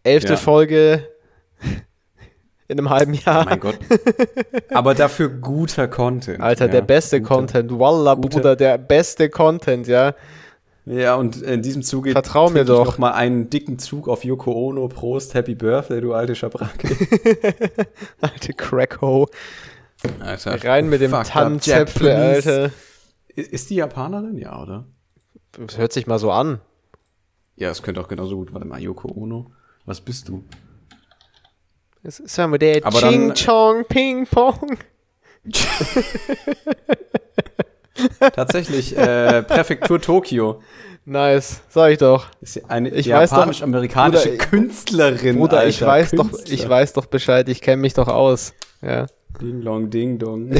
Elfte 0.02 0.32
Ja. 0.34 0.36
Folge 0.36 1.08
in 2.68 2.78
einem 2.78 2.90
halben 2.90 3.14
Jahr. 3.14 3.44
Mein 3.44 3.60
Gott. 3.60 3.78
Aber 4.70 4.94
dafür 4.94 5.28
guter 5.28 5.88
Content. 5.88 6.40
Alter, 6.40 6.66
ja. 6.66 6.72
der 6.72 6.82
beste 6.82 7.20
Guter. 7.20 7.34
Content. 7.34 7.78
Wallah, 7.78 8.14
Gute- 8.14 8.28
Bruder, 8.28 8.56
der 8.56 8.78
beste 8.78 9.30
Content, 9.30 9.86
ja. 9.86 10.14
Ja, 10.84 11.16
und 11.16 11.42
in 11.42 11.62
diesem 11.62 11.82
Zuge 11.82 12.12
Vertrau 12.12 12.48
mir 12.48 12.64
doch. 12.64 12.84
noch 12.84 12.98
mal 12.98 13.10
einen 13.10 13.50
dicken 13.50 13.78
Zug 13.80 14.08
auf 14.08 14.24
Yoko 14.24 14.52
Ono. 14.52 14.86
Prost, 14.86 15.34
Happy 15.34 15.56
Birthday, 15.56 16.00
du 16.00 16.12
alte 16.14 16.36
Schabracke. 16.36 16.88
Alte 18.20 18.52
Crackho. 18.52 19.28
Alter. 20.20 20.62
Rein 20.64 20.88
mit 20.88 21.00
dem 21.00 21.10
Tannenzäpfle. 21.10 22.14
Alter. 22.14 22.70
Ist 23.34 23.70
die 23.70 23.76
Japanerin? 23.76 24.38
Ja, 24.38 24.62
oder? 24.62 24.86
Das 25.58 25.76
hört 25.76 25.92
sich 25.92 26.06
mal 26.06 26.20
so 26.20 26.30
an. 26.30 26.60
Ja, 27.56 27.70
es 27.70 27.82
könnte 27.82 28.00
auch 28.00 28.08
genauso 28.08 28.36
gut. 28.36 28.52
Warte 28.52 28.66
mal, 28.66 28.80
Yoko 28.80 29.08
Ono. 29.08 29.50
Was 29.86 30.00
bist 30.00 30.28
du? 30.28 30.44
Das 32.02 32.20
ist 32.20 32.36
ja 32.36 32.46
mit 32.46 32.62
der 32.62 32.84
Aber 32.86 32.98
Ching 33.00 33.28
dann- 33.28 33.36
Chong 33.36 33.84
Ping 33.88 34.26
Pong. 34.26 34.78
Tatsächlich, 38.34 38.96
äh, 38.96 39.42
Präfektur 39.42 40.00
Tokio. 40.00 40.60
Nice, 41.04 41.60
sag 41.68 41.92
ich 41.92 41.98
doch. 41.98 42.26
Ist 42.40 42.68
eine 42.68 42.88
Ich 42.90 43.08
weiß 43.08 43.30
doch- 43.30 43.36
japanisch-amerikanische 43.38 44.36
Künstlerin. 44.36 45.38
Bruder, 45.38 45.58
Alter, 45.58 45.68
ich 45.68 45.80
weiß 45.82 46.10
doch, 46.12 46.30
Künstler. 46.30 46.54
ich 46.54 46.68
weiß 46.68 46.92
doch 46.94 47.06
Bescheid, 47.06 47.48
ich 47.48 47.60
kenne 47.62 47.80
mich 47.82 47.94
doch 47.94 48.08
aus. 48.08 48.52
Ja. 48.82 49.06
Ding 49.40 49.62
dong, 49.62 49.90
ding 49.90 50.18
dong. 50.18 50.50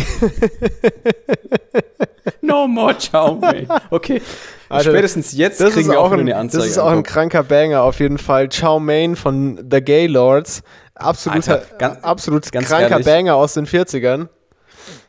no 2.42 2.66
more 2.68 2.94
Chow 2.94 3.38
Mein. 3.40 3.66
Okay. 3.90 4.20
Alter, 4.68 4.90
Spätestens 4.90 5.33
jetzt 5.37 5.61
Das 5.61 5.72
kriegen 5.72 5.87
ist, 5.88 5.92
wir 5.92 6.01
auch 6.01 6.12
ein, 6.12 6.20
eine 6.20 6.37
Anzeige. 6.37 6.62
das 6.62 6.70
ist 6.72 6.79
auch 6.79 6.90
ein 6.90 7.03
kranker 7.03 7.42
Banger 7.42 7.83
auf 7.83 7.99
jeden 8.01 8.18
Fall. 8.18 8.49
Chow 8.49 8.79
Mein 8.81 9.16
von 9.16 9.66
The 9.70 9.81
Gaylords. 9.81 10.62
Absoluter, 10.97 11.61
Alter, 11.61 11.77
ganz- 11.79 12.03
absolut 12.05 12.51
ganz 12.53 12.67
kranker 12.69 12.91
ehrlich. 12.91 13.07
Banger 13.07 13.35
aus 13.37 13.55
den 13.55 13.67
40ern. 13.67 14.29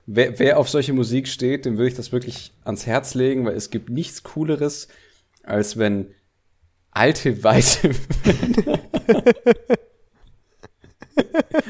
Wer, 0.06 0.38
wer 0.40 0.58
auf 0.60 0.70
solche 0.70 0.94
Musik 0.94 1.28
steht, 1.28 1.66
dem 1.66 1.78
würde 1.78 1.90
ich 1.90 1.96
das 1.96 2.12
wirklich 2.12 2.54
ans 2.64 2.86
Herz 2.86 3.14
legen, 3.14 3.46
weil 3.46 3.56
es 3.56 3.70
gibt 3.70 3.90
nichts 3.90 4.24
Cooleres, 4.24 4.88
als 5.44 5.78
wenn 5.78 6.14
alte 6.92 7.44
weiße 7.44 7.90
Männer, 8.26 8.80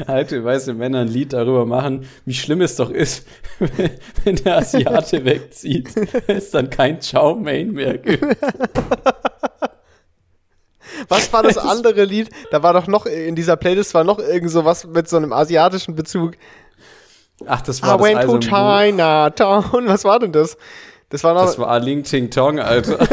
alte 0.08 0.44
weiße 0.44 0.74
Männer 0.74 1.00
ein 1.02 1.08
Lied 1.08 1.34
darüber 1.34 1.66
machen, 1.66 2.08
wie 2.26 2.34
schlimm 2.34 2.62
es 2.62 2.76
doch 2.76 2.90
ist, 2.90 3.26
wenn, 3.60 3.92
wenn 4.24 4.36
der 4.38 4.58
Asiate 4.58 5.26
wegzieht, 5.26 5.90
es 6.28 6.52
dann 6.52 6.70
kein 6.70 7.00
Chow 7.00 7.38
Mein 7.40 7.72
mehr 7.72 7.98
gibt. 7.98 8.24
Was 11.10 11.32
war 11.34 11.43
das 11.43 11.58
andere 11.58 12.04
Lied? 12.04 12.30
Da 12.52 12.63
war 12.63 12.74
doch 12.74 12.88
noch, 12.88 13.06
in 13.06 13.36
dieser 13.36 13.56
Playlist 13.58 13.93
war 13.93 14.04
noch 14.04 14.20
irgend 14.20 14.52
so 14.52 14.65
was 14.65 14.86
mit 14.86 15.08
so 15.08 15.17
einem 15.17 15.34
asiatischen 15.34 15.96
Bezug. 15.96 16.34
Ach, 17.46 17.62
das 17.62 17.80
I 17.80 17.84
war 17.84 17.98
das 17.98 18.08
went 18.08 18.22
to 18.24 18.38
Eisen- 18.38 18.41
Chinatown. 18.98 19.88
Was 19.88 20.04
war 20.04 20.17
denn 20.20 20.32
das? 20.32 20.58
Das 21.10 21.24
war 21.24 21.36
noch, 21.36 21.41
Das 21.46 21.60
war 21.60 21.80
Ling 21.80 22.04
Ting 22.04 22.32
Tong, 22.32 22.60
Alter. 22.60 22.98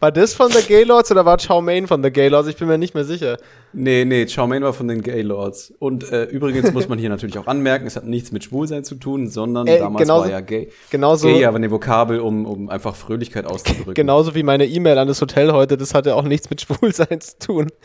war 0.00 0.12
das 0.12 0.34
von 0.34 0.50
The 0.50 0.62
Gaylords 0.66 1.10
oder 1.10 1.24
war 1.24 1.36
Chow 1.38 1.60
Mein 1.62 1.86
von 1.86 2.02
The 2.02 2.10
Gaylords? 2.10 2.48
Ich 2.48 2.56
bin 2.56 2.68
mir 2.68 2.78
nicht 2.78 2.94
mehr 2.94 3.04
sicher. 3.04 3.36
Nee, 3.72 4.04
nee, 4.04 4.26
Chow 4.26 4.46
Mein 4.46 4.62
war 4.62 4.72
von 4.72 4.86
den 4.88 5.02
Gaylords. 5.02 5.72
Und 5.78 6.10
äh, 6.12 6.24
übrigens 6.24 6.72
muss 6.72 6.88
man 6.88 6.98
hier 6.98 7.08
natürlich 7.08 7.38
auch 7.38 7.46
anmerken, 7.46 7.86
es 7.86 7.96
hat 7.96 8.04
nichts 8.06 8.30
mit 8.32 8.44
Schwulsein 8.44 8.84
zu 8.84 8.94
tun, 8.96 9.28
sondern 9.28 9.66
Äh, 9.66 9.78
damals 9.78 10.02
genauso- 10.02 10.24
war 10.24 10.30
ja 10.30 10.40
gay. 10.40 10.68
Genauso, 10.90 11.28
Gay 11.28 11.44
aber 11.44 11.56
eine 11.56 11.70
Vokabel, 11.70 12.20
um, 12.20 12.46
um 12.46 12.68
einfach 12.68 12.94
Fröhlichkeit 12.94 13.46
auszudrücken. 13.46 13.94
genauso 13.94 14.34
wie 14.34 14.42
meine 14.42 14.66
E-Mail 14.66 14.98
an 14.98 15.08
das 15.08 15.20
Hotel 15.20 15.52
heute, 15.52 15.76
das 15.76 15.94
hatte 15.94 16.14
auch 16.14 16.24
nichts 16.24 16.50
mit 16.50 16.60
Schwulsein 16.60 17.20
zu 17.20 17.38
tun. 17.38 17.66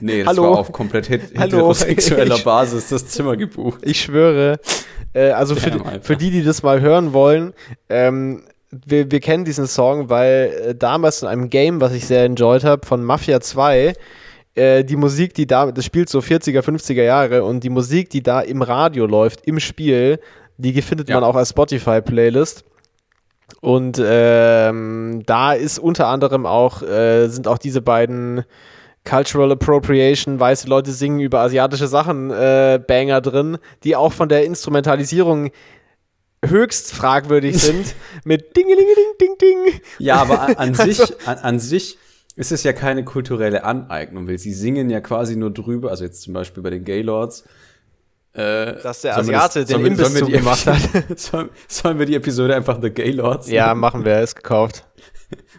Nee, 0.00 0.20
das 0.20 0.28
Hallo. 0.28 0.42
war 0.44 0.58
auf 0.58 0.72
komplett 0.72 1.10
het 1.10 1.22
Hallo. 1.36 1.42
heterosexueller 1.58 2.36
Ich- 2.36 2.44
Basis 2.50 2.88
das 2.88 3.06
Zimmer 3.08 3.36
gebucht. 3.36 3.80
Ich 3.82 4.00
schwöre. 4.00 4.58
Äh, 5.12 5.30
also 5.30 5.54
für, 5.56 5.70
Damn, 5.70 5.80
die, 5.82 5.84
Alter. 5.86 6.02
für 6.04 6.16
die, 6.16 6.30
die 6.30 6.42
das 6.44 6.62
mal 6.62 6.80
hören 6.80 7.12
wollen, 7.12 7.52
ähm, 7.88 8.42
wir, 8.70 9.10
wir 9.10 9.20
kennen 9.20 9.44
diesen 9.44 9.66
Song, 9.66 10.08
weil 10.08 10.52
äh, 10.68 10.74
damals 10.74 11.22
in 11.22 11.28
einem 11.28 11.50
Game, 11.50 11.80
was 11.80 11.92
ich 11.92 12.06
sehr 12.06 12.24
enjoyed 12.24 12.64
habe, 12.64 12.86
von 12.86 13.02
Mafia 13.04 13.40
2, 13.40 13.94
äh, 14.54 14.84
die 14.84 14.96
Musik, 14.96 15.34
die 15.34 15.46
da, 15.46 15.70
das 15.72 15.84
spielt 15.84 16.08
so 16.08 16.20
40er, 16.20 16.60
50er 16.62 17.02
Jahre 17.02 17.44
und 17.44 17.64
die 17.64 17.70
Musik, 17.70 18.10
die 18.10 18.22
da 18.22 18.40
im 18.40 18.62
Radio 18.62 19.06
läuft, 19.06 19.46
im 19.46 19.58
Spiel, 19.60 20.20
die 20.56 20.80
findet 20.82 21.08
Ja. 21.08 21.16
man 21.16 21.24
auch 21.24 21.36
als 21.36 21.50
Spotify-Playlist. 21.50 22.64
Und 23.60 24.00
ähm, 24.04 25.22
da 25.26 25.52
ist 25.54 25.78
unter 25.78 26.06
anderem 26.06 26.46
auch, 26.46 26.82
äh, 26.82 27.26
sind 27.28 27.48
auch 27.48 27.58
diese 27.58 27.82
beiden 27.82 28.44
Cultural 29.04 29.50
Appropriation, 29.52 30.38
weiße 30.38 30.68
Leute 30.68 30.92
singen 30.92 31.20
über 31.20 31.40
asiatische 31.40 31.88
Sachen, 31.88 32.30
äh, 32.30 32.78
Banger 32.86 33.20
drin, 33.20 33.58
die 33.82 33.96
auch 33.96 34.12
von 34.12 34.28
der 34.28 34.44
Instrumentalisierung 34.44 35.50
höchst 36.44 36.92
fragwürdig 36.92 37.60
sind, 37.60 37.94
mit 38.24 38.56
Dingelingeling, 38.56 39.04
Ding, 39.20 39.38
Ding. 39.40 39.80
Ja, 39.98 40.16
aber 40.16 40.40
an, 40.58 40.70
Also- 40.78 40.84
sich, 40.84 41.28
an, 41.28 41.38
an 41.38 41.58
sich 41.60 41.98
ist 42.36 42.52
es 42.52 42.62
ja 42.62 42.72
keine 42.72 43.04
kulturelle 43.04 43.64
Aneignung, 43.64 44.26
weil 44.28 44.38
sie 44.38 44.54
singen 44.54 44.88
ja 44.88 45.00
quasi 45.00 45.36
nur 45.36 45.50
drüber, 45.52 45.90
also 45.90 46.04
jetzt 46.04 46.22
zum 46.22 46.32
Beispiel 46.32 46.62
bei 46.62 46.70
den 46.70 46.84
Gaylords. 46.84 47.44
Äh, 48.32 48.80
Dass 48.82 49.00
der 49.02 49.16
Asiate 49.18 49.64
den 49.64 49.66
sollen 49.66 49.82
wir- 49.82 49.90
Imbiss 49.90 50.06
sollen 50.06 50.14
wir 50.14 50.26
die 50.26 50.32
zugemacht 50.32 50.66
Epi- 50.68 51.16
Sollen, 51.18 51.48
sollen 51.68 51.98
wir 51.98 52.06
die 52.06 52.14
Episode 52.14 52.54
einfach 52.54 52.80
The 52.80 52.90
Gaylords? 52.90 53.50
Ja, 53.50 53.74
machen 53.74 54.04
wir, 54.04 54.20
ist 54.20 54.36
gekauft. 54.36 54.86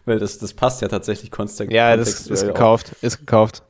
Weil 0.06 0.20
das, 0.20 0.38
das 0.40 0.54
passt 0.54 0.82
ja 0.82 0.88
tatsächlich 0.88 1.30
kontext 1.32 1.72
Ja, 1.72 1.96
das 1.96 2.08
ist 2.10 2.16
kontextuell 2.24 2.52
auch. 2.52 2.54
gekauft, 2.56 2.92
ist 3.02 3.20
gekauft. 3.20 3.64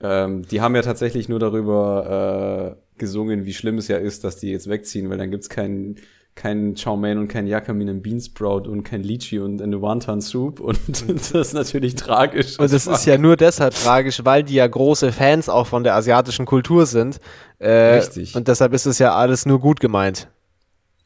Ähm, 0.00 0.46
die 0.46 0.60
haben 0.60 0.74
ja 0.76 0.82
tatsächlich 0.82 1.28
nur 1.28 1.38
darüber 1.38 2.76
äh, 2.76 2.98
gesungen, 2.98 3.44
wie 3.46 3.54
schlimm 3.54 3.78
es 3.78 3.88
ja 3.88 3.96
ist, 3.96 4.24
dass 4.24 4.36
die 4.36 4.50
jetzt 4.50 4.68
wegziehen, 4.68 5.08
weil 5.10 5.18
dann 5.18 5.30
gibt's 5.30 5.48
keinen 5.48 5.96
kein 6.38 6.76
Chow 6.76 6.96
mein 6.96 7.18
und 7.18 7.26
kein 7.26 7.48
Yakamin 7.48 7.88
and 7.88 8.02
Bean 8.02 8.20
Sprout 8.20 8.68
und 8.68 8.84
kein 8.84 9.02
Lychee 9.02 9.40
und 9.40 9.60
eine 9.60 9.82
Wonton 9.82 10.20
Soup 10.20 10.60
und 10.60 10.78
das 11.08 11.32
ist 11.32 11.52
natürlich 11.52 11.96
tragisch. 11.96 12.58
Und 12.58 12.72
das 12.72 12.86
ist 12.86 13.04
ja 13.06 13.18
nur 13.18 13.36
deshalb 13.36 13.74
tragisch, 13.74 14.24
weil 14.24 14.44
die 14.44 14.54
ja 14.54 14.66
große 14.66 15.10
Fans 15.10 15.48
auch 15.48 15.66
von 15.66 15.82
der 15.82 15.96
asiatischen 15.96 16.46
Kultur 16.46 16.86
sind. 16.86 17.18
Äh, 17.58 17.96
Richtig. 17.96 18.36
Und 18.36 18.46
deshalb 18.46 18.72
ist 18.72 18.86
es 18.86 19.00
ja 19.00 19.14
alles 19.14 19.46
nur 19.46 19.58
gut 19.58 19.80
gemeint. 19.80 20.28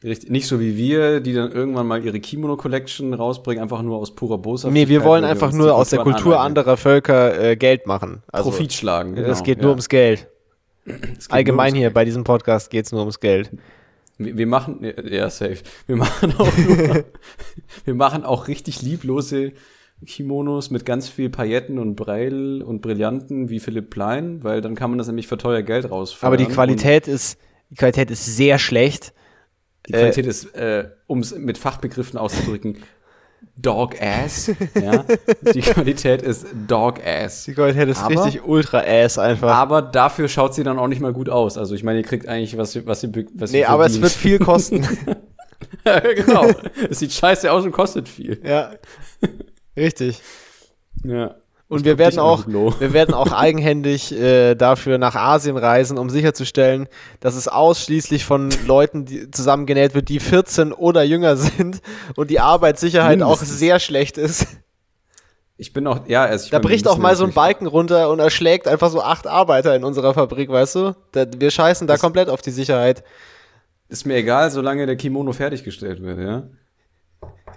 Richtig, 0.03 0.29
nicht 0.29 0.45
so 0.47 0.59
wie 0.59 0.77
wir, 0.77 1.19
die 1.19 1.33
dann 1.33 1.51
irgendwann 1.51 1.87
mal 1.87 2.03
ihre 2.03 2.19
Kimono 2.19 2.55
Collection 2.55 3.13
rausbringen, 3.13 3.63
einfach 3.63 3.81
nur 3.81 3.97
aus 3.97 4.13
purer 4.13 4.37
Bosheit. 4.37 4.71
Nee, 4.71 4.87
wir 4.87 5.03
wollen 5.03 5.23
einfach 5.23 5.51
nur 5.51 5.73
aus 5.73 5.89
der 5.89 5.99
Kultur 5.99 6.41
anderer 6.41 6.77
Völker 6.77 7.41
äh, 7.41 7.55
Geld 7.55 7.87
machen. 7.87 8.21
Also, 8.31 8.51
Profit 8.51 8.73
schlagen. 8.73 9.17
Es 9.17 9.25
genau, 9.25 9.43
geht 9.43 9.57
ja. 9.57 9.63
nur 9.63 9.71
ums 9.71 9.89
Geld. 9.89 10.27
Es 11.17 11.31
Allgemein 11.31 11.73
nur 11.73 11.79
hier 11.79 11.89
bei 11.93 12.05
diesem 12.05 12.23
Podcast 12.23 12.69
geht 12.69 12.85
es 12.85 12.91
nur 12.91 13.01
ums 13.01 13.19
Geld. 13.19 13.49
Wir, 14.17 14.47
machen, 14.47 14.79
ja, 15.03 15.29
safe. 15.29 15.57
Wir 15.87 15.95
machen 15.95 16.33
auch 16.37 16.57
nur, 16.57 17.05
wir 17.85 17.93
machen 17.93 18.23
auch 18.23 18.47
richtig 18.47 18.81
lieblose 18.81 19.53
Kimonos 20.05 20.69
mit 20.69 20.85
ganz 20.85 21.07
viel 21.07 21.29
Pailletten 21.29 21.79
und 21.79 21.95
Breil 21.95 22.61
und 22.61 22.81
Brillanten 22.81 23.49
wie 23.49 23.59
Philipp 23.59 23.89
Plein, 23.89 24.43
weil 24.43 24.61
dann 24.61 24.75
kann 24.75 24.89
man 24.91 24.97
das 24.97 25.07
nämlich 25.07 25.27
für 25.27 25.37
teuer 25.37 25.61
Geld 25.61 25.89
rausfahren. 25.89 26.27
Aber 26.27 26.37
die 26.37 26.51
Qualität 26.51 27.07
ist, 27.07 27.37
die 27.69 27.75
Qualität 27.75 28.11
ist 28.11 28.25
sehr 28.25 28.59
schlecht. 28.59 29.13
Die 29.87 29.93
Qualität 29.93 30.25
ist, 30.25 30.55
äh, 30.55 30.89
um 31.07 31.19
es 31.19 31.35
mit 31.35 31.57
Fachbegriffen 31.57 32.17
auszudrücken, 32.17 32.77
Dog 33.55 34.01
Ass. 34.01 34.51
Ja? 34.73 35.05
Die 35.53 35.61
Qualität 35.61 36.21
ist 36.21 36.47
Dog 36.67 36.99
Ass. 37.05 37.43
Die 37.45 37.53
Qualität 37.53 37.87
ist 37.89 38.01
Aber- 38.03 38.25
richtig 38.25 38.43
ultra 38.43 38.79
ass 38.79 39.17
einfach. 39.19 39.53
Aber 39.55 39.81
dafür 39.81 40.27
schaut 40.27 40.53
sie 40.55 40.63
dann 40.63 40.79
auch 40.79 40.87
nicht 40.87 41.01
mal 41.01 41.13
gut 41.13 41.29
aus. 41.29 41.57
Also 41.57 41.75
ich 41.75 41.83
meine, 41.83 41.99
ihr 41.99 42.05
kriegt 42.05 42.27
eigentlich, 42.27 42.57
was, 42.57 42.75
ihr- 42.75 42.85
was 42.87 43.03
ihr, 43.03 43.11
was 43.35 43.51
nee, 43.51 43.63
aber 43.65 43.85
es 43.85 44.01
wird 44.01 44.11
viel 44.11 44.39
kosten. 44.39 44.87
genau. 45.83 46.47
Es 46.89 46.99
sieht 46.99 47.11
scheiße 47.13 47.51
aus 47.51 47.63
und 47.63 47.71
kostet 47.71 48.09
viel. 48.09 48.41
ja. 48.43 48.71
Richtig. 49.77 50.21
Ja. 51.03 51.35
Und 51.73 51.85
wir 51.85 51.97
werden 51.97 52.19
auch, 52.19 52.45
wir 52.47 52.93
werden 52.93 53.13
auch 53.13 53.31
eigenhändig 53.31 54.11
äh, 54.13 54.55
dafür 54.55 54.97
nach 54.97 55.15
Asien 55.15 55.57
reisen, 55.57 55.97
um 55.97 56.09
sicherzustellen, 56.09 56.87
dass 57.19 57.35
es 57.35 57.47
ausschließlich 57.47 58.25
von 58.25 58.49
Leuten 58.65 59.05
die 59.05 59.29
zusammengenäht 59.31 59.93
wird, 59.95 60.09
die 60.09 60.19
14 60.19 60.71
oder 60.73 61.03
jünger 61.03 61.35
sind 61.37 61.81
und 62.15 62.29
die 62.29 62.39
Arbeitssicherheit 62.39 63.21
auch 63.21 63.29
Mindestens. 63.39 63.59
sehr 63.59 63.79
schlecht 63.79 64.17
ist. 64.17 64.47
Ich 65.57 65.71
bin 65.71 65.85
auch, 65.85 66.07
ja, 66.07 66.23
also 66.23 66.49
Da 66.49 66.57
meine, 66.57 66.67
bricht 66.67 66.87
auch 66.87 66.97
mal 66.97 67.15
so 67.15 67.23
ein 67.25 67.31
Balken 67.33 67.67
runter 67.67 68.09
und 68.09 68.19
erschlägt 68.19 68.67
einfach 68.67 68.89
so 68.89 69.01
acht 69.01 69.27
Arbeiter 69.27 69.75
in 69.75 69.83
unserer 69.83 70.13
Fabrik, 70.13 70.49
weißt 70.49 70.75
du? 70.75 70.95
Da, 71.11 71.25
wir 71.37 71.51
scheißen 71.51 71.85
da 71.87 71.93
Das- 71.93 72.01
komplett 72.01 72.27
auf 72.29 72.41
die 72.41 72.51
Sicherheit. 72.51 73.03
Ist 73.87 74.05
mir 74.07 74.15
egal, 74.15 74.49
solange 74.49 74.85
der 74.87 74.95
Kimono 74.95 75.31
fertiggestellt 75.31 76.01
wird, 76.01 76.17
ja. 76.19 76.43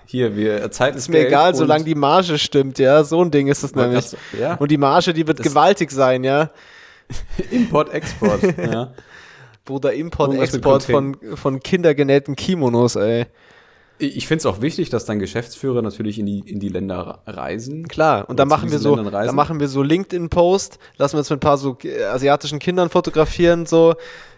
Hier, 0.04 0.36
wir, 0.36 0.70
Zeit 0.70 0.94
ist 0.94 1.02
Ist 1.02 1.08
mir 1.08 1.26
egal, 1.26 1.54
solange 1.54 1.84
die 1.84 1.94
Marge 1.96 2.38
stimmt, 2.38 2.78
ja. 2.78 3.02
So 3.02 3.22
ein 3.22 3.30
Ding 3.30 3.48
ist 3.48 3.62
es 3.64 3.74
nämlich. 3.74 4.16
Ja, 4.38 4.54
Und 4.54 4.70
die 4.70 4.76
Marge, 4.76 5.12
die 5.12 5.26
wird 5.26 5.40
Das- 5.40 5.46
gewaltig 5.46 5.90
sein, 5.90 6.22
ja. 6.24 6.50
Import, 7.50 7.92
Export, 7.92 8.42
ja. 8.58 8.92
Bruder, 9.64 9.92
Import, 9.94 10.30
Irgendwas 10.30 10.52
mit 10.52 10.64
Export 10.64 10.82
von, 10.84 11.16
von 11.36 11.60
kindergenähten 11.60 12.36
Kimonos, 12.36 12.96
ey. 12.96 13.26
Ich 13.98 14.28
finde 14.28 14.40
es 14.40 14.46
auch 14.46 14.60
wichtig, 14.60 14.90
dass 14.90 15.06
dann 15.06 15.18
Geschäftsführer 15.18 15.80
natürlich 15.80 16.18
in 16.18 16.26
die, 16.26 16.40
in 16.40 16.60
die 16.60 16.68
Länder 16.68 17.22
reisen. 17.26 17.88
Klar, 17.88 18.28
und 18.28 18.38
da 18.38 18.44
machen 18.44 18.70
wir 18.70 18.78
so, 18.78 18.94
da 18.94 19.32
machen 19.32 19.58
wir 19.58 19.68
so 19.68 19.82
LinkedIn-Post, 19.82 20.78
lassen 20.98 21.14
wir 21.14 21.18
uns 21.20 21.30
mit 21.30 21.38
ein 21.38 21.40
paar 21.40 21.56
so 21.56 21.78
äh, 21.82 22.04
asiatischen 22.04 22.58
Kindern 22.58 22.90
fotografieren, 22.90 23.64
so, 23.64 23.94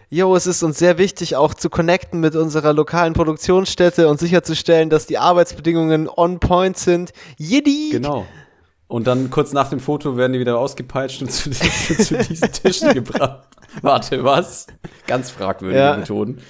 yo, 0.09 0.35
es 0.35 0.47
ist 0.47 0.63
uns 0.63 0.79
sehr 0.79 0.97
wichtig, 0.97 1.35
auch 1.35 1.53
zu 1.53 1.69
connecten 1.69 2.19
mit 2.19 2.35
unserer 2.35 2.73
lokalen 2.73 3.13
Produktionsstätte 3.13 4.07
und 4.07 4.19
sicherzustellen, 4.19 4.89
dass 4.89 5.05
die 5.05 5.17
Arbeitsbedingungen 5.17 6.07
on 6.09 6.39
point 6.39 6.77
sind. 6.77 7.11
Jiddi! 7.37 7.89
Genau. 7.91 8.25
Und 8.87 9.05
dann 9.05 9.29
kurz 9.29 9.53
nach 9.53 9.69
dem 9.69 9.79
Foto 9.79 10.17
werden 10.17 10.33
die 10.33 10.39
wieder 10.39 10.57
ausgepeitscht 10.57 11.21
und 11.21 11.31
zu, 11.31 11.51
zu 11.51 12.17
diesen 12.17 12.51
Tischen 12.51 12.93
gebracht. 12.93 13.47
Warte, 13.83 14.23
was? 14.23 14.65
Ganz 15.05 15.29
fragwürdige 15.29 15.79
Ja. 15.79 15.95
Methoden. 15.97 16.41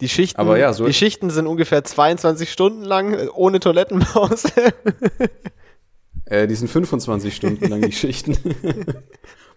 Die 0.00 0.08
Schichten, 0.08 0.38
Aber 0.38 0.58
ja, 0.58 0.72
so- 0.72 0.86
die 0.86 0.92
Schichten 0.92 1.30
sind 1.30 1.46
ungefähr 1.46 1.82
22 1.82 2.52
Stunden 2.52 2.84
lang, 2.84 3.14
äh, 3.14 3.26
ohne 3.34 3.58
Toilettenpause. 3.60 4.48
Äh, 6.26 6.46
die 6.46 6.54
sind 6.54 6.68
25 6.68 7.34
Stunden 7.34 7.66
lang, 7.68 7.80
die 7.82 7.92
Schichten. 7.92 8.36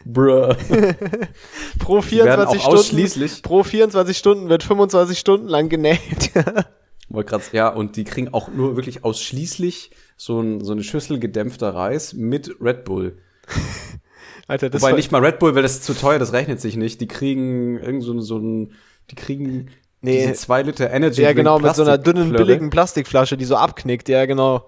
Bruh. 0.06 0.54
pro 1.80 2.02
Die 2.02 2.18
werden 2.18 2.48
24 2.48 2.62
auch 2.62 2.84
Stunden. 2.84 3.42
Pro 3.42 3.64
24 3.64 4.18
Stunden 4.18 4.50
wird 4.50 4.64
25 4.64 5.20
Stunden 5.20 5.48
lang 5.48 5.70
genäht. 5.70 6.32
grad, 7.26 7.54
ja, 7.54 7.70
und 7.70 7.96
die 7.96 8.04
kriegen 8.04 8.34
auch 8.34 8.50
nur 8.50 8.76
wirklich 8.76 9.04
ausschließlich 9.04 9.92
so, 10.16 10.40
ein, 10.40 10.64
so 10.64 10.72
eine 10.72 10.84
Schüssel 10.84 11.20
gedämpfter 11.20 11.74
Reis 11.74 12.14
mit 12.14 12.56
Red 12.62 12.86
Bull. 12.86 13.18
Alter, 14.48 14.70
das 14.70 14.82
Wobei 14.82 14.94
nicht 14.94 15.12
mal 15.12 15.24
Red 15.24 15.40
Bull, 15.40 15.54
weil 15.54 15.62
das 15.62 15.74
ist 15.76 15.84
zu 15.84 15.94
teuer, 15.94 16.18
das 16.18 16.34
rechnet 16.34 16.60
sich 16.60 16.76
nicht. 16.76 17.02
Die 17.02 17.08
kriegen 17.08 17.78
irgend 17.78 18.04
so, 18.04 18.20
so 18.20 18.38
ein, 18.38 18.74
die 19.12 19.16
kriegen 19.16 19.70
Nee. 20.02 20.22
diese 20.22 20.34
2 20.34 20.62
Liter 20.64 20.90
Energy. 20.92 21.22
Ja, 21.22 21.34
genau, 21.34 21.60
mit 21.60 21.76
so 21.76 21.82
einer 21.84 21.98
dünnen, 21.98 22.32
billigen 22.32 22.70
Plastikflasche, 22.70 23.36
die 23.36 23.46
so 23.46 23.58
abknickt. 23.58 24.08
Ja, 24.08 24.26
genau. 24.26 24.68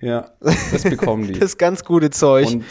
Ja, 0.00 0.32
das 0.40 0.82
bekommen 0.82 1.28
die. 1.28 1.38
Das 1.38 1.56
ganz 1.56 1.84
gute 1.84 2.10
Zeug. 2.10 2.48
Und 2.48 2.64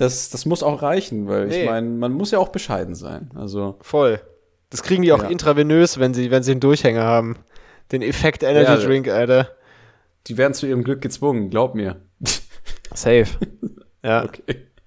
das, 0.00 0.30
das 0.30 0.46
muss 0.46 0.62
auch 0.62 0.82
reichen, 0.82 1.28
weil 1.28 1.46
Nee. 1.48 1.62
ich 1.64 1.68
meine, 1.68 1.88
man 1.88 2.12
muss 2.12 2.30
ja 2.30 2.38
auch 2.38 2.48
bescheiden 2.48 2.94
sein. 2.94 3.30
Also, 3.34 3.76
Voll. 3.82 4.20
Das 4.70 4.82
kriegen 4.82 5.02
die 5.02 5.12
auch 5.12 5.22
Ja. 5.22 5.28
intravenös, 5.28 5.98
wenn 5.98 6.14
sie, 6.14 6.30
wenn 6.30 6.42
sie 6.42 6.52
einen 6.52 6.60
Durchhänger 6.60 7.02
haben. 7.04 7.36
Den 7.92 8.02
Effekt 8.02 8.42
Energy 8.42 8.70
Ja, 8.70 8.76
Drink, 8.78 9.08
Alter. 9.08 9.48
die 10.28 10.38
werden 10.38 10.54
zu 10.54 10.66
ihrem 10.66 10.84
Glück 10.84 11.00
gezwungen, 11.02 11.50
glaub 11.50 11.74
mir. 11.74 11.96
Safe. 12.94 13.26
Ja, 14.02 14.24
Okay. 14.24 14.42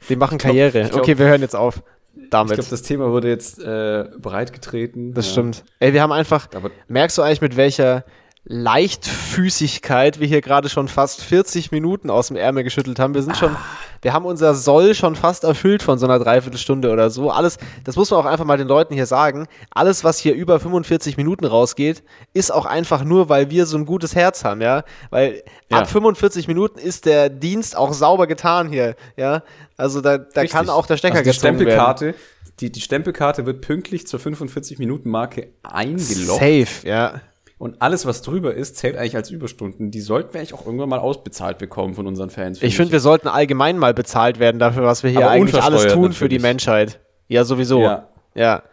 die 0.09 0.15
machen 0.15 0.39
Karriere. 0.39 0.81
ich 0.81 0.89
glaub- 0.89 1.01
okay, 1.03 1.19
wir 1.19 1.27
hören 1.27 1.41
jetzt 1.41 1.55
auf. 1.55 1.83
Ich 2.15 2.29
Damit. 2.31 2.55
glaube, 2.55 2.69
das 2.71 2.81
Thema 2.81 3.11
wurde 3.11 3.27
jetzt 3.29 3.59
äh, 3.61 4.05
breitgetreten. 4.19 5.13
das 5.13 5.27
ja. 5.27 5.31
stimmt. 5.33 5.63
Ey, 5.79 5.93
wir 5.93 6.01
haben 6.01 6.11
einfach, 6.11 6.47
Aber 6.55 6.71
merkst 6.87 7.15
du 7.19 7.21
eigentlich, 7.21 7.41
mit 7.41 7.55
welcher 7.55 8.03
Leichtfüßigkeit 8.45 10.19
wir 10.19 10.27
hier 10.27 10.41
gerade 10.41 10.69
schon 10.69 10.87
fast 10.87 11.21
40 11.23 11.71
Minuten 11.71 12.09
aus 12.09 12.27
dem 12.27 12.37
Ärmel 12.37 12.63
geschüttelt 12.63 12.99
haben. 12.99 13.13
Wir 13.13 13.21
sind 13.23 13.37
schon, 13.37 13.55
wir 14.03 14.13
haben 14.13 14.25
unser 14.25 14.53
Soll 14.53 14.93
schon 14.93 15.15
fast 15.15 15.43
erfüllt 15.43 15.81
von 15.81 15.97
so 15.97 16.05
einer 16.05 16.19
Dreiviertelstunde 16.19 16.91
oder 16.91 17.09
so. 17.09 17.31
Alles, 17.31 17.57
das 17.83 17.95
muss 17.95 18.11
man 18.11 18.19
auch 18.19 18.25
einfach 18.25 18.45
mal 18.45 18.57
den 18.57 18.67
Leuten 18.67 18.93
hier 18.93 19.05
sagen. 19.05 19.47
Alles, 19.71 20.03
was 20.03 20.19
hier 20.19 20.35
über 20.35 20.59
45 20.59 21.17
Minuten 21.17 21.45
rausgeht, 21.45 22.03
ist 22.33 22.53
auch 22.53 22.65
einfach 22.65 23.03
nur, 23.03 23.29
weil 23.29 23.49
wir 23.49 23.65
so 23.65 23.77
ein 23.77 23.85
gutes 23.85 24.13
Herz 24.13 24.43
haben, 24.43 24.61
ja. 24.61 24.83
Weil 25.09 25.41
Ja. 25.71 25.79
ab 25.79 25.89
45 25.89 26.47
Minuten 26.47 26.77
ist 26.79 27.05
der 27.05 27.29
Dienst 27.29 27.75
auch 27.75 27.93
sauber 27.93 28.27
getan 28.27 28.69
hier, 28.69 28.95
ja. 29.17 29.41
Also 29.77 30.01
da, 30.01 30.17
da 30.19 30.41
richtig. 30.41 30.51
kann 30.51 30.69
auch 30.69 30.85
der 30.85 30.97
Stecker 30.97 31.15
also 31.15 31.23
die 31.23 31.35
gezogen 31.35 31.59
werden. 31.59 31.59
Stempelkarte, 31.67 32.15
die, 32.59 32.71
die 32.71 32.81
Stempelkarte 32.81 33.45
wird 33.45 33.61
pünktlich 33.61 34.05
zur 34.05 34.19
45-Minuten-Marke 34.19 35.47
eingeloggt. 35.63 36.39
Safe, 36.39 36.67
ja. 36.87 37.21
Und 37.63 37.81
alles, 37.81 38.05
was 38.05 38.21
drüber 38.21 38.53
ist, 38.53 38.75
zählt 38.75 38.97
eigentlich 38.97 39.15
als 39.15 39.29
Überstunden. 39.31 39.89
Die 39.89 40.01
sollten 40.01 40.33
wir 40.33 40.41
eigentlich 40.41 40.53
auch 40.53 40.65
irgendwann 40.65 40.89
mal 40.89 40.99
ausbezahlt 40.99 41.59
bekommen 41.59 41.93
von 41.93 42.05
unseren 42.07 42.29
Fans. 42.29 42.61
Ich 42.61 42.75
finde, 42.75 42.91
wir 42.91 42.99
sollten 42.99 43.29
allgemein 43.29 43.77
mal 43.77 43.93
bezahlt 43.93 44.37
werden 44.37 44.59
dafür, 44.59 44.83
was 44.83 45.01
wir 45.01 45.11
hier 45.11 45.21
Aber 45.21 45.29
eigentlich 45.29 45.63
alles 45.63 45.87
tun 45.87 46.11
für 46.11 46.27
die 46.27 46.35
natürlich. 46.35 46.41
Menschheit. 46.41 46.99
Ja, 47.29 47.45
sowieso. 47.45 47.79
Ja. 47.79 48.09
Ja. 48.35 48.63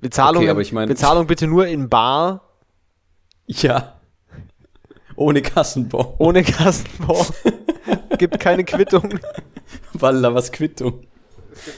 Bezahlung, 0.00 0.44
Okay, 0.44 0.50
aber 0.50 0.60
ich 0.60 0.72
mein- 0.72 0.86
Bezahlung 0.86 1.26
bitte 1.26 1.48
nur 1.48 1.66
in 1.66 1.88
Bar. 1.88 2.42
Ja. 3.48 3.94
Ohne 5.16 5.42
Kassenbon. 5.42 6.14
Ohne 6.18 6.44
Kassenbon. 6.44 7.26
gibt 8.18 8.38
keine 8.38 8.62
Quittung. 8.62 9.18
Walla, 9.92 10.32
was 10.32 10.52
Quittung. 10.52 11.00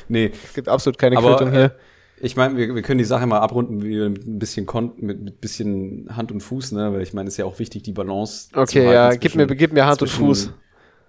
Nee. 0.07 0.33
Es 0.45 0.53
gibt 0.53 0.69
absolut 0.69 0.99
keine 0.99 1.17
Aber, 1.17 1.35
Quittung 1.35 1.53
hier. 1.55 1.75
Ich 2.19 2.37
meine, 2.37 2.57
wir, 2.57 2.75
wir 2.75 2.83
können 2.83 2.99
die 2.99 3.05
Sache 3.05 3.27
mal 3.27 3.41
abrunden 3.41 3.83
wie 3.83 4.09
mit 4.09 4.27
ein 4.27 4.39
bisschen 4.39 4.65
Kon 4.67 4.93
mit, 4.97 5.21
mit 5.21 5.41
bisschen 5.41 6.09
Hand 6.17 6.33
und 6.33 6.41
Fuß, 6.41 6.73
ne? 6.73 6.93
Weil 6.93 7.03
ich 7.03 7.13
meine, 7.13 7.29
es 7.29 7.35
ist 7.35 7.39
ja 7.39 7.45
auch 7.45 7.59
wichtig, 7.59 7.83
die 7.83 7.93
Balance 7.93 8.49
Okay, 8.55 8.67
zu 8.67 8.79
halten 8.79 8.93
ja, 8.93 9.11
gib 9.11 9.35
mir, 9.35 9.47
gib 9.47 9.73
mir 9.73 9.87
Hand 9.87 10.01
und 10.03 10.09
Fuß. 10.09 10.53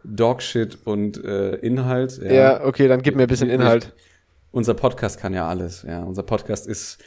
Dogshit 0.04 0.78
und 0.86 1.24
äh, 1.24 1.56
Inhalt. 1.56 2.20
Ja. 2.22 2.66
okay, 2.66 2.88
dann 2.88 3.02
gib 3.02 3.16
mir 3.16 3.24
ein 3.24 3.28
bisschen 3.28 3.50
Inhalt. 3.50 3.94
Unser 4.52 4.74
Podcast 4.74 5.20
kann 5.20 5.34
ja 5.34 5.48
alles. 5.48 5.84
Ja, 5.88 6.04
unser 6.04 6.24
Podcast 6.24 6.68
ist, 6.68 6.98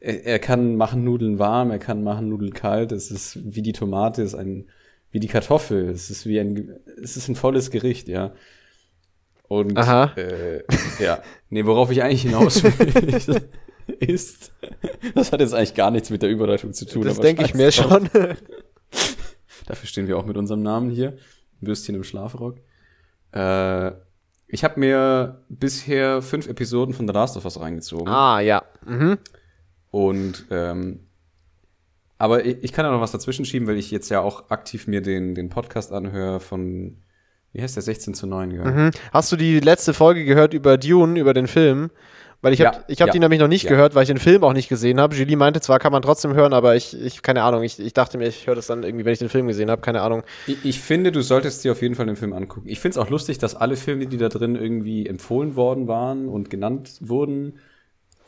er, 0.00 0.24
er 0.24 0.38
kann 0.38 0.76
machen 0.76 1.04
Nudeln 1.04 1.38
warm, 1.38 1.70
er 1.70 1.78
kann 1.78 2.02
machen 2.02 2.28
Nudeln 2.28 2.54
kalt. 2.54 2.92
Es 2.92 3.10
ist 3.10 3.38
wie 3.42 3.62
die 3.62 3.72
Tomate, 3.72 4.22
es 4.22 4.32
ist 4.32 4.38
ein 4.38 4.66
wie 5.10 5.20
die 5.20 5.28
Kartoffel. 5.28 5.90
Es 5.90 6.10
ist 6.10 6.26
wie 6.26 6.40
ein, 6.40 6.72
es 7.02 7.16
ist 7.16 7.28
ein 7.28 7.36
volles 7.36 7.70
Gericht, 7.70 8.08
ja. 8.08 8.32
Und 9.52 9.76
Aha. 9.76 10.12
Äh, 10.16 10.62
ja, 10.98 11.22
nee, 11.50 11.66
worauf 11.66 11.90
ich 11.90 12.02
eigentlich 12.02 12.22
hinaus 12.22 12.64
will, 12.64 13.42
ist, 14.00 14.50
das 15.14 15.30
hat 15.30 15.40
jetzt 15.40 15.52
eigentlich 15.52 15.74
gar 15.74 15.90
nichts 15.90 16.08
mit 16.08 16.22
der 16.22 16.30
Überleitung 16.30 16.72
zu 16.72 16.86
tun. 16.86 17.02
Das 17.02 17.20
denke 17.20 17.44
ich 17.44 17.52
mir 17.52 17.68
drauf. 17.70 17.92
schon. 17.92 18.08
Dafür 19.66 19.86
stehen 19.86 20.08
wir 20.08 20.16
auch 20.16 20.24
mit 20.24 20.38
unserem 20.38 20.62
Namen 20.62 20.88
hier. 20.88 21.18
Würstchen 21.60 21.94
im 21.94 22.02
Schlafrock. 22.02 22.60
Äh, 23.32 23.92
ich 24.48 24.64
habe 24.64 24.80
mir 24.80 25.44
bisher 25.50 26.22
fünf 26.22 26.48
Episoden 26.48 26.94
von 26.94 27.06
The 27.06 27.12
Last 27.12 27.36
of 27.36 27.44
Us 27.44 27.60
reingezogen. 27.60 28.08
ah, 28.08 28.40
ja. 28.40 28.62
Mhm. 28.86 29.18
Und 29.90 30.46
ähm, 30.50 31.00
aber 32.16 32.46
ich, 32.46 32.56
ich 32.62 32.72
kann 32.72 32.86
ja 32.86 32.90
noch 32.90 33.02
was 33.02 33.12
dazwischen 33.12 33.44
schieben, 33.44 33.68
weil 33.68 33.76
ich 33.76 33.90
jetzt 33.90 34.08
ja 34.08 34.22
auch 34.22 34.48
aktiv 34.48 34.86
mir 34.86 35.02
den, 35.02 35.34
den 35.34 35.50
Podcast 35.50 35.92
anhöre 35.92 36.40
von, 36.40 37.02
wie 37.52 37.62
heißt 37.62 37.76
der, 37.76 37.82
16 37.82 38.14
zu 38.14 38.26
9, 38.26 38.50
ja. 38.50 38.64
Mhm. 38.64 38.90
Hast 39.12 39.30
du 39.32 39.36
die 39.36 39.60
letzte 39.60 39.94
Folge 39.94 40.24
gehört 40.24 40.54
über 40.54 40.78
Dune, 40.78 41.18
über 41.18 41.34
den 41.34 41.46
Film? 41.46 41.90
Weil 42.42 42.52
ich 42.54 42.60
habe 42.60 42.76
Ja, 42.76 42.84
ich 42.88 43.00
hab 43.00 43.08
ja, 43.08 43.12
die 43.12 43.20
nämlich 43.20 43.38
noch 43.38 43.46
nicht 43.46 43.64
ja. 43.64 43.70
gehört, 43.70 43.94
weil 43.94 44.02
ich 44.02 44.08
den 44.08 44.18
Film 44.18 44.42
auch 44.42 44.52
nicht 44.52 44.68
gesehen 44.68 45.00
habe. 45.00 45.14
Julie 45.14 45.36
meinte 45.36 45.60
zwar, 45.60 45.78
kann 45.78 45.92
man 45.92 46.02
trotzdem 46.02 46.34
hören, 46.34 46.52
aber 46.52 46.74
ich, 46.74 47.00
ich 47.00 47.22
keine 47.22 47.44
Ahnung, 47.44 47.62
ich, 47.62 47.78
ich 47.78 47.94
dachte 47.94 48.18
mir, 48.18 48.26
ich 48.26 48.48
höre 48.48 48.56
das 48.56 48.66
dann 48.66 48.82
irgendwie, 48.82 49.04
wenn 49.04 49.12
ich 49.12 49.20
den 49.20 49.28
Film 49.28 49.46
gesehen 49.46 49.70
habe, 49.70 49.80
keine 49.80 50.02
Ahnung. 50.02 50.24
Ich, 50.48 50.64
ich 50.64 50.80
finde, 50.80 51.12
du 51.12 51.22
solltest 51.22 51.62
dir 51.62 51.70
auf 51.70 51.82
jeden 51.82 51.94
Fall 51.94 52.06
den 52.06 52.16
Film 52.16 52.32
angucken. 52.32 52.68
Ich 52.68 52.80
finde 52.80 52.98
es 52.98 52.98
auch 52.98 53.10
lustig, 53.10 53.38
dass 53.38 53.54
alle 53.54 53.76
Filme, 53.76 54.06
die 54.06 54.16
da 54.16 54.28
drin 54.28 54.56
irgendwie 54.56 55.06
empfohlen 55.06 55.54
worden 55.54 55.86
waren 55.86 56.28
und 56.28 56.50
genannt 56.50 56.94
wurden, 57.00 57.60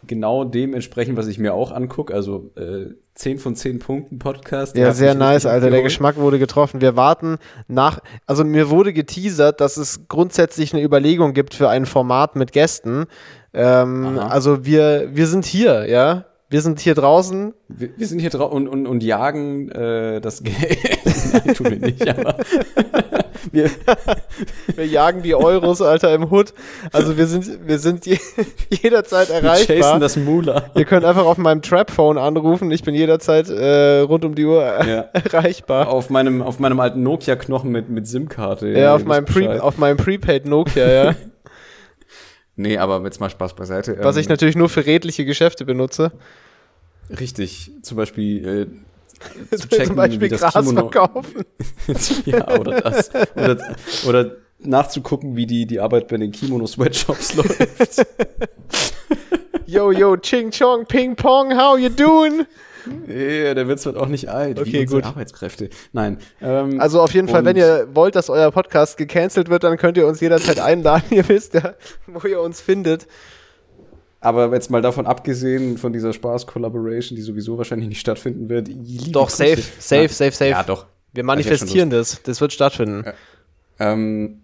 genau 0.07 0.45
dem 0.45 0.75
entsprechen, 0.75 1.17
was 1.17 1.27
ich 1.27 1.39
mir 1.39 1.55
auch 1.55 1.73
angucke. 1.73 2.15
Also 2.15 2.51
äh, 2.57 2.95
10 3.15 3.39
von 3.39 3.55
10 3.55 3.79
Punkten 3.79 4.19
Podcast. 4.19 4.77
Ja, 4.77 4.93
sehr 4.93 5.15
nice, 5.15 5.47
Alter. 5.47 5.71
Der. 5.71 5.83
Geschmack 5.83 6.17
wurde 6.17 6.39
getroffen. 6.39 6.81
Wir 6.81 6.97
warten 6.97 7.39
nach, 7.69 8.01
also 8.27 8.45
mir 8.45 8.71
wurde 8.71 8.93
geteasert, 8.93 9.61
dass 9.61 9.77
es 9.77 10.09
grundsätzlich 10.09 10.73
eine 10.73 10.83
Überlegung 10.83 11.33
gibt 11.33 11.55
für 11.55 11.69
ein 11.69 11.87
Format 11.87 12.37
mit 12.37 12.53
Gästen. 12.53 13.05
Ähm, 13.53 14.19
also 14.19 14.65
wir, 14.65 15.11
wir 15.13 15.27
sind 15.27 15.45
hier, 15.45 15.89
ja. 15.89 16.25
Wir 16.51 16.61
sind 16.61 16.79
hier 16.79 16.95
draußen. 16.95 17.55
Wir, 17.69 17.91
wir 17.97 18.07
sind 18.07 18.21
hier 18.21 18.31
drauf 18.31 18.53
und, 18.53 18.69
und, 18.69 18.87
und 18.87 19.03
jagen 19.03 19.71
äh, 19.71 20.21
das 20.21 20.43
Geld. 20.43 20.79
Nein, 21.33 21.55
tun 21.55 21.71
wir 21.71 21.79
nicht, 21.79 22.09
aber 22.09 22.37
wir, 23.53 23.71
Wir 24.77 24.87
jagen 24.87 25.23
die 25.23 25.35
Euros, 25.35 25.81
Alter, 25.83 26.15
im 26.15 26.31
Hood. 26.31 26.53
Also 26.93 27.17
wir 27.17 27.27
sind, 27.27 27.67
wir 27.67 27.79
sind 27.79 28.07
je, 28.07 28.19
jederzeit 28.71 29.29
wir 29.29 29.37
erreichbar. 29.37 29.77
chasen 29.77 30.01
das 30.01 30.17
Mula. 30.17 30.71
Ihr 30.75 30.85
könnt 30.85 31.05
einfach 31.05 31.25
auf 31.25 31.39
meinem 31.39 31.63
Trap-Phone 31.63 32.19
anrufen. 32.19 32.71
Ich 32.71 32.83
bin 32.83 32.95
jederzeit 32.95 33.49
äh, 33.49 34.01
rund 34.01 34.25
um 34.25 34.35
die 34.35 34.45
Uhr 34.45 34.63
Ja. 34.87 35.01
erreichbar. 35.13 35.89
Auf 35.89 36.11
meinem, 36.11 36.43
auf 36.43 36.59
meinem 36.59 36.81
alten 36.81 37.03
Nokia-Knochen 37.03 37.71
mit, 37.71 37.89
mit 37.89 38.07
SIM-Karte. 38.07 38.69
Ja, 38.69 38.79
Ihr 38.79 38.95
auf 38.95 39.05
meinem, 39.05 39.25
Pre 39.25 39.63
auf 39.63 39.79
meinem 39.79 39.97
Prepaid 39.97 40.47
Nokia, 40.47 40.89
ja. 40.89 41.15
Nee, 42.57 42.79
aber 42.79 43.03
jetzt 43.05 43.21
mal 43.21 43.31
Spaß 43.31 43.55
beiseite. 43.55 43.97
Was 44.03 44.17
Ähm, 44.17 44.23
ich 44.23 44.29
natürlich 44.29 44.57
nur 44.57 44.69
für 44.69 44.87
redliche 44.87 45.25
Geschäfte 45.25 45.65
benutze. 45.65 46.13
Richtig, 47.19 47.71
zum 47.83 47.97
Beispiel 47.97 48.49
äh, 48.49 48.67
zu 49.51 49.69
checken, 49.69 49.87
Zum 49.87 49.97
Beispiel 49.97 50.21
wie 50.21 50.29
das 50.29 50.41
Gras 50.41 50.53
Kimono, 50.55 50.89
verkaufen. 50.91 51.45
ja, 52.27 52.59
oder 52.59 52.81
das. 52.81 53.11
Oder, 53.37 53.57
oder 54.07 54.37
nachzugucken, 54.61 55.37
wie 55.37 55.47
die, 55.47 55.67
die 55.67 55.81
Arbeit 55.81 56.09
bei 56.09 56.17
den 56.17 56.33
Kimono-Sweatshops 56.33 57.35
läuft. 57.37 58.07
Yo, 59.67 59.91
yo, 59.93 60.17
Ching 60.17 60.51
Chong, 60.51 60.87
Ping 60.87 61.17
Pong, 61.17 61.57
how 61.57 61.79
you 61.79 61.89
doing? 61.89 62.47
ja, 63.09 63.55
der 63.55 63.67
Witz 63.67 63.87
wird 63.87 63.97
auch 63.97 64.09
nicht 64.09 64.29
alt. 64.29 64.61
Okay, 64.61 64.83
wie 64.83 64.85
gut. 64.85 65.05
Arbeitskräfte. 65.05 65.71
Nein. 65.93 66.19
Ähm, 66.43 66.81
Also 66.81 67.01
auf 67.01 67.15
jeden 67.15 67.29
Fall, 67.29 67.45
wenn 67.45 67.57
ihr 67.57 67.89
wollt, 67.95 68.15
dass 68.15 68.29
euer 68.29 68.51
Podcast 68.51 68.99
gecancelt 68.99 69.49
wird, 69.49 69.65
dann 69.65 69.79
könnt 69.79 69.97
ihr 69.97 70.07
uns 70.07 70.21
jederzeit 70.21 70.59
einladen. 70.61 71.05
Ihr 71.11 71.27
wisst 71.29 71.55
ja, 71.55 71.75
wo 72.07 72.27
ihr 72.27 72.41
uns 72.41 72.61
findet. 72.61 73.07
Aber 74.25 74.53
jetzt 74.55 74.71
mal 74.71 74.83
davon 74.83 75.07
abgesehen, 75.07 75.79
von 75.79 75.93
dieser 75.93 76.13
Spaß-Collaboration, 76.13 77.17
die 77.17 77.23
sowieso 77.23 77.59
wahrscheinlich 77.59 77.89
nicht 77.89 78.01
stattfinden 78.01 78.49
wird. 78.49 78.69
Doch, 79.13 79.29
Grüße. 79.29 79.37
safe, 79.57 79.63
safe, 79.79 80.03
Ja. 80.03 80.09
safe, 80.09 80.31
safe. 80.33 80.51
Ja, 80.51 80.63
doch. 80.63 80.87
Wir 81.13 81.25
manifestieren 81.25 81.91
das. 81.91 82.23
Das 82.23 82.41
wird 82.41 82.53
stattfinden. 82.53 83.05
Ähm, 83.79 84.43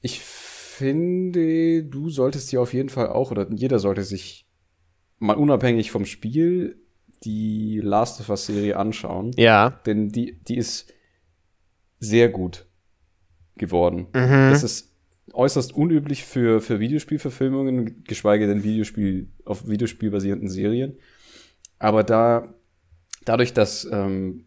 ich 0.00 0.20
finde, 0.20 1.82
du 1.84 2.10
solltest 2.10 2.52
dir 2.52 2.60
auf 2.60 2.72
jeden 2.72 2.88
Fall 2.88 3.08
auch, 3.08 3.30
oder 3.30 3.46
jeder 3.50 3.78
sollte 3.78 4.02
sich 4.04 4.46
mal 5.18 5.36
unabhängig 5.36 5.90
vom 5.90 6.04
Spiel 6.04 6.80
die 7.24 7.80
Last 7.82 8.20
of 8.20 8.28
Us 8.28 8.46
Serie 8.46 8.76
anschauen. 8.76 9.32
Ja. 9.36 9.70
Denn 9.86 10.10
die, 10.10 10.38
die 10.44 10.56
ist 10.56 10.92
sehr 11.98 12.28
gut 12.28 12.66
geworden. 13.56 14.08
Mhm. 14.12 14.50
Das 14.50 14.62
ist 14.62 14.92
äußerst 15.36 15.74
unüblich 15.74 16.24
für, 16.24 16.60
für 16.60 16.80
Videospielverfilmungen, 16.80 18.04
geschweige 18.04 18.46
denn 18.46 18.64
Videospiel, 18.64 19.28
auf 19.44 19.68
Videospiel 19.68 20.10
basierenden 20.10 20.48
Serien. 20.48 20.96
Aber 21.78 22.02
da, 22.02 22.54
dadurch, 23.24 23.52
dass 23.52 23.86
ähm, 23.90 24.46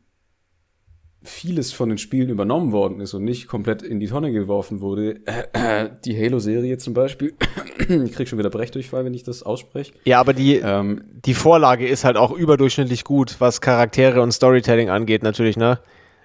vieles 1.21 1.73
von 1.73 1.89
den 1.89 1.97
Spielen 1.97 2.29
übernommen 2.29 2.71
worden 2.71 3.01
ist 3.01 3.13
und 3.13 3.23
nicht 3.23 3.47
komplett 3.47 3.81
in 3.81 3.99
die 3.99 4.07
Tonne 4.07 4.31
geworfen 4.31 4.79
wurde, 4.79 5.21
die 6.05 6.17
Halo-Serie 6.17 6.77
zum 6.77 6.93
Beispiel, 6.93 7.35
ich 7.87 8.11
krieg 8.13 8.27
schon 8.27 8.39
wieder 8.39 8.49
Brechdurchfall, 8.49 9.05
wenn 9.05 9.13
ich 9.13 9.23
das 9.23 9.43
ausspreche. 9.43 9.93
Ja, 10.05 10.19
aber 10.19 10.33
die, 10.33 10.57
Ähm, 10.57 11.03
die 11.25 11.33
Vorlage 11.33 11.87
ist 11.87 12.05
halt 12.05 12.17
auch 12.17 12.31
überdurchschnittlich 12.31 13.03
gut, 13.03 13.35
was 13.39 13.61
Charaktere 13.61 14.21
und 14.21 14.31
Storytelling 14.31 14.89
angeht, 14.89 15.23
natürlich, 15.23 15.57
ne? 15.57 15.79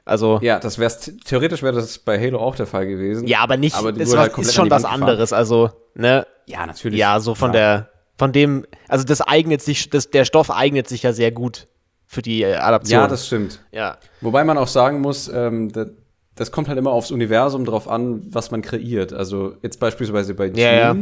Also. 0.07 0.39
ja, 0.43 0.59
das 0.59 0.79
wäre 0.79 0.93
theoretisch 1.25 1.63
wäre 1.63 1.75
das 1.75 1.99
bei 1.99 2.21
Halo 2.21 2.39
auch 2.39 2.57
der 2.57 2.67
Fall 2.67 2.87
gewesen. 2.87 3.27
Ja, 3.27 3.41
aber 3.41 3.57
nicht, 3.57 3.75
Aber 3.75 3.89
ist, 3.97 4.13
was, 4.13 4.19
halt 4.19 4.39
ist 4.39 4.55
schon 4.55 4.71
was 4.71 4.83
Wand 4.83 4.93
gefahren. 4.93 5.03
anderes. 5.11 5.33
Also, 5.33 5.71
ne? 5.95 6.27
ja, 6.47 6.67
natürlich. 6.67 6.99
Ja, 6.99 7.21
so 7.21 7.35
von 7.35 7.53
der, 7.53 7.89
von 8.19 8.31
dem, 8.33 8.67
also 8.89 9.05
das 9.05 9.23
eignet 9.23 9.63
sich, 9.63 9.89
das, 9.89 10.11
der 10.11 10.25
Stoff 10.27 10.51
eignet 10.51 10.89
sich 10.89 11.03
ja 11.05 11.13
sehr 11.15 11.33
gut 11.33 11.67
für 12.07 12.21
die 12.21 12.43
äh, 12.43 12.55
Adaption. 12.57 13.01
Ja, 13.01 13.07
das 13.09 13.27
stimmt. 13.27 13.61
ja. 13.73 13.97
Wobei 14.21 14.45
man 14.45 14.59
auch 14.59 14.69
sagen 14.69 15.01
muss, 15.01 15.27
ähm, 15.29 15.73
das, 15.73 15.89
das 16.35 16.53
kommt 16.53 16.69
halt 16.69 16.79
immer 16.79 16.91
aufs 16.93 17.11
Universum 17.11 17.65
drauf 17.65 17.89
an, 17.89 18.23
was 18.29 18.51
man 18.51 18.61
kreiert. 18.61 19.13
Also 19.15 19.55
jetzt 19.63 19.81
beispielsweise 19.81 20.35
bei 20.35 20.49
Dune, 20.51 20.61
Ja, 20.61 20.73
ja. 20.93 20.97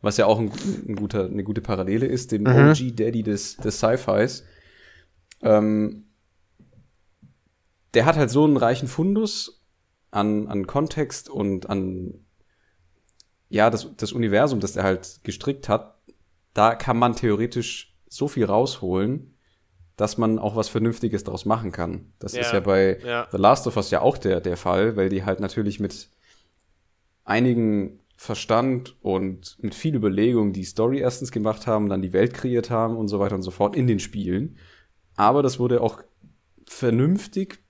was 0.00 0.16
ja 0.16 0.26
auch 0.26 0.38
ein, 0.38 0.52
ein 0.88 0.94
guter, 0.94 1.24
eine 1.24 1.42
gute 1.42 1.60
Parallele 1.60 2.06
ist, 2.06 2.30
dem 2.30 2.42
Mhm. 2.44 2.70
OG-Daddy 2.70 3.24
des, 3.24 3.56
des 3.56 3.78
Sci-Fis. 3.78 4.44
Ähm, 5.42 6.03
der 7.94 8.06
hat 8.06 8.16
halt 8.16 8.30
so 8.30 8.44
einen 8.44 8.56
reichen 8.56 8.88
Fundus 8.88 9.62
an, 10.10 10.48
an 10.48 10.66
Kontext 10.66 11.28
und 11.28 11.68
an 11.70 12.14
ja, 13.48 13.70
das, 13.70 13.88
das 13.96 14.12
Universum, 14.12 14.60
das 14.60 14.74
er 14.76 14.84
halt 14.84 15.20
gestrickt 15.22 15.68
hat, 15.68 15.96
da 16.54 16.74
kann 16.74 16.98
man 16.98 17.14
theoretisch 17.14 17.94
so 18.08 18.26
viel 18.28 18.44
rausholen, 18.44 19.34
dass 19.96 20.18
man 20.18 20.38
auch 20.38 20.56
was 20.56 20.68
Vernünftiges 20.68 21.22
daraus 21.24 21.44
machen 21.44 21.70
kann. 21.70 22.12
Das 22.18 22.34
Ja. 22.34 22.40
ist 22.40 22.52
ja 22.52 22.60
bei 22.60 22.98
Ja. 23.04 23.28
The 23.30 23.38
Last 23.38 23.66
of 23.66 23.76
Us 23.76 23.90
ja 23.90 24.00
auch 24.00 24.18
der, 24.18 24.40
der 24.40 24.56
Fall, 24.56 24.96
weil 24.96 25.08
die 25.08 25.24
halt 25.24 25.40
natürlich 25.40 25.78
mit 25.78 26.08
einigen 27.24 28.00
Verstand 28.16 28.96
und 29.02 29.56
mit 29.60 29.74
viel 29.74 29.94
Überlegung 29.94 30.52
die 30.52 30.64
Story 30.64 30.98
erstens 30.98 31.32
gemacht 31.32 31.66
haben, 31.66 31.88
dann 31.88 32.02
die 32.02 32.12
Welt 32.12 32.34
kreiert 32.34 32.70
haben 32.70 32.96
und 32.96 33.08
so 33.08 33.18
weiter 33.18 33.34
und 33.34 33.42
so 33.42 33.50
fort 33.50 33.76
in 33.76 33.86
den 33.86 33.98
Spielen. 33.98 34.56
Aber 35.16 35.42
das 35.42 35.58
wurde 35.58 35.80
auch 35.80 36.00
vernünftig 36.66 37.63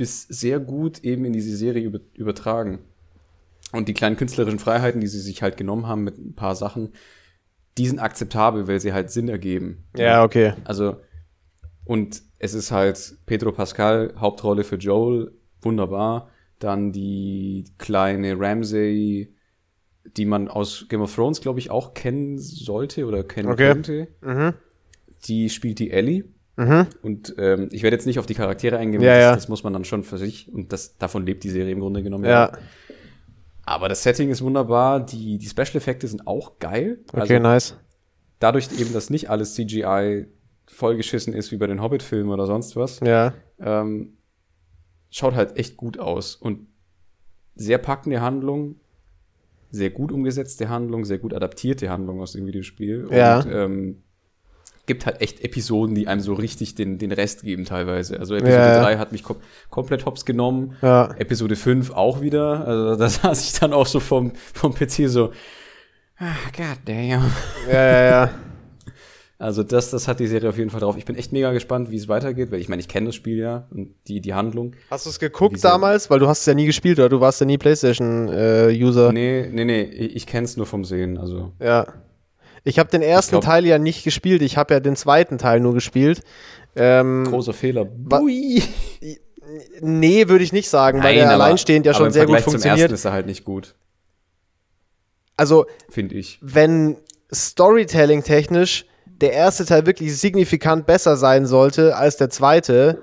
bis 0.00 0.22
sehr 0.22 0.60
gut 0.60 1.04
eben 1.04 1.26
in 1.26 1.34
diese 1.34 1.54
Serie 1.54 1.84
über, 1.84 2.00
übertragen. 2.14 2.78
Und 3.70 3.86
die 3.86 3.92
kleinen 3.92 4.16
künstlerischen 4.16 4.58
Freiheiten, 4.58 5.02
die 5.02 5.06
sie 5.06 5.20
sich 5.20 5.42
halt 5.42 5.58
genommen 5.58 5.86
haben 5.86 6.04
mit 6.04 6.16
ein 6.16 6.34
paar 6.34 6.54
Sachen, 6.54 6.94
die 7.76 7.86
sind 7.86 7.98
akzeptabel, 7.98 8.66
weil 8.66 8.80
sie 8.80 8.94
halt 8.94 9.10
Sinn 9.10 9.28
ergeben. 9.28 9.84
Ja, 9.94 10.24
okay. 10.24 10.54
Also, 10.64 10.96
und 11.84 12.22
es 12.38 12.54
ist 12.54 12.70
halt 12.70 13.18
Pedro 13.26 13.52
Pascal, 13.52 14.14
Hauptrolle 14.16 14.64
für 14.64 14.76
Joel, 14.76 15.32
wunderbar. 15.60 16.30
Dann 16.60 16.92
die 16.92 17.66
kleine 17.76 18.40
Ramsey, 18.40 19.34
die 20.16 20.24
man 20.24 20.48
aus 20.48 20.86
Game 20.88 21.02
of 21.02 21.14
Thrones, 21.14 21.42
glaube 21.42 21.58
ich, 21.58 21.70
auch 21.70 21.92
kennen 21.92 22.38
sollte 22.38 23.04
oder 23.04 23.22
kennen 23.22 23.50
Okay. 23.50 23.72
könnte. 23.74 24.08
Mhm. 24.22 24.54
Die 25.26 25.50
spielt 25.50 25.78
die 25.78 25.90
Ellie. 25.90 26.24
Mhm. 26.60 26.86
Und 27.02 27.34
ähm, 27.38 27.68
ich 27.72 27.82
werde 27.82 27.96
jetzt 27.96 28.06
nicht 28.06 28.18
auf 28.18 28.26
die 28.26 28.34
Charaktere 28.34 28.76
eingehen, 28.76 29.00
Ja, 29.00 29.14
das, 29.14 29.22
ja. 29.22 29.34
das 29.34 29.48
muss 29.48 29.64
man 29.64 29.72
dann 29.72 29.84
schon 29.84 30.02
für 30.04 30.18
sich. 30.18 30.52
Und 30.52 30.72
das, 30.72 30.96
davon 30.98 31.24
lebt 31.24 31.42
die 31.44 31.50
Serie 31.50 31.72
im 31.72 31.80
Grunde 31.80 32.02
genommen. 32.02 32.24
Ja. 32.24 32.52
Aber 33.64 33.88
das 33.88 34.02
Setting 34.02 34.30
ist 34.30 34.42
wunderbar, 34.42 35.00
die, 35.04 35.38
die 35.38 35.46
Special-Effekte 35.46 36.06
sind 36.08 36.26
auch 36.26 36.58
geil. 36.58 36.98
Okay, 37.12 37.20
also, 37.20 37.38
nice. 37.38 37.76
dadurch 38.40 38.68
eben, 38.78 38.92
dass 38.92 39.10
nicht 39.10 39.30
alles 39.30 39.54
CGI 39.54 40.26
vollgeschissen 40.68 41.32
ist 41.32 41.50
wie 41.52 41.56
bei 41.56 41.66
den 41.66 41.80
Hobbit-Filmen 41.82 42.30
oder 42.30 42.46
sonst 42.46 42.76
was, 42.76 43.00
Ja. 43.00 43.32
ähm, 43.60 44.16
schaut 45.10 45.34
halt 45.34 45.56
echt 45.56 45.76
gut 45.76 45.98
aus. 45.98 46.36
Und 46.36 46.66
sehr 47.54 47.78
packende 47.78 48.20
Handlung, 48.20 48.76
sehr 49.70 49.90
gut 49.90 50.10
umgesetzte 50.12 50.68
Handlung, 50.68 51.04
sehr 51.04 51.18
gut 51.18 51.32
adaptierte 51.34 51.90
Handlung 51.90 52.20
aus 52.20 52.32
dem 52.32 52.46
Videospiel. 52.46 53.08
Ja. 53.10 53.40
Und 53.40 53.50
ähm, 53.52 54.02
gibt 54.90 55.06
halt 55.06 55.20
echt 55.20 55.44
Episoden, 55.44 55.94
die 55.94 56.08
einem 56.08 56.20
so 56.20 56.34
richtig 56.34 56.74
den, 56.74 56.98
den 56.98 57.12
Rest 57.12 57.44
geben 57.44 57.64
teilweise. 57.64 58.18
Also 58.18 58.34
Episode 58.34 58.56
Ja, 58.56 58.74
ja. 58.74 58.82
3 58.82 58.96
hat 58.98 59.12
mich 59.12 59.22
kom 59.22 59.36
komplett 59.70 60.04
hops 60.04 60.24
genommen. 60.24 60.74
Ja. 60.82 61.14
Episode 61.16 61.54
5 61.54 61.92
auch 61.92 62.20
wieder. 62.20 62.66
Also 62.66 62.96
da 62.96 63.08
saß 63.08 63.44
ich 63.44 63.60
dann 63.60 63.72
auch 63.72 63.86
so 63.86 64.00
vom, 64.00 64.32
vom 64.52 64.74
PC 64.74 65.08
so, 65.08 65.30
ah, 66.18 66.34
god 66.56 66.78
damn. 66.86 67.30
Ja, 67.68 67.72
ja, 67.72 68.04
ja. 68.10 68.30
Also 69.38 69.62
das, 69.62 69.90
das 69.90 70.06
hat 70.06 70.20
die 70.20 70.26
Serie 70.26 70.50
auf 70.50 70.58
jeden 70.58 70.68
Fall 70.68 70.80
drauf. 70.80 70.98
Ich 70.98 71.06
bin 71.06 71.16
echt 71.16 71.32
mega 71.32 71.50
gespannt, 71.52 71.90
wie 71.90 71.96
es 71.96 72.08
weitergeht, 72.08 72.50
weil 72.50 72.60
ich 72.60 72.68
meine, 72.68 72.80
ich 72.80 72.88
kenne 72.88 73.06
das 73.06 73.14
Spiel 73.14 73.38
ja 73.38 73.68
und 73.70 73.94
die, 74.06 74.20
die 74.20 74.34
Handlung. 74.34 74.74
Hast 74.90 75.06
du 75.06 75.10
es 75.10 75.18
geguckt 75.18 75.64
damals? 75.64 76.10
Weil 76.10 76.18
du 76.18 76.28
hast 76.28 76.40
es 76.40 76.46
ja 76.46 76.52
nie 76.52 76.66
gespielt, 76.66 76.98
oder? 76.98 77.08
Du 77.08 77.20
warst 77.20 77.40
ja 77.40 77.46
nie 77.46 77.56
Playstation-User. 77.56 79.12
Nee, 79.12 79.48
nee, 79.50 79.64
nee, 79.64 79.82
ich, 79.82 80.16
ich 80.16 80.26
kenne 80.26 80.44
es 80.44 80.58
nur 80.58 80.66
vom 80.66 80.84
Sehen. 80.84 81.16
Also 81.16 81.52
Ja. 81.58 81.86
Ich 82.64 82.78
habe 82.78 82.90
den 82.90 83.02
ersten 83.02 83.32
glaub- 83.32 83.44
Teil 83.44 83.64
ja 83.66 83.78
nicht 83.78 84.04
gespielt. 84.04 84.42
Ich 84.42 84.56
habe 84.56 84.74
ja 84.74 84.80
den 84.80 84.96
zweiten 84.96 85.38
Teil 85.38 85.60
nur 85.60 85.74
gespielt. 85.74 86.20
Ähm, 86.76 87.24
großer 87.28 87.52
Fehler. 87.52 87.84
Bui. 87.84 88.62
nee, 89.80 90.28
würde 90.28 90.44
ich 90.44 90.52
nicht 90.52 90.68
sagen, 90.68 91.02
weil 91.02 91.14
der 91.16 91.30
aber- 91.30 91.44
alleinstehend 91.44 91.86
ja 91.86 91.94
schon 91.94 92.10
sehr 92.12 92.22
gut 92.26 92.34
Vergleich 92.36 92.44
Zum 92.44 92.52
funktioniert. 92.52 92.80
ersten 92.82 92.94
ist 92.94 93.04
er 93.04 93.12
halt 93.12 93.26
nicht 93.26 93.44
gut, 93.44 93.74
Also, 95.36 95.66
finde 95.88 96.14
ich. 96.16 96.38
wenn 96.42 96.96
Storytelling-technisch 97.32 98.86
der 99.06 99.32
erste 99.32 99.64
Teil 99.66 99.86
wirklich 99.86 100.16
signifikant 100.16 100.86
besser 100.86 101.16
sein 101.16 101.46
sollte 101.46 101.96
als 101.96 102.16
der 102.16 102.30
zweite, 102.30 103.02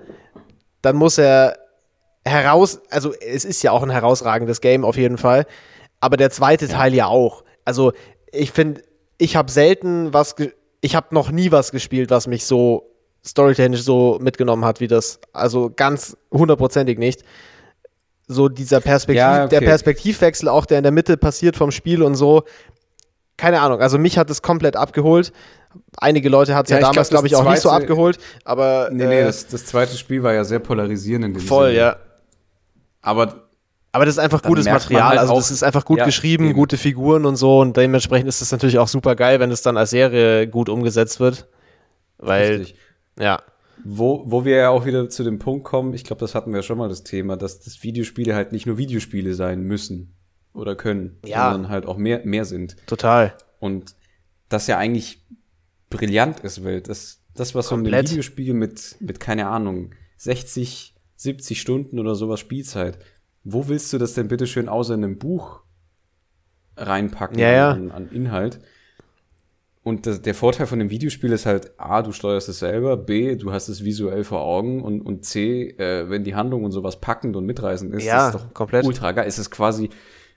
dann 0.81 0.95
muss 0.95 1.17
er 1.17 1.57
heraus, 2.25 2.79
also 2.89 3.13
es 3.13 3.45
ist 3.45 3.63
ja 3.63 3.71
auch 3.71 3.83
ein 3.83 3.89
herausragendes 3.89 4.61
Game 4.61 4.83
auf 4.83 4.97
jeden 4.97 5.17
Fall, 5.17 5.45
aber 5.99 6.17
der 6.17 6.29
zweite 6.31 6.67
Teil 6.67 6.93
ja 6.93 7.07
auch. 7.07 7.43
Also 7.65 7.93
ich 8.31 8.51
finde, 8.51 8.81
ich 9.17 9.35
habe 9.35 9.51
selten 9.51 10.13
was, 10.13 10.35
ich 10.81 10.95
habe 10.95 11.13
noch 11.13 11.31
nie 11.31 11.51
was 11.51 11.71
gespielt, 11.71 12.09
was 12.09 12.27
mich 12.27 12.45
so 12.45 12.91
storytechnisch 13.25 13.81
so 13.83 14.17
mitgenommen 14.21 14.63
hat 14.65 14.79
wie 14.79 14.87
das. 14.87 15.19
Also 15.33 15.71
ganz 15.75 16.15
hundertprozentig 16.31 16.97
nicht. 16.97 17.23
So 18.27 18.49
dieser 18.49 18.81
Perspektiv, 18.81 19.19
Ja, 19.19 19.45
okay. 19.45 19.59
der 19.59 19.65
Perspektivwechsel 19.65 20.49
auch, 20.49 20.65
der 20.65 20.77
in 20.79 20.83
der 20.83 20.91
Mitte 20.91 21.17
passiert 21.17 21.55
vom 21.55 21.71
Spiel 21.71 22.03
und 22.03 22.15
so. 22.15 22.43
Keine 23.37 23.61
Ahnung, 23.61 23.81
also 23.81 23.97
mich 23.97 24.17
hat 24.17 24.29
es 24.29 24.41
komplett 24.41 24.75
abgeholt. 24.75 25.31
Einige 25.97 26.27
Leute 26.29 26.55
hat 26.55 26.65
es 26.65 26.71
ja, 26.71 26.77
Ja, 26.77 26.81
ich 26.81 26.91
damals, 26.91 27.09
glaub, 27.09 27.21
glaube 27.21 27.29
das 27.29 27.39
ich, 27.39 27.45
auch 27.45 27.51
nicht 27.51 27.61
so 27.61 27.69
abgeholt, 27.69 28.17
aber 28.43 28.89
Nee, 28.91 29.05
nee, 29.05 29.21
äh, 29.21 29.25
das, 29.25 29.47
das 29.47 29.65
zweite 29.65 29.95
Spiel 29.95 30.23
war 30.23 30.33
ja 30.33 30.43
sehr 30.43 30.59
polarisierend 30.59 31.25
in 31.25 31.33
dem 31.33 31.41
voll, 31.41 31.67
Sinne. 31.67 31.77
ja. 31.79 31.95
Aber 33.01 33.46
Aber 33.97 34.05
das 34.05 34.15
ist 34.15 34.19
einfach 34.19 34.41
Dann 34.41 34.49
gutes 34.51 34.65
Material, 34.65 35.09
halt 35.09 35.19
also 35.19 35.35
das 35.35 35.49
ist 35.51 35.63
einfach 35.63 35.83
gut 35.83 35.97
Ja, 35.97 36.05
geschrieben, 36.05 36.45
eben. 36.45 36.53
gute 36.53 36.77
Figuren 36.77 37.25
und 37.25 37.35
so 37.35 37.59
und 37.59 37.75
dementsprechend 37.75 38.29
ist 38.29 38.41
es 38.41 38.51
natürlich 38.51 38.77
auch 38.79 38.87
super 38.87 39.15
geil, 39.15 39.39
wenn 39.39 39.49
es 39.51 39.61
dann 39.63 39.75
als 39.75 39.89
Serie 39.89 40.47
gut 40.47 40.69
umgesetzt 40.69 41.19
wird. 41.19 41.47
Weil, 42.19 42.57
richtig. 42.59 42.75
ja, 43.19 43.41
Wo, 43.83 44.23
wo 44.27 44.45
wir 44.45 44.55
ja 44.57 44.69
auch 44.69 44.85
wieder 44.85 45.09
zu 45.09 45.23
dem 45.23 45.39
Punkt 45.39 45.63
kommen, 45.65 45.93
ich 45.93 46.03
glaube, 46.03 46.19
das 46.19 46.35
hatten 46.35 46.53
wir 46.53 46.61
schon 46.63 46.77
mal 46.77 46.89
das 46.89 47.03
Thema, 47.03 47.37
dass 47.37 47.59
das 47.59 47.81
Videospiele 47.83 48.35
halt 48.35 48.51
nicht 48.51 48.65
nur 48.67 48.77
Videospiele 48.77 49.33
sein 49.33 49.61
müssen 49.61 50.13
oder 50.53 50.75
können, 50.75 51.17
Ja. 51.25 51.51
sondern 51.51 51.71
halt 51.71 51.85
auch 51.85 51.97
mehr, 51.97 52.21
mehr 52.23 52.45
sind. 52.45 52.75
total. 52.87 53.33
Und 53.59 53.95
das 54.49 54.67
ja 54.67 54.77
eigentlich 54.77 55.23
brillant 55.89 56.39
ist, 56.41 56.63
weil 56.63 56.81
das, 56.81 57.21
das 57.33 57.55
was 57.55 57.67
so 57.69 57.75
ein 57.75 57.81
Komplett. 57.81 58.11
Videospiel 58.11 58.53
mit, 58.53 58.95
mit, 58.99 59.19
keine 59.19 59.47
Ahnung, 59.47 59.91
60, 60.17 60.95
70 61.15 61.59
Stunden 61.61 61.99
oder 61.99 62.15
sowas 62.15 62.39
Spielzeit, 62.39 62.99
wo 63.49 63.67
willst 63.69 63.91
du 63.93 63.97
das 63.97 64.13
denn 64.13 64.27
bitte 64.27 64.45
schön 64.47 64.67
außer 64.69 64.93
in 64.93 65.03
einem 65.03 65.17
Buch 65.17 65.61
reinpacken 66.75 67.39
Ja, 67.39 67.51
ja. 67.51 67.71
An, 67.71 67.91
an 67.91 68.09
Inhalt? 68.11 68.59
Und 69.83 70.05
das, 70.05 70.21
der 70.21 70.35
Vorteil 70.35 70.67
von 70.67 70.79
dem 70.79 70.89
Videospiel 70.89 71.31
ist 71.31 71.45
halt, 71.45 71.71
A, 71.79 72.01
du 72.01 72.11
steuerst 72.11 72.49
es 72.49 72.59
selber, 72.59 72.97
B, 72.97 73.37
du 73.37 73.53
hast 73.53 73.69
es 73.69 73.85
visuell 73.85 74.25
vor 74.25 74.41
Augen 74.41 74.83
und, 74.83 74.99
und 75.01 75.23
C, 75.23 75.69
äh, 75.77 76.09
wenn 76.09 76.25
die 76.25 76.35
Handlung 76.35 76.65
und 76.65 76.71
sowas 76.71 76.99
packend 76.99 77.37
und 77.37 77.45
mitreißend 77.45 77.93
ist, 77.95 78.03
Ja, 78.03 78.27
ist 78.27 78.35
es 78.35 78.41
doch 78.41 78.53
komplett. 78.53 78.85
ultra 78.85 79.13
geil. 79.13 79.25
Es 79.27 79.39
ist 79.39 79.49
quasi 79.49 79.89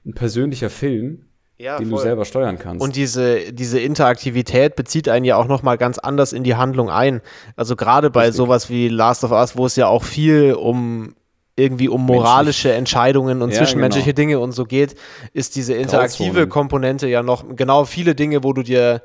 ein 0.07 0.15
persönlicher 0.15 0.71
Film, 0.71 1.27
Ja, 1.59 1.79
den 1.79 1.91
du 1.91 1.97
selber 1.97 2.25
steuern 2.25 2.61
kannst. 2.61 2.81
Und 2.81 2.95
diese, 2.95 3.53
diese 3.53 3.81
Interaktivität 3.81 4.77
bezieht 4.77 5.09
einen 5.09 5.25
ja 5.25 5.35
auch 5.35 5.49
nochmal 5.49 5.79
ganz 5.79 5.99
anders 5.99 6.33
in 6.33 6.45
die 6.45 6.55
Handlung 6.55 6.89
ein. 6.89 7.21
Also 7.57 7.75
gerade 7.75 8.09
bei 8.09 8.27
Richtig. 8.27 8.37
sowas 8.37 8.71
wie 8.71 8.87
Last 8.89 9.25
of 9.25 9.33
Us, 9.33 9.57
wo 9.57 9.67
es 9.67 9.75
ja 9.75 9.89
auch 9.89 10.05
viel 10.05 10.55
um 10.55 11.17
irgendwie 11.61 11.89
um 11.89 12.05
moralische 12.05 12.73
Entscheidungen 12.73 13.43
und 13.43 13.51
Ja, 13.51 13.59
zwischenmenschliche 13.59 14.15
genau. 14.15 14.17
Dinge 14.17 14.41
und 14.41 14.53
so 14.53 14.65
geht, 14.65 14.95
ist 15.33 15.57
diese 15.57 15.75
interaktive 15.75 16.31
Grauzonen. 16.31 16.49
Komponente 16.49 17.09
ja 17.09 17.23
noch 17.23 17.45
genau 17.55 17.85
viele 17.85 18.15
Dinge, 18.15 18.43
wo 18.43 18.53
du 18.53 18.63
dir 18.63 19.03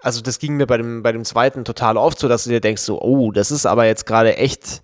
also 0.00 0.20
das 0.20 0.38
ging 0.38 0.56
mir 0.56 0.66
bei 0.66 0.76
dem, 0.76 1.02
bei 1.02 1.12
dem 1.12 1.24
zweiten 1.24 1.64
total 1.64 1.96
oft 1.96 2.18
so, 2.18 2.28
dass 2.28 2.44
du 2.44 2.50
dir 2.50 2.60
denkst 2.60 2.82
so, 2.82 3.00
oh, 3.00 3.32
das 3.32 3.50
ist 3.50 3.66
aber 3.66 3.86
jetzt 3.86 4.06
gerade 4.06 4.36
echt, 4.36 4.82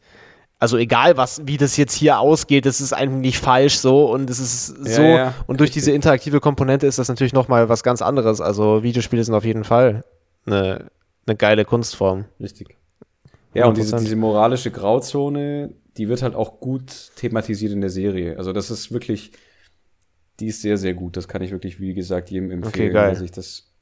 also 0.59 0.77
egal 0.77 1.17
was, 1.17 1.43
wie 1.47 1.57
das 1.57 1.77
jetzt 1.77 1.95
hier 1.95 2.19
ausgeht, 2.19 2.67
das 2.67 2.81
ist 2.81 2.93
eigentlich 2.93 3.39
falsch 3.39 3.79
so 3.79 4.11
und 4.11 4.29
es 4.29 4.41
ist 4.41 4.67
so 4.67 5.03
ja, 5.03 5.35
und 5.47 5.61
durch 5.61 5.69
richtig. 5.69 5.83
diese 5.83 5.93
interaktive 5.93 6.41
Komponente 6.41 6.87
ist 6.87 6.99
das 6.99 7.09
natürlich 7.09 7.33
nochmal 7.33 7.69
was 7.69 7.83
ganz 7.83 8.03
anderes. 8.03 8.41
Also 8.41 8.83
Videospiele 8.83 9.23
sind 9.23 9.35
auf 9.35 9.45
jeden 9.45 9.65
Fall 9.65 10.05
eine, 10.47 10.91
eine 11.27 11.37
geile 11.37 11.65
Kunstform. 11.65 12.25
Richtig. 12.41 12.77
Ja, 13.55 13.67
und 13.67 13.77
diese, 13.77 13.97
100%. 13.97 14.01
diese 14.01 14.17
moralische 14.17 14.73
Grauzone, 14.73 15.75
die 15.97 16.09
wird 16.09 16.23
halt 16.23 16.35
auch 16.35 16.61
gut 16.61 17.13
thematisiert 17.17 17.73
in 17.73 17.81
der 17.81 17.91
Serie. 17.91 18.37
Also 18.37 18.53
das 18.53 18.71
ist 18.71 18.93
wirklich, 18.93 19.33
die 20.41 20.49
ist 20.49 20.63
sehr, 20.63 20.77
sehr 20.77 20.95
gut. 20.95 21.17
Das 21.17 21.29
kann 21.29 21.43
ich 21.43 21.51
wirklich, 21.53 21.81
wie 21.81 21.95
gesagt, 21.95 22.31
jedem 22.31 22.51
empfehlen, 22.51 22.93
geil. 22.93 23.11
der 23.11 23.17
sich 23.17 23.31
das 23.31 23.73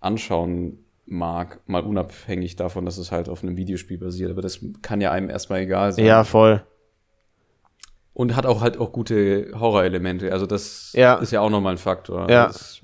anschauen 0.00 0.78
mag, 1.04 1.60
mal 1.68 1.82
unabhängig 1.82 2.56
davon, 2.56 2.84
dass 2.84 2.96
es 2.96 3.12
halt 3.12 3.28
auf 3.28 3.42
einem 3.42 3.56
Videospiel 3.56 3.98
basiert. 3.98 4.30
Aber 4.30 4.40
das 4.42 4.60
kann 4.82 5.00
ja 5.00 5.10
einem 5.10 5.28
erstmal 5.30 5.60
egal 5.60 5.92
sein. 5.92 6.04
Ja, 6.04 6.24
voll. 6.24 6.62
Und 8.14 8.36
hat 8.36 8.46
auch 8.46 8.60
halt 8.60 8.76
auch 8.78 8.92
gute 8.92 9.52
Horrorelemente. 9.58 10.32
Also 10.32 10.46
das 10.46 10.92
Ja. 10.94 11.14
ist 11.16 11.32
ja 11.32 11.40
auch 11.40 11.50
nochmal 11.50 11.74
ein 11.74 11.78
Faktor. 11.78 12.30
Ja. 12.30 12.46
Das, 12.46 12.80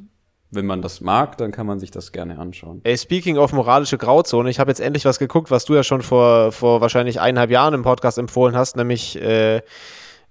wenn 0.50 0.66
man 0.66 0.80
das 0.80 1.00
mag, 1.00 1.36
dann 1.36 1.52
kann 1.52 1.66
man 1.66 1.78
sich 1.78 1.90
das 1.90 2.12
gerne 2.12 2.38
anschauen. 2.38 2.80
Ey, 2.84 2.96
speaking 2.96 3.36
of 3.36 3.52
moralische 3.52 3.98
Grauzone, 3.98 4.48
ich 4.48 4.58
habe 4.58 4.70
jetzt 4.70 4.80
endlich 4.80 5.04
was 5.04 5.18
geguckt, 5.18 5.50
was 5.50 5.64
du 5.64 5.74
ja 5.74 5.82
schon 5.82 6.02
vor, 6.02 6.52
vor 6.52 6.80
wahrscheinlich 6.80 7.20
eineinhalb 7.20 7.50
Jahren 7.50 7.74
im 7.74 7.82
Podcast 7.82 8.18
empfohlen 8.18 8.56
hast, 8.56 8.76
nämlich 8.76 9.20
äh, 9.20 9.60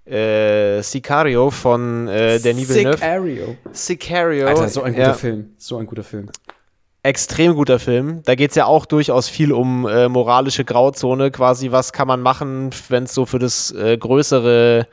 äh, 0.06 0.82
Sicario 0.82 1.52
von 1.52 2.08
äh, 2.08 2.40
Denis 2.40 2.70
Villeneuve. 2.70 2.98
Sicario. 2.98 3.56
Sicario. 3.72 4.48
Alter, 4.48 4.70
so 4.70 4.82
ein 4.82 4.94
guter 4.94 5.08
ja. 5.08 5.14
Film. 5.14 5.52
So 5.58 5.78
ein 5.78 5.86
guter 5.86 6.04
Film. 6.04 6.30
extrem 7.04 7.56
guter 7.56 7.80
Film. 7.80 8.22
Da 8.24 8.36
geht 8.36 8.52
es 8.52 8.56
ja 8.56 8.66
auch 8.66 8.86
durchaus 8.86 9.30
viel 9.30 9.52
um 9.52 9.88
äh, 9.88 10.10
moralische 10.10 10.66
Grauzone, 10.66 11.32
quasi, 11.32 11.72
was 11.72 11.94
kann 11.94 12.08
man 12.08 12.22
machen, 12.22 12.72
wenn 12.90 13.04
es 13.04 13.14
so 13.14 13.26
für 13.26 13.40
das 13.40 13.72
äh, 13.72 13.98
größere, 13.98 14.88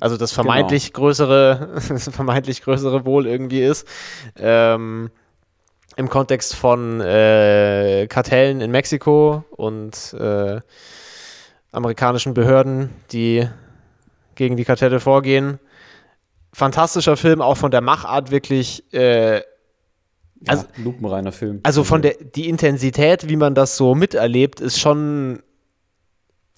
also 0.00 0.16
das 0.16 0.32
vermeintlich 0.32 0.92
größere, 0.92 1.80
das 1.88 2.08
vermeintlich 2.10 2.62
größere 2.62 3.04
Wohl 3.04 3.26
irgendwie 3.26 3.62
ist. 3.62 3.86
Ähm, 4.38 5.10
Im 5.96 6.08
Kontext 6.08 6.54
von 6.54 7.00
äh, 7.00 8.06
Kartellen 8.08 8.60
in 8.60 8.70
Mexiko 8.70 9.44
und 9.50 10.14
äh, 10.18 10.60
amerikanischen 11.72 12.34
Behörden, 12.34 12.90
die 13.12 13.48
gegen 14.36 14.56
die 14.56 14.64
Kartelle 14.64 15.00
vorgehen. 15.00 15.58
Fantastischer 16.52 17.16
Film, 17.16 17.40
auch 17.42 17.56
von 17.56 17.70
der 17.70 17.80
Machart 17.80 18.30
wirklich 18.30 18.84
äh, 18.92 19.42
Also, 20.46 20.62
Also- 20.62 20.66
lupenreiner 20.82 21.32
Film. 21.32 21.60
also 21.64 21.82
von 21.84 22.00
der 22.02 22.14
die 22.14 22.48
Intensität, 22.48 23.28
wie 23.28 23.36
man 23.36 23.54
das 23.56 23.76
so 23.76 23.94
miterlebt, 23.96 24.60
ist 24.60 24.78
schon 24.80 25.42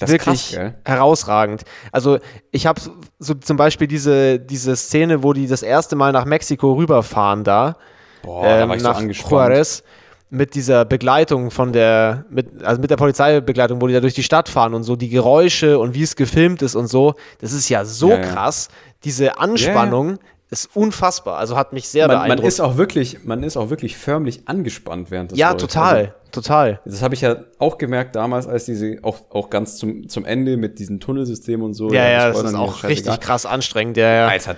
das 0.01 0.11
ist 0.11 0.15
wirklich 0.15 0.53
krass, 0.53 0.73
herausragend. 0.85 1.63
Also 1.93 2.19
ich 2.51 2.67
habe 2.67 2.81
so 3.19 3.35
zum 3.35 3.57
Beispiel 3.57 3.87
diese, 3.87 4.39
diese 4.39 4.77
Szene, 4.77 5.23
wo 5.23 5.33
die 5.33 5.47
das 5.47 5.63
erste 5.63 5.97
Mal 5.97 6.13
nach 6.13 6.25
Mexiko 6.25 6.73
rüberfahren 6.73 7.45
da, 7.45 7.77
Boah, 8.23 8.45
da 8.45 8.61
ähm, 8.61 8.69
war 8.69 8.77
ich 8.77 8.83
so 8.83 8.89
nach 8.89 8.99
angespannt. 8.99 9.31
Juarez, 9.31 9.83
mit 10.31 10.55
dieser 10.55 10.85
Begleitung 10.85 11.51
von 11.51 11.73
der, 11.73 12.25
mit, 12.31 12.63
also 12.65 12.81
mit 12.81 12.91
der 12.91 12.97
Polizeibegleitung, 12.97 13.81
wo 13.81 13.89
die 13.89 13.95
da 13.95 14.01
durch 14.01 14.15
die 14.15 14.23
Stadt 14.23 14.49
fahren 14.49 14.75
und 14.75 14.85
so 14.85 14.95
die 14.95 15.09
Geräusche 15.09 15.79
und 15.79 15.95
wie 15.95 16.03
es 16.03 16.15
gefilmt 16.15 16.63
ist 16.63 16.77
und 16.77 16.87
so, 16.87 17.15
das 17.41 17.53
ist 17.53 17.69
ja 17.69 17.85
so 17.85 18.11
Ja, 18.11 18.19
krass. 18.19 18.69
Diese 19.03 19.39
Anspannung, 19.39 20.19
ist 20.51 20.75
unfassbar. 20.75 21.39
Also 21.39 21.57
hat 21.57 21.73
mich 21.73 21.89
sehr 21.89 22.09
man, 22.09 22.17
beeindruckt. 22.17 22.41
Man 22.41 22.49
ist 22.49 22.61
auch 22.61 22.77
wirklich, 22.77 23.25
man 23.25 23.43
ist 23.43 23.57
auch 23.57 23.71
wirklich 23.71 23.97
förmlich 23.97 24.49
angespannt 24.49 25.11
während 25.11 25.31
des 25.31 25.39
Ja, 25.39 25.51
läuft. 25.51 25.61
total, 25.61 25.97
also, 25.97 26.13
total. 26.33 26.81
Das 26.85 27.03
habe 27.03 27.15
ich 27.15 27.21
ja 27.21 27.37
auch 27.59 27.79
gemerkt 27.79 28.17
damals, 28.17 28.49
als 28.49 28.65
diese 28.65 28.99
auch, 29.03 29.31
auch 29.31 29.49
ganz 29.49 29.77
zum, 29.77 30.09
zum 30.09 30.25
Ende 30.25 30.57
mit 30.57 30.79
diesem 30.81 30.99
Tunnelsystem 30.99 31.63
und 31.63 31.75
so. 31.75 31.91
Ja, 31.93 32.09
ja, 32.09 32.29
das 32.33 32.43
ist 32.43 32.55
auch 32.55 32.83
richtig 32.83 33.21
krass 33.21 33.47
anstrengend, 33.47 33.97
ja, 33.97 34.13
ja. 34.13 34.29
Alter, 34.29 34.57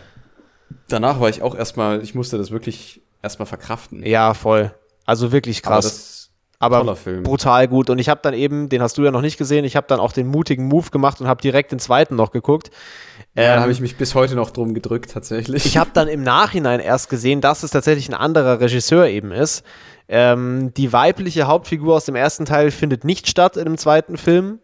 danach 0.88 1.20
war 1.20 1.28
ich 1.28 1.42
auch 1.42 1.54
erstmal, 1.54 2.02
ich 2.02 2.14
musste 2.14 2.38
das 2.38 2.50
wirklich 2.50 3.02
erstmal 3.22 3.46
verkraften. 3.46 4.04
Ja, 4.04 4.32
voll. 4.32 4.72
Also 5.04 5.30
wirklich 5.30 5.62
krass. 5.62 5.84
Aber, 6.62 6.96
brutal 7.24 7.66
gut. 7.66 7.90
Und 7.90 7.98
ich 7.98 8.08
habe 8.08 8.20
dann 8.22 8.34
eben, 8.34 8.68
den 8.68 8.82
hast 8.82 8.96
du 8.96 9.02
ja 9.02 9.10
noch 9.10 9.20
nicht 9.20 9.36
gesehen, 9.36 9.64
ich 9.64 9.74
habe 9.74 9.88
dann 9.88 9.98
auch 9.98 10.12
den 10.12 10.28
mutigen 10.28 10.68
Move 10.68 10.90
gemacht 10.90 11.20
und 11.20 11.26
habe 11.26 11.42
direkt 11.42 11.72
den 11.72 11.80
zweiten 11.80 12.14
noch 12.14 12.30
geguckt. 12.30 12.70
Ja, 13.34 13.42
ähm, 13.42 13.56
da 13.56 13.60
habe 13.62 13.72
ich 13.72 13.80
mich 13.80 13.96
bis 13.96 14.14
heute 14.14 14.36
noch 14.36 14.52
drum 14.52 14.72
gedrückt, 14.72 15.10
tatsächlich. 15.10 15.66
Ich 15.66 15.76
habe 15.76 15.90
dann 15.92 16.06
im 16.06 16.22
Nachhinein 16.22 16.78
erst 16.78 17.10
gesehen, 17.10 17.40
dass 17.40 17.64
es 17.64 17.72
tatsächlich 17.72 18.08
ein 18.08 18.14
anderer 18.14 18.60
Regisseur 18.60 19.08
eben 19.08 19.32
ist. 19.32 19.64
Ähm, 20.08 20.72
die 20.76 20.92
weibliche 20.92 21.48
Hauptfigur 21.48 21.96
aus 21.96 22.04
dem 22.04 22.14
ersten 22.14 22.44
Teil 22.44 22.70
findet 22.70 23.04
nicht 23.04 23.28
statt 23.28 23.56
in 23.56 23.64
dem 23.64 23.76
zweiten 23.76 24.16
Film. 24.16 24.60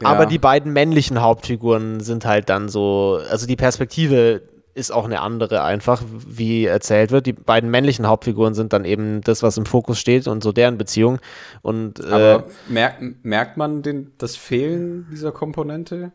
Ja. 0.00 0.08
Aber 0.08 0.24
die 0.24 0.38
beiden 0.38 0.72
männlichen 0.72 1.20
Hauptfiguren 1.20 2.00
sind 2.00 2.24
halt 2.24 2.48
dann 2.48 2.70
so, 2.70 3.20
also 3.30 3.46
die 3.46 3.56
Perspektive 3.56 4.42
ist 4.78 4.90
auch 4.90 5.04
eine 5.04 5.20
andere 5.20 5.62
einfach, 5.62 6.02
wie 6.08 6.64
erzählt 6.64 7.10
wird. 7.10 7.26
Die 7.26 7.32
beiden 7.32 7.70
männlichen 7.70 8.06
Hauptfiguren 8.06 8.54
sind 8.54 8.72
dann 8.72 8.84
eben 8.84 9.20
das, 9.22 9.42
was 9.42 9.56
im 9.58 9.66
Fokus 9.66 9.98
steht 9.98 10.28
und 10.28 10.42
so 10.42 10.52
deren 10.52 10.78
Beziehung. 10.78 11.18
Und, 11.62 12.02
Aber 12.04 12.46
äh, 12.46 12.72
merkt, 12.72 13.02
merkt 13.24 13.56
man 13.56 13.82
den, 13.82 14.12
das 14.18 14.36
Fehlen 14.36 15.06
dieser 15.10 15.32
Komponente? 15.32 16.12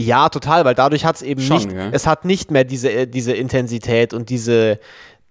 Ja, 0.00 0.28
total, 0.28 0.64
weil 0.64 0.74
dadurch 0.74 1.04
hat 1.04 1.16
es 1.16 1.22
eben 1.22 1.40
Schon, 1.40 1.56
nicht, 1.56 1.72
ja. 1.72 1.90
es 1.90 2.06
hat 2.06 2.24
nicht 2.24 2.50
mehr 2.50 2.64
diese, 2.64 2.90
äh, 2.90 3.06
diese 3.06 3.32
Intensität 3.32 4.14
und 4.14 4.30
diese, 4.30 4.78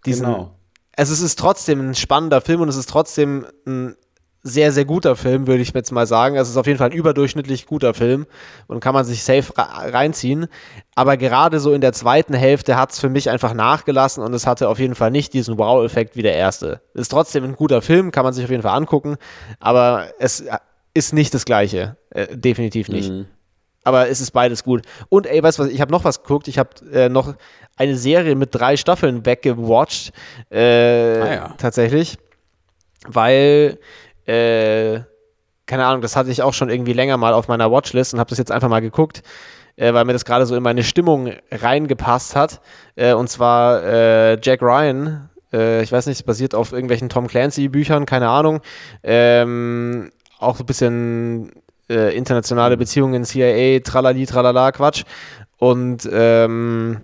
diesen, 0.05 0.25
genau. 0.25 0.55
also 0.95 1.13
es 1.13 1.21
ist 1.21 1.39
trotzdem 1.39 1.89
ein 1.89 1.95
spannender 1.95 2.41
Film 2.41 2.61
und 2.61 2.69
es 2.69 2.75
ist 2.75 2.89
trotzdem 2.89 3.45
ein 3.65 3.95
sehr, 4.47 4.71
sehr 4.71 4.85
guter 4.85 5.15
Film, 5.15 5.47
würde 5.47 5.61
ich 5.61 5.73
jetzt 5.73 5.91
mal 5.91 6.07
sagen. 6.07 6.35
Es 6.35 6.49
ist 6.49 6.57
auf 6.57 6.67
jeden 6.67 6.77
Fall 6.77 6.89
ein 6.89 6.97
überdurchschnittlich 6.97 7.65
guter 7.65 7.93
Film 7.93 8.25
und 8.67 8.79
kann 8.79 8.93
man 8.93 9.05
sich 9.05 9.23
safe 9.23 9.53
reinziehen. 9.55 10.47
Aber 10.95 11.17
gerade 11.17 11.59
so 11.59 11.73
in 11.73 11.81
der 11.81 11.93
zweiten 11.93 12.33
Hälfte 12.33 12.77
hat 12.77 12.91
es 12.91 12.99
für 12.99 13.09
mich 13.09 13.29
einfach 13.29 13.53
nachgelassen 13.53 14.23
und 14.23 14.33
es 14.33 14.47
hatte 14.47 14.69
auf 14.69 14.79
jeden 14.79 14.95
Fall 14.95 15.11
nicht 15.11 15.33
diesen 15.33 15.57
Wow-Effekt 15.57 16.15
wie 16.15 16.23
der 16.23 16.35
erste. 16.35 16.81
Ist 16.93 17.09
trotzdem 17.09 17.43
ein 17.43 17.55
guter 17.55 17.81
Film, 17.81 18.11
kann 18.11 18.23
man 18.23 18.33
sich 18.33 18.43
auf 18.43 18.51
jeden 18.51 18.63
Fall 18.63 18.75
angucken, 18.75 19.17
aber 19.59 20.07
es 20.19 20.43
ist 20.93 21.13
nicht 21.13 21.33
das 21.33 21.45
gleiche. 21.45 21.97
Äh, 22.09 22.35
definitiv 22.35 22.89
nicht. 22.89 23.11
Mhm 23.11 23.27
aber 23.87 24.09
es 24.09 24.19
ist 24.19 24.31
beides 24.31 24.65
gut. 24.65 24.81
Und 25.07 25.25
ey, 25.27 25.41
weißt 25.41 25.59
du 25.59 25.63
was, 25.63 25.69
ich 25.69 25.79
habe 25.79 25.93
noch 25.93 26.03
was 26.03 26.21
geguckt. 26.21 26.49
Ich 26.49 26.59
habe 26.59 26.69
äh, 26.91 27.07
noch 27.07 27.35
eine 27.77 27.95
Serie 27.95 28.35
mit 28.35 28.53
drei 28.53 28.75
Staffeln 28.75 29.25
weggewatcht. 29.25 30.11
Äh, 30.51 30.59
ah, 30.59 31.33
ja. 31.33 31.55
Tatsächlich. 31.57 32.17
Weil, 33.07 33.79
äh, 34.27 35.01
keine 35.65 35.85
Ahnung, 35.85 36.01
das 36.01 36.15
hatte 36.15 36.31
ich 36.31 36.41
auch 36.41 36.53
schon 36.53 36.69
irgendwie 36.69 36.93
länger 36.93 37.17
mal 37.17 37.33
auf 37.33 37.47
meiner 37.47 37.71
Watchlist 37.71 38.13
und 38.13 38.19
habe 38.19 38.29
das 38.29 38.37
jetzt 38.37 38.51
einfach 38.51 38.69
mal 38.69 38.81
geguckt. 38.81 39.23
Äh, 39.75 39.93
weil 39.93 40.05
mir 40.05 40.13
das 40.13 40.25
gerade 40.25 40.45
so 40.47 40.55
in 40.55 40.63
meine 40.63 40.83
Stimmung 40.83 41.31
reingepasst 41.51 42.35
hat. 42.35 42.61
Äh, 42.95 43.13
und 43.13 43.29
zwar 43.29 43.83
äh, 43.83 44.39
Jack 44.41 44.61
Ryan, 44.61 45.29
ich 45.49 45.91
weiß 45.93 46.07
nicht, 46.07 46.25
basiert 46.25 46.53
auf 46.53 46.73
irgendwelchen 46.73 47.07
Tom 47.07 47.27
Clancy-Büchern, 47.27 48.05
keine 48.05 48.27
Ahnung. 48.27 48.59
Ähm, 49.01 50.11
auch 50.39 50.57
so 50.57 50.63
ein 50.63 50.65
bisschen 50.65 51.51
äh, 51.89 52.15
internationale. 52.15 52.77
Beziehungen, 52.77 53.23
CIA, 53.23 53.79
tralali, 53.79 54.25
tralala, 54.25 54.71
Quatsch. 54.73 55.03
Und 55.57 56.07
ähm, 56.11 57.01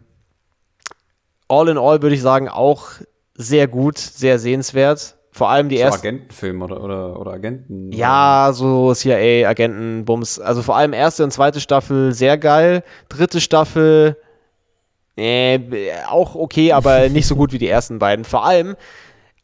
all 1.48 1.70
in 1.70 1.78
all 1.78 2.02
würde 2.02 2.16
ich 2.16 2.22
sagen, 2.22 2.50
auch 2.50 2.88
sehr 3.36 3.68
gut, 3.68 3.98
sehr 3.98 4.40
sehenswert. 4.40 5.16
Vor 5.34 5.50
allem 5.50 5.68
die 5.68 5.78
so 5.78 5.84
ersten. 5.84 6.08
Agentenfilm 6.08 6.62
oder, 6.62 6.84
oder, 6.84 7.20
oder 7.20 7.32
Agenten? 7.34 7.92
Ja, 7.92 8.52
so 8.54 8.94
CIA, 8.94 9.50
Agenten, 9.50 10.06
Bums. 10.06 10.40
Also 10.40 10.62
vor 10.62 10.78
allem 10.78 10.94
erste 10.94 11.24
und 11.24 11.32
zweite 11.32 11.60
Staffel 11.60 12.14
sehr 12.14 12.38
geil. 12.38 12.84
Dritte 13.10 13.42
Staffel 13.42 14.16
äh, 15.18 15.60
auch 16.08 16.36
okay, 16.36 16.72
aber 16.72 17.10
nicht 17.10 17.26
so 17.26 17.36
gut 17.36 17.52
wie 17.52 17.58
die 17.58 17.68
ersten 17.68 17.98
beiden. 17.98 18.26
Vor 18.26 18.46
allem 18.46 18.76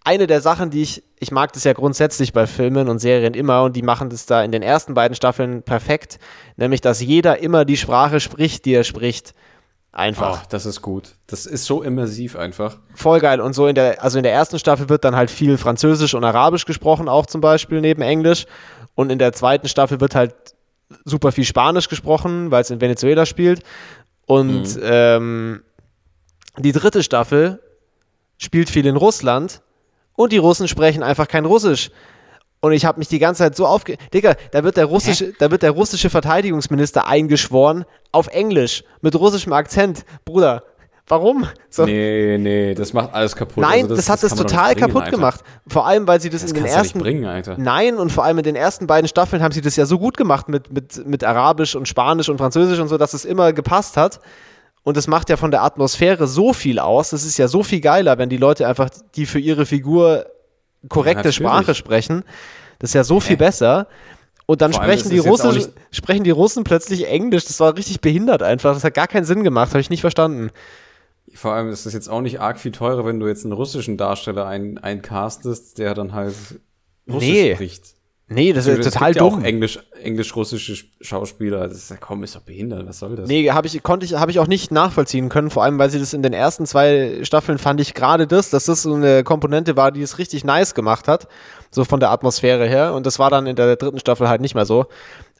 eine 0.03 0.27
der 0.27 0.41
Sachen, 0.41 0.69
die 0.69 0.83
ich, 0.83 1.03
ich 1.19 1.31
mag 1.31 1.53
das 1.53 1.63
ja 1.63 1.73
grundsätzlich 1.73 2.33
bei 2.33 2.45
Filmen 2.45 2.87
und 2.87 2.99
Serien 2.99 3.33
immer 3.33 3.63
und 3.63 3.75
die 3.75 3.81
machen 3.81 4.11
das 4.11 4.27
da 4.27 4.43
in 4.43 4.51
den 4.51 4.61
ersten 4.61 4.93
beiden 4.93 5.15
Staffeln 5.15 5.63
perfekt, 5.63 6.19
nämlich 6.55 6.81
dass 6.81 7.01
jeder 7.01 7.39
immer 7.39 7.65
die 7.65 7.77
Sprache 7.77 8.19
spricht, 8.19 8.65
die 8.65 8.73
er 8.73 8.83
spricht. 8.83 9.33
Einfach. 9.91 10.41
Oh, 10.43 10.45
das 10.49 10.65
ist 10.65 10.81
gut. 10.81 11.15
Das 11.27 11.45
ist 11.45 11.65
so 11.65 11.81
immersiv 11.81 12.35
einfach. 12.35 12.77
Voll 12.93 13.19
geil. 13.19 13.41
Und 13.41 13.53
so 13.53 13.65
in 13.67 13.73
der, 13.73 14.03
also 14.03 14.19
in 14.19 14.23
der 14.23 14.33
ersten 14.33 14.59
Staffel 14.59 14.87
wird 14.87 15.03
dann 15.03 15.15
halt 15.15 15.31
viel 15.31 15.57
Französisch 15.57 16.13
und 16.13 16.23
Arabisch 16.23 16.65
gesprochen, 16.65 17.09
auch 17.09 17.25
zum 17.25 17.41
Beispiel 17.41 17.81
neben 17.81 18.01
Englisch. 18.03 18.45
Und 18.93 19.11
in 19.11 19.17
der 19.17 19.33
zweiten 19.33 19.67
Staffel 19.67 19.99
wird 19.99 20.13
halt 20.13 20.35
super 21.05 21.31
viel 21.31 21.43
Spanisch 21.43 21.89
gesprochen, 21.89 22.51
weil 22.51 22.61
es 22.61 22.69
in 22.69 22.81
Venezuela 22.81 23.25
spielt. 23.25 23.63
Und 24.27 24.75
mhm. 24.75 24.81
ähm, 24.83 25.63
die 26.57 26.71
dritte 26.71 27.01
Staffel 27.01 27.59
spielt 28.37 28.69
viel 28.69 28.85
in 28.85 28.95
Russland 28.95 29.61
und 30.15 30.31
die 30.31 30.37
Russen 30.37 30.67
sprechen 30.67 31.01
einfach 31.01 31.27
kein 31.27 31.45
Russisch. 31.45 31.89
Und 32.62 32.74
ich 32.74 32.86
habe 32.86 32.99
mich 32.99 33.07
die 33.07 33.20
ganze 33.20 33.43
Zeit 33.43 33.55
so 33.55 33.66
aufge... 33.66 33.95
Digga, 34.14 34.36
da 34.51 34.64
wird, 34.64 34.78
der 34.78 34.86
russische, 34.86 35.34
da 35.39 35.49
wird 35.49 35.64
der 35.64 35.72
russische 35.72 36.10
Verteidigungsminister 36.10 37.07
eingeschworen 37.07 37.86
auf 38.12 38.28
Englisch 38.28 38.84
mit 39.01 39.16
russischem 39.16 39.53
Akzent. 39.53 40.03
Bruder, 40.26 40.64
warum? 41.07 41.47
So. 41.70 41.86
Nee, 41.86 42.38
nee, 42.38 42.74
das 42.74 42.91
macht 42.91 43.14
alles 43.14 43.36
kaputt. 43.36 43.62
Nein, 43.62 43.84
also 43.84 43.95
das, 43.95 44.05
das, 44.05 44.10
hat 44.10 44.24
das, 44.24 44.32
das 44.32 44.39
total 44.39 44.76
kaputt 44.76 45.03
Alter. 45.03 45.12
gemacht. 45.12 45.41
Vor 45.68 45.88
allem, 45.88 46.05
weil 46.05 46.20
sie 46.20 46.30
das, 46.30 46.41
das 46.41 46.51
in 46.51 46.57
den 46.57 46.66
ersten. 46.66 46.99
Bringen, 46.99 47.26
Alter. 47.26 47.55
Nein, 47.57 47.95
und 47.95 48.12
vor 48.12 48.26
allem 48.26 48.38
in 48.39 48.43
den 48.43 48.57
ersten 48.57 48.88
beiden 48.88 49.07
Staffeln 49.07 49.41
haben 49.41 49.53
sie 49.53 49.62
das 49.62 49.78
ja 49.78 49.86
so 49.86 49.97
gut 49.97 50.18
gemacht 50.18 50.49
mit, 50.49 50.72
mit, 50.72 51.05
mit 51.07 51.24
Arabisch 51.24 51.76
und 51.76 51.88
Spanisch 51.88 52.28
und 52.28 52.39
Französisch 52.39 52.80
und 52.80 52.89
so, 52.89 52.97
dass 52.97 53.14
es 53.14 53.24
immer 53.24 53.53
gepasst 53.53 53.95
hat. 53.95 54.20
Und 54.84 54.97
es 54.97 55.07
macht 55.07 55.30
ja 55.30 55.38
von 55.38 55.51
der 55.51 55.64
Atmosphäre 55.64 56.28
so 56.28 56.51
viel 56.51 56.80
aus. 56.80 57.14
Es 57.14 57.26
ist 57.26 57.38
ja 57.38 57.47
so 57.47 57.64
viel 57.64 57.80
geiler, 57.80 58.18
wenn 58.18 58.30
die 58.30 58.38
Leute 58.38 58.68
einfach, 58.68 58.89
die 59.16 59.26
für 59.26 59.39
ihre 59.39 59.66
Figur 59.66 60.26
korrekte 60.88 61.30
ja, 61.30 61.32
Sprache 61.32 61.75
sprechen. 61.75 62.23
Das 62.80 62.91
ist 62.91 62.93
ja 62.93 63.03
so 63.03 63.19
viel 63.19 63.36
äh. 63.36 63.38
besser. 63.38 63.88
Und 64.45 64.61
dann 64.61 64.73
sprechen 64.73 65.11
die, 65.11 65.19
Russen, 65.19 65.71
sprechen 65.91 66.23
die 66.23 66.32
Russen 66.32 66.63
plötzlich 66.63 67.07
Englisch. 67.07 67.45
Das 67.45 67.59
war 67.59 67.75
richtig 67.77 68.01
behindert 68.01 68.41
einfach. 68.41 68.73
Das 68.73 68.84
hat 68.84 68.95
gar 68.95 69.07
keinen 69.07 69.25
Sinn 69.25 69.43
gemacht. 69.43 69.69
Habe 69.69 69.82
ich 69.82 69.91
nicht 69.91 70.01
verstanden. 70.01 70.49
Vor 71.36 71.53
allem 71.53 71.69
ist 71.69 71.86
es 71.86 71.93
jetzt 71.93 72.09
auch 72.09 72.21
nicht 72.21 72.39
arg 72.39 72.59
viel 72.59 72.71
teurer, 72.71 73.05
wenn 73.05 73.19
du 73.19 73.27
jetzt 73.27 73.43
einen 73.43 73.53
russischen 73.53 73.97
Darsteller 73.97 74.47
ein, 74.47 74.80
eincastest, 74.80 75.77
der 75.77 75.93
dann 75.93 76.13
halt 76.13 76.34
Russisch 77.07 77.30
nee. 77.30 77.53
spricht. 77.53 77.95
Nee, 78.32 78.53
das 78.53 78.67
ist 78.67 78.84
total 78.84 79.13
dumm. 79.13 79.34
Ja 79.34 79.39
auch 79.39 79.43
Englisch, 79.43 79.80
englisch-russische 80.03 80.86
Schauspieler. 81.01 81.67
Das 81.67 81.77
ist 81.77 81.89
ja 81.89 81.97
kaum, 81.97 82.23
ist 82.23 82.36
doch 82.36 82.41
behindert. 82.41 82.88
Was 82.88 82.99
soll 82.99 83.15
das? 83.15 83.27
Nee, 83.27 83.49
habe 83.49 83.65
ich, 83.65 83.82
konnte 83.82 84.05
ich, 84.05 84.13
habe 84.13 84.30
ich 84.30 84.38
auch 84.38 84.47
nicht 84.47 84.71
nachvollziehen 84.71 85.30
können. 85.30 85.49
Vor 85.49 85.63
allem, 85.63 85.80
weil 85.80 85.89
sie 85.89 85.97
das 85.97 86.13
in 86.13 86.21
den 86.21 86.34
ersten 86.34 86.67
zwei 86.67 87.19
Staffeln 87.23 87.57
fand 87.57 87.82
ich 87.82 87.95
gerade 87.95 88.27
das, 88.27 88.51
dass 88.51 88.65
das 88.65 88.84
so 88.84 88.93
eine 88.93 89.23
Komponente 89.23 89.75
war, 89.75 89.91
die 89.91 90.03
es 90.03 90.19
richtig 90.19 90.43
nice 90.43 90.75
gemacht 90.75 91.07
hat. 91.07 91.27
So 91.71 91.86
von 91.86 91.99
der 91.99 92.11
Atmosphäre 92.11 92.67
her. 92.67 92.93
Und 92.93 93.07
das 93.07 93.17
war 93.17 93.32
dann 93.32 93.47
in 93.47 93.55
der 93.55 93.75
dritten 93.75 93.99
Staffel 93.99 94.30
halt 94.30 94.41
nicht 94.41 94.53
mehr 94.53 94.65
so. 94.65 94.86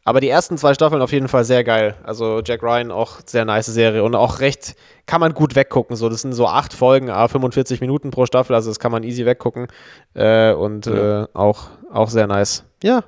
Aber 0.10 0.22
die 0.22 0.28
ersten 0.30 0.58
zwei 0.58 0.74
Staffeln 0.74 1.04
auf 1.04 1.12
jeden 1.12 1.28
Fall 1.28 1.46
sehr 1.46 1.64
geil. 1.64 1.94
Also 2.02 2.42
Jack 2.44 2.64
Ryan 2.64 2.90
auch 2.90 3.20
sehr 3.28 3.46
nice 3.46 3.68
Serie 3.68 4.04
und 4.04 4.16
auch 4.16 4.40
recht, 4.40 4.76
kann 5.06 5.22
man 5.22 5.36
gut 5.36 5.54
weggucken. 5.54 5.96
So, 5.96 6.10
das 6.10 6.24
sind 6.24 6.34
so 6.34 6.48
acht 6.48 6.74
Folgen, 6.74 7.10
45 7.10 7.80
Minuten 7.80 8.10
pro 8.10 8.26
Staffel, 8.26 8.56
also 8.56 8.72
das 8.72 8.80
kann 8.80 8.92
man 8.92 9.04
easy 9.04 9.28
weggucken. 9.28 9.68
Äh, 10.16 10.54
und 10.54 10.88
ja. 10.88 11.26
äh, 11.26 11.28
auch, 11.36 11.68
auch 11.92 12.10
sehr 12.10 12.26
nice. 12.26 12.64
Ja. 12.82 13.04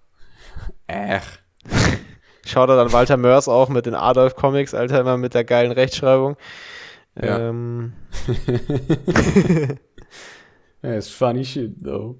Ach. 0.88 1.26
Schaut 2.46 2.68
da 2.68 2.76
dann 2.76 2.92
Walter 2.92 3.16
Mörs 3.16 3.46
auch 3.46 3.68
mit 3.68 3.86
den 3.86 3.94
Adolf 3.94 4.34
Comics, 4.34 4.74
Alter, 4.74 5.00
immer 5.00 5.16
mit 5.16 5.34
der 5.34 5.44
geilen 5.44 5.70
Rechtschreibung. 5.70 6.36
Ja. 7.20 7.48
Ähm, 7.48 7.92
Ja, 10.82 10.94
ist 10.94 11.10
funny 11.10 11.44
shit, 11.44 11.72
though. 11.82 12.16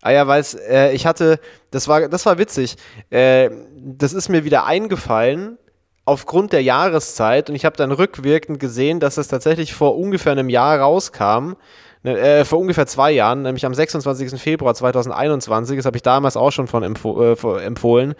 Ah 0.00 0.10
ja, 0.10 0.26
weil 0.26 0.44
äh, 0.68 0.94
ich 0.94 1.06
hatte, 1.06 1.38
das 1.70 1.86
war, 1.86 2.08
das 2.08 2.26
war 2.26 2.38
witzig. 2.38 2.76
Äh, 3.10 3.50
das 3.76 4.12
ist 4.12 4.28
mir 4.28 4.44
wieder 4.44 4.66
eingefallen 4.66 5.58
aufgrund 6.04 6.52
der 6.52 6.62
Jahreszeit 6.62 7.48
und 7.48 7.54
ich 7.54 7.64
habe 7.64 7.76
dann 7.76 7.92
rückwirkend 7.92 8.58
gesehen, 8.58 8.98
dass 8.98 9.16
es 9.16 9.28
tatsächlich 9.28 9.72
vor 9.74 9.96
ungefähr 9.96 10.32
einem 10.32 10.48
Jahr 10.48 10.80
rauskam. 10.80 11.54
Ne, 12.04 12.18
äh, 12.18 12.44
vor 12.44 12.58
ungefähr 12.58 12.88
zwei 12.88 13.12
Jahren, 13.12 13.42
nämlich 13.42 13.64
am 13.64 13.74
26. 13.74 14.40
Februar 14.40 14.74
2021, 14.74 15.76
das 15.76 15.86
habe 15.86 15.96
ich 15.96 16.02
damals 16.02 16.36
auch 16.36 16.50
schon 16.50 16.66
von 16.66 16.82
empfo 16.82 17.22
äh, 17.22 17.64
empfohlen, 17.64 18.14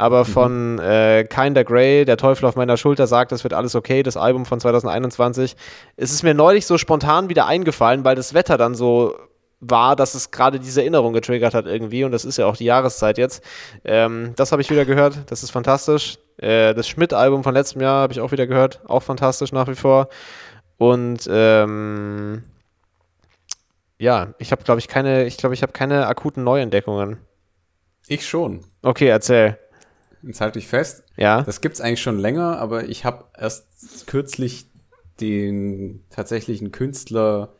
aber 0.00 0.24
von 0.24 0.78
äh, 0.78 1.24
Kinder 1.28 1.62
Grey, 1.62 2.06
Der 2.06 2.16
Teufel 2.16 2.46
auf 2.46 2.56
meiner 2.56 2.78
Schulter 2.78 3.06
sagt, 3.06 3.32
es 3.32 3.44
wird 3.44 3.52
alles 3.52 3.74
okay, 3.74 4.02
das 4.02 4.16
Album 4.16 4.46
von 4.46 4.58
2021. 4.58 5.54
Es 5.96 6.10
ist 6.10 6.22
mir 6.22 6.32
neulich 6.32 6.64
so 6.64 6.78
spontan 6.78 7.28
wieder 7.28 7.46
eingefallen, 7.46 8.02
weil 8.02 8.16
das 8.16 8.32
Wetter 8.32 8.56
dann 8.56 8.74
so 8.74 9.14
war, 9.60 9.96
dass 9.96 10.14
es 10.14 10.30
gerade 10.30 10.58
diese 10.58 10.80
Erinnerung 10.80 11.12
getriggert 11.12 11.52
hat 11.52 11.66
irgendwie 11.66 12.04
und 12.04 12.12
das 12.12 12.24
ist 12.24 12.38
ja 12.38 12.46
auch 12.46 12.56
die 12.56 12.64
Jahreszeit 12.64 13.18
jetzt. 13.18 13.44
Ähm, 13.84 14.32
das 14.36 14.52
habe 14.52 14.62
ich 14.62 14.70
wieder 14.70 14.86
gehört, 14.86 15.18
das 15.26 15.42
ist 15.42 15.50
fantastisch. 15.50 16.18
Äh, 16.38 16.72
das 16.72 16.88
Schmidt-Album 16.88 17.44
von 17.44 17.52
letztem 17.52 17.82
Jahr 17.82 18.00
habe 18.00 18.14
ich 18.14 18.22
auch 18.22 18.32
wieder 18.32 18.46
gehört, 18.46 18.80
auch 18.86 19.02
fantastisch 19.02 19.52
nach 19.52 19.68
wie 19.68 19.74
vor. 19.74 20.08
Und 20.78 21.28
ähm, 21.30 22.44
ja, 23.98 24.28
ich 24.38 24.50
habe 24.50 24.62
glaube 24.62 24.80
ich 24.80 24.88
keine, 24.88 25.26
ich 25.26 25.36
glaube 25.36 25.54
ich 25.54 25.60
habe 25.60 25.72
keine 25.72 26.06
akuten 26.06 26.42
Neuentdeckungen. 26.42 27.18
Ich 28.08 28.26
schon. 28.26 28.64
Okay, 28.80 29.08
erzähl. 29.08 29.58
Jetzt 30.22 30.40
halte 30.40 30.58
ich 30.58 30.66
fest. 30.66 31.04
Ja. 31.16 31.42
Das 31.42 31.60
gibt's 31.60 31.80
eigentlich 31.80 32.02
schon 32.02 32.18
länger, 32.18 32.58
aber 32.58 32.88
ich 32.88 33.04
habe 33.04 33.24
erst 33.38 34.06
kürzlich 34.06 34.66
den 35.20 36.04
tatsächlichen 36.10 36.72
Künstler 36.72 37.54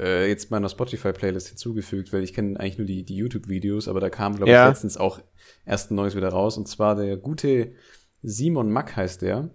äh, 0.00 0.28
jetzt 0.28 0.50
meiner 0.50 0.68
Spotify-Playlist 0.68 1.48
hinzugefügt, 1.48 2.12
weil 2.12 2.22
ich 2.22 2.34
kenne 2.34 2.58
eigentlich 2.58 2.78
nur 2.78 2.86
die, 2.86 3.04
die 3.04 3.16
YouTube-Videos, 3.16 3.86
aber 3.88 4.00
da 4.00 4.10
kam, 4.10 4.34
glaube 4.36 4.50
Ja. 4.50 4.64
ich, 4.64 4.70
letztens 4.70 4.96
auch 4.96 5.20
erst 5.64 5.90
ein 5.90 5.94
neues 5.94 6.16
wieder 6.16 6.30
raus. 6.30 6.56
Und 6.56 6.66
zwar 6.68 6.96
der 6.96 7.16
gute 7.16 7.72
Simon 8.22 8.70
Mack 8.70 8.96
heißt 8.96 9.22
der. 9.22 9.50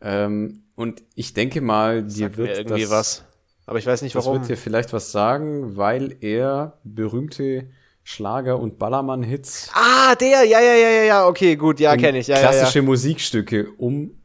Ähm, 0.00 0.64
und 0.76 1.02
ich 1.14 1.34
denke 1.34 1.60
mal, 1.60 2.02
dir 2.04 2.28
mir 2.28 2.36
wird 2.36 2.58
irgendwie 2.58 2.82
das, 2.82 2.90
was. 2.90 3.24
Aber 3.66 3.78
ich 3.78 3.86
weiß 3.86 4.02
nicht 4.02 4.14
das 4.14 4.24
warum. 4.24 4.38
wird 4.40 4.48
dir 4.50 4.56
vielleicht 4.56 4.92
was 4.92 5.12
sagen, 5.12 5.76
weil 5.76 6.16
er 6.20 6.78
berühmte 6.84 7.70
Schlager- 8.12 8.58
und 8.58 8.78
Ballermann-Hits 8.78 9.70
Ah, 9.72 10.14
der, 10.16 10.42
ja, 10.44 10.60
ja, 10.60 10.74
ja, 10.74 10.88
ja, 10.90 11.02
ja, 11.04 11.26
okay, 11.28 11.54
gut, 11.54 11.78
ja, 11.78 11.96
kenne 11.96 12.18
ich. 12.18 12.26
Ja, 12.26 12.36
ja, 12.36 12.40
klassische 12.42 12.80
ja. 12.80 12.84
Musikstücke 12.84 13.70
um, 13.78 14.20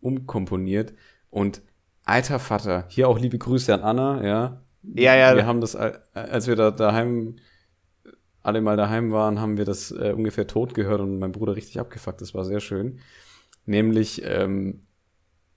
umkomponiert. 0.00 0.94
Und 1.30 1.60
alter 2.04 2.38
Vater, 2.38 2.84
hier 2.88 3.08
auch 3.08 3.18
liebe 3.18 3.36
Grüße 3.38 3.74
an 3.74 3.80
Anna, 3.82 4.24
ja. 4.24 4.62
Ja, 4.94 5.16
ja. 5.16 5.34
Wir 5.34 5.46
haben 5.46 5.60
das, 5.60 5.74
al- 5.74 6.02
als 6.14 6.46
wir 6.46 6.54
da 6.54 6.70
daheim, 6.70 7.36
alle 8.42 8.60
mal 8.60 8.76
daheim 8.76 9.10
waren, 9.10 9.40
haben 9.40 9.58
wir 9.58 9.64
das 9.64 9.90
äh, 9.90 10.12
ungefähr 10.16 10.46
tot 10.46 10.74
gehört 10.74 11.00
und 11.00 11.18
mein 11.18 11.32
Bruder 11.32 11.56
richtig 11.56 11.80
abgefuckt. 11.80 12.20
Das 12.20 12.34
war 12.34 12.44
sehr 12.44 12.60
schön. 12.60 13.00
Nämlich, 13.66 14.22
ähm, 14.24 14.82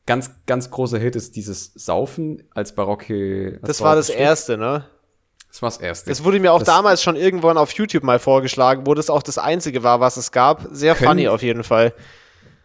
ganz, 0.07 0.31
ganz 0.47 0.71
großer 0.71 0.97
Hit 0.97 1.15
ist 1.15 1.35
dieses 1.35 1.73
Saufen 1.75 2.43
als 2.49 2.73
barocke. 2.73 3.59
Als 3.61 3.67
Das 3.77 3.81
war 3.81 3.95
das 3.95 4.07
Stück. 4.07 4.19
erste, 4.19 4.57
ne? 4.57 4.85
Das 5.51 5.61
war 5.61 5.69
das 5.69 5.77
erste. 5.77 6.09
Das 6.09 6.23
wurde 6.23 6.39
mir 6.39 6.53
auch 6.53 6.59
Das- 6.59 6.67
damals 6.67 7.03
schon 7.03 7.15
irgendwann 7.17 7.57
auf 7.57 7.71
YouTube 7.73 8.03
mal 8.03 8.19
vorgeschlagen, 8.19 8.87
wo 8.87 8.93
das 8.93 9.09
auch 9.09 9.21
das 9.21 9.37
einzige 9.37 9.83
war, 9.83 9.99
was 9.99 10.15
es 10.17 10.31
gab. 10.31 10.67
Sehr 10.71 10.95
Können- 10.95 11.09
funny 11.09 11.27
auf 11.27 11.43
jeden 11.43 11.63
Fall. 11.63 11.93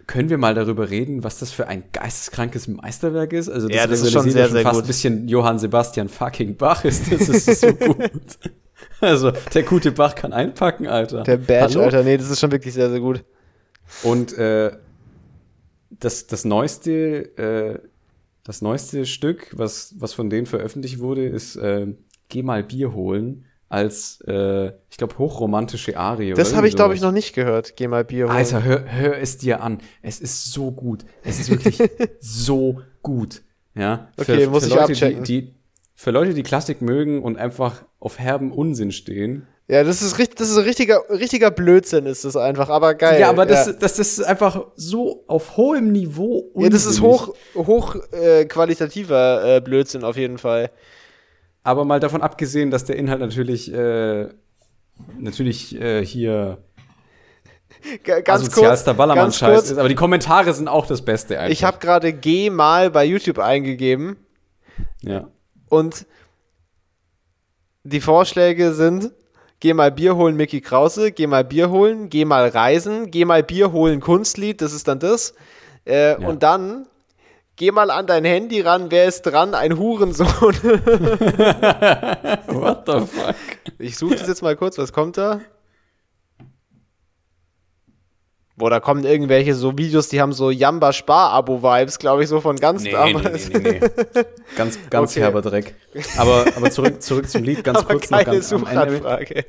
Können 0.07 0.31
wir 0.31 0.39
mal 0.39 0.55
darüber 0.55 0.89
reden, 0.89 1.25
was 1.25 1.41
das 1.41 1.51
für 1.51 1.67
ein 1.67 1.83
geisteskrankes 1.91 2.69
Meisterwerk 2.69 3.33
ist? 3.33 3.49
Also 3.49 3.69
Ja, 3.69 3.89
das 3.89 4.03
ist 4.03 4.13
schon 4.13 4.31
sehr, 4.31 4.49
sehr 4.49 4.63
fast 4.63 4.77
gut. 4.77 4.85
ein 4.85 4.87
bisschen 4.87 5.27
Johann 5.29 5.59
Sebastian 5.59 6.09
fucking 6.09 6.57
Bach 6.57 6.85
ist. 6.85 7.11
Das 7.13 7.29
ist 7.29 7.61
so 7.61 7.73
gut. 7.75 7.99
Also, 9.01 9.33
der 9.53 9.63
gute 9.65 9.91
Bach 9.91 10.15
kann 10.15 10.33
einpacken, 10.33 10.87
Alter. 10.87 11.25
Der 11.25 11.39
Badge, 11.39 11.75
Hallo? 11.75 11.83
Alter, 11.87 12.05
nee, 12.05 12.17
das 12.17 12.31
ist 12.31 12.39
schon 12.39 12.53
wirklich 12.53 12.73
sehr, 12.73 12.89
sehr 12.89 13.01
gut. 13.01 13.25
Und 14.05 14.33
äh, 14.39 14.71
das, 15.91 16.27
das 16.29 16.45
neueste, 16.45 17.37
äh, 17.37 17.79
das 18.45 18.63
neueste 18.63 19.07
Stück, 19.07 19.49
was, 19.57 19.95
was 19.99 20.13
von 20.13 20.31
denen 20.31 20.47
veröffentlicht 20.47 21.01
wurde, 21.01 21.27
ist 21.27 21.57
äh, 21.57 21.89
Geh 22.29 22.43
mal 22.43 22.63
Bier 22.63 22.93
holen 22.93 23.45
als, 23.69 24.21
äh, 24.27 24.69
ich 24.91 24.97
glaube, 24.97 25.19
hochromantische 25.19 25.97
Arie. 25.97 26.35
Das 26.35 26.55
habe 26.55 26.69
ich, 26.69 26.77
glaube 26.77 26.95
ich, 26.95 27.01
noch 27.01 27.13
nicht 27.13 27.35
gehört. 27.35 27.77
Geh 27.77 27.89
mal 27.89 28.05
Bier 28.05 28.27
holen. 28.27 28.37
Alter, 28.37 28.63
hör, 28.63 28.85
hör 28.87 29.19
es 29.19 29.39
dir 29.39 29.63
an. 29.63 29.79
Es 30.03 30.21
ist 30.21 30.53
so 30.53 30.71
gut. 30.71 31.05
Es 31.25 31.41
ist 31.41 31.51
wirklich 31.51 31.79
so 32.21 32.81
gut. 33.03 33.43
Ja. 33.75 34.09
Okay, 34.17 34.47
muss 34.47 34.65
ich 34.65 34.71
Leute, 34.71 34.85
abchecken. 34.85 35.25
Die, 35.25 35.43
die, 35.43 35.55
für 35.95 36.11
Leute, 36.11 36.35
die 36.35 36.43
Klassik 36.43 36.81
mögen 36.81 37.23
und 37.23 37.39
einfach 37.39 37.85
auf 37.99 38.19
herben 38.19 38.53
Unsinn 38.53 38.93
stehen. 38.93 39.47
Ja, 39.69 39.83
das 39.83 40.01
ist, 40.01 40.19
richtig, 40.21 40.37
das 40.39 40.49
ist 40.49 40.59
ein 40.59 40.63
richtiger, 40.63 41.03
richtiger 41.11 41.51
Blödsinn, 41.51 42.07
ist 42.07 42.25
das 42.25 42.37
einfach, 42.37 42.69
aber 42.69 42.95
geil. 42.95 43.21
ja, 43.21 43.29
aber 43.29 43.47
das, 43.47 43.67
ja. 43.67 43.73
Das, 43.73 43.97
das 43.97 44.19
ist 44.19 44.23
einfach 44.23 44.65
so 44.77 45.25
auf 45.27 45.57
hohem 45.57 45.91
Niveau 45.91 46.53
ja, 46.55 46.69
das 46.69 46.87
ist 46.87 47.01
unsinnig. 47.01 47.35
hoch, 47.55 47.67
hoch 47.67 47.97
äh, 48.13 48.45
qualitativer 48.45 49.57
äh, 49.57 49.61
Blödsinn 49.61 50.05
auf 50.05 50.17
jeden 50.17 50.39
Fall. 50.39 50.71
Aber 51.67 51.85
mal 51.85 51.99
davon 51.99 52.23
abgesehen, 52.23 52.71
dass 52.71 52.85
der 52.85 52.95
Inhalt 52.95 53.19
natürlich, 53.19 53.75
äh, 53.75 54.29
natürlich 55.19 55.75
äh, 55.81 56.07
hier 56.07 56.59
G 58.05 58.23
ganz 58.23 58.43
kurz, 58.43 58.53
asozialster 58.53 58.93
ganz 58.93 58.99
Ballermann-Scheiß 58.99 59.55
kurz. 59.55 59.71
ist. 59.73 59.79
Aber 59.79 59.89
die 59.89 59.97
Kommentare 59.97 60.55
sind 60.55 60.69
auch 60.69 60.87
das 60.87 61.03
Beste 61.03 61.41
einfach. 61.41 61.53
Ich 61.53 61.65
habe 61.65 61.79
gerade 61.79 62.13
Geh 62.13 62.51
mal 62.51 62.93
bei 62.93 63.05
YouTube 63.05 63.41
eingegeben 63.41 64.17
ja. 65.03 65.27
und 65.69 66.07
die 67.83 68.01
Vorschläge 68.01 68.73
sind 68.73 69.11
Geh 69.59 69.73
mal 69.75 69.91
Bier 69.91 70.15
holen, 70.15 70.37
Mickey 70.37 70.61
Krause, 70.61 71.11
geh 71.11 71.27
mal 71.27 71.43
Bier 71.43 71.71
holen, 71.71 72.11
geh 72.11 72.25
mal 72.27 72.47
reisen, 72.47 73.11
geh 73.11 73.25
mal 73.25 73.43
Bier 73.43 73.73
holen, 73.73 74.01
Kunstlied, 74.01 74.61
das 74.61 74.73
ist 74.73 74.87
dann 74.87 75.01
das. 75.01 75.35
Äh, 75.85 76.21
Ja. 76.21 76.29
Und 76.29 76.45
dann 76.45 76.87
geh 77.57 77.71
mal 77.71 77.91
an 77.91 78.07
dein 78.07 78.25
Handy 78.25 78.61
ran, 78.61 78.91
wer 78.91 79.07
ist 79.07 79.23
dran? 79.23 79.55
Ein 79.55 79.79
Hurensohn. 79.79 80.29
What 82.47 82.83
the 82.87 83.01
fuck? 83.07 83.35
Ich 83.79 83.97
suche 83.97 84.17
das 84.17 84.29
jetzt 84.29 84.43
mal 84.43 84.57
kurz, 84.57 84.79
was 84.79 84.93
kommt 84.93 85.17
da? 85.19 85.41
Boah, 88.59 88.71
da 88.71 88.81
kommen 88.81 89.05
irgendwelche 89.05 89.55
so 89.55 89.77
Videos, 89.77 90.09
die 90.09 90.19
haben 90.23 90.33
so 90.33 90.51
Jamba-Spar-Abo-Vibes, 90.51 91.99
glaube 91.99 92.23
ich, 92.23 92.29
so 92.31 92.41
von 92.41 92.57
ganz 92.57 92.85
Nee, 92.85 92.89
nee, 92.93 93.13
damals. 93.13 93.51
nee, 93.51 93.59
nee, 93.59 93.81
nee. 93.83 94.23
Ganz, 94.57 94.79
ganz 94.89 95.11
Okay. 95.13 95.21
herber 95.21 95.43
Dreck. 95.43 95.75
Aber, 96.17 96.47
aber 96.57 96.71
zurück, 96.71 97.03
zurück 97.03 97.29
zum 97.29 97.43
Lied, 97.43 97.63
ganz 97.63 97.81
Aber 97.81 97.89
kurz 97.93 98.09
noch 98.09 98.25
ganz 98.25 98.51
am 98.55 98.67
Ende. 98.67 98.97
Suchanfrage. 98.97 99.45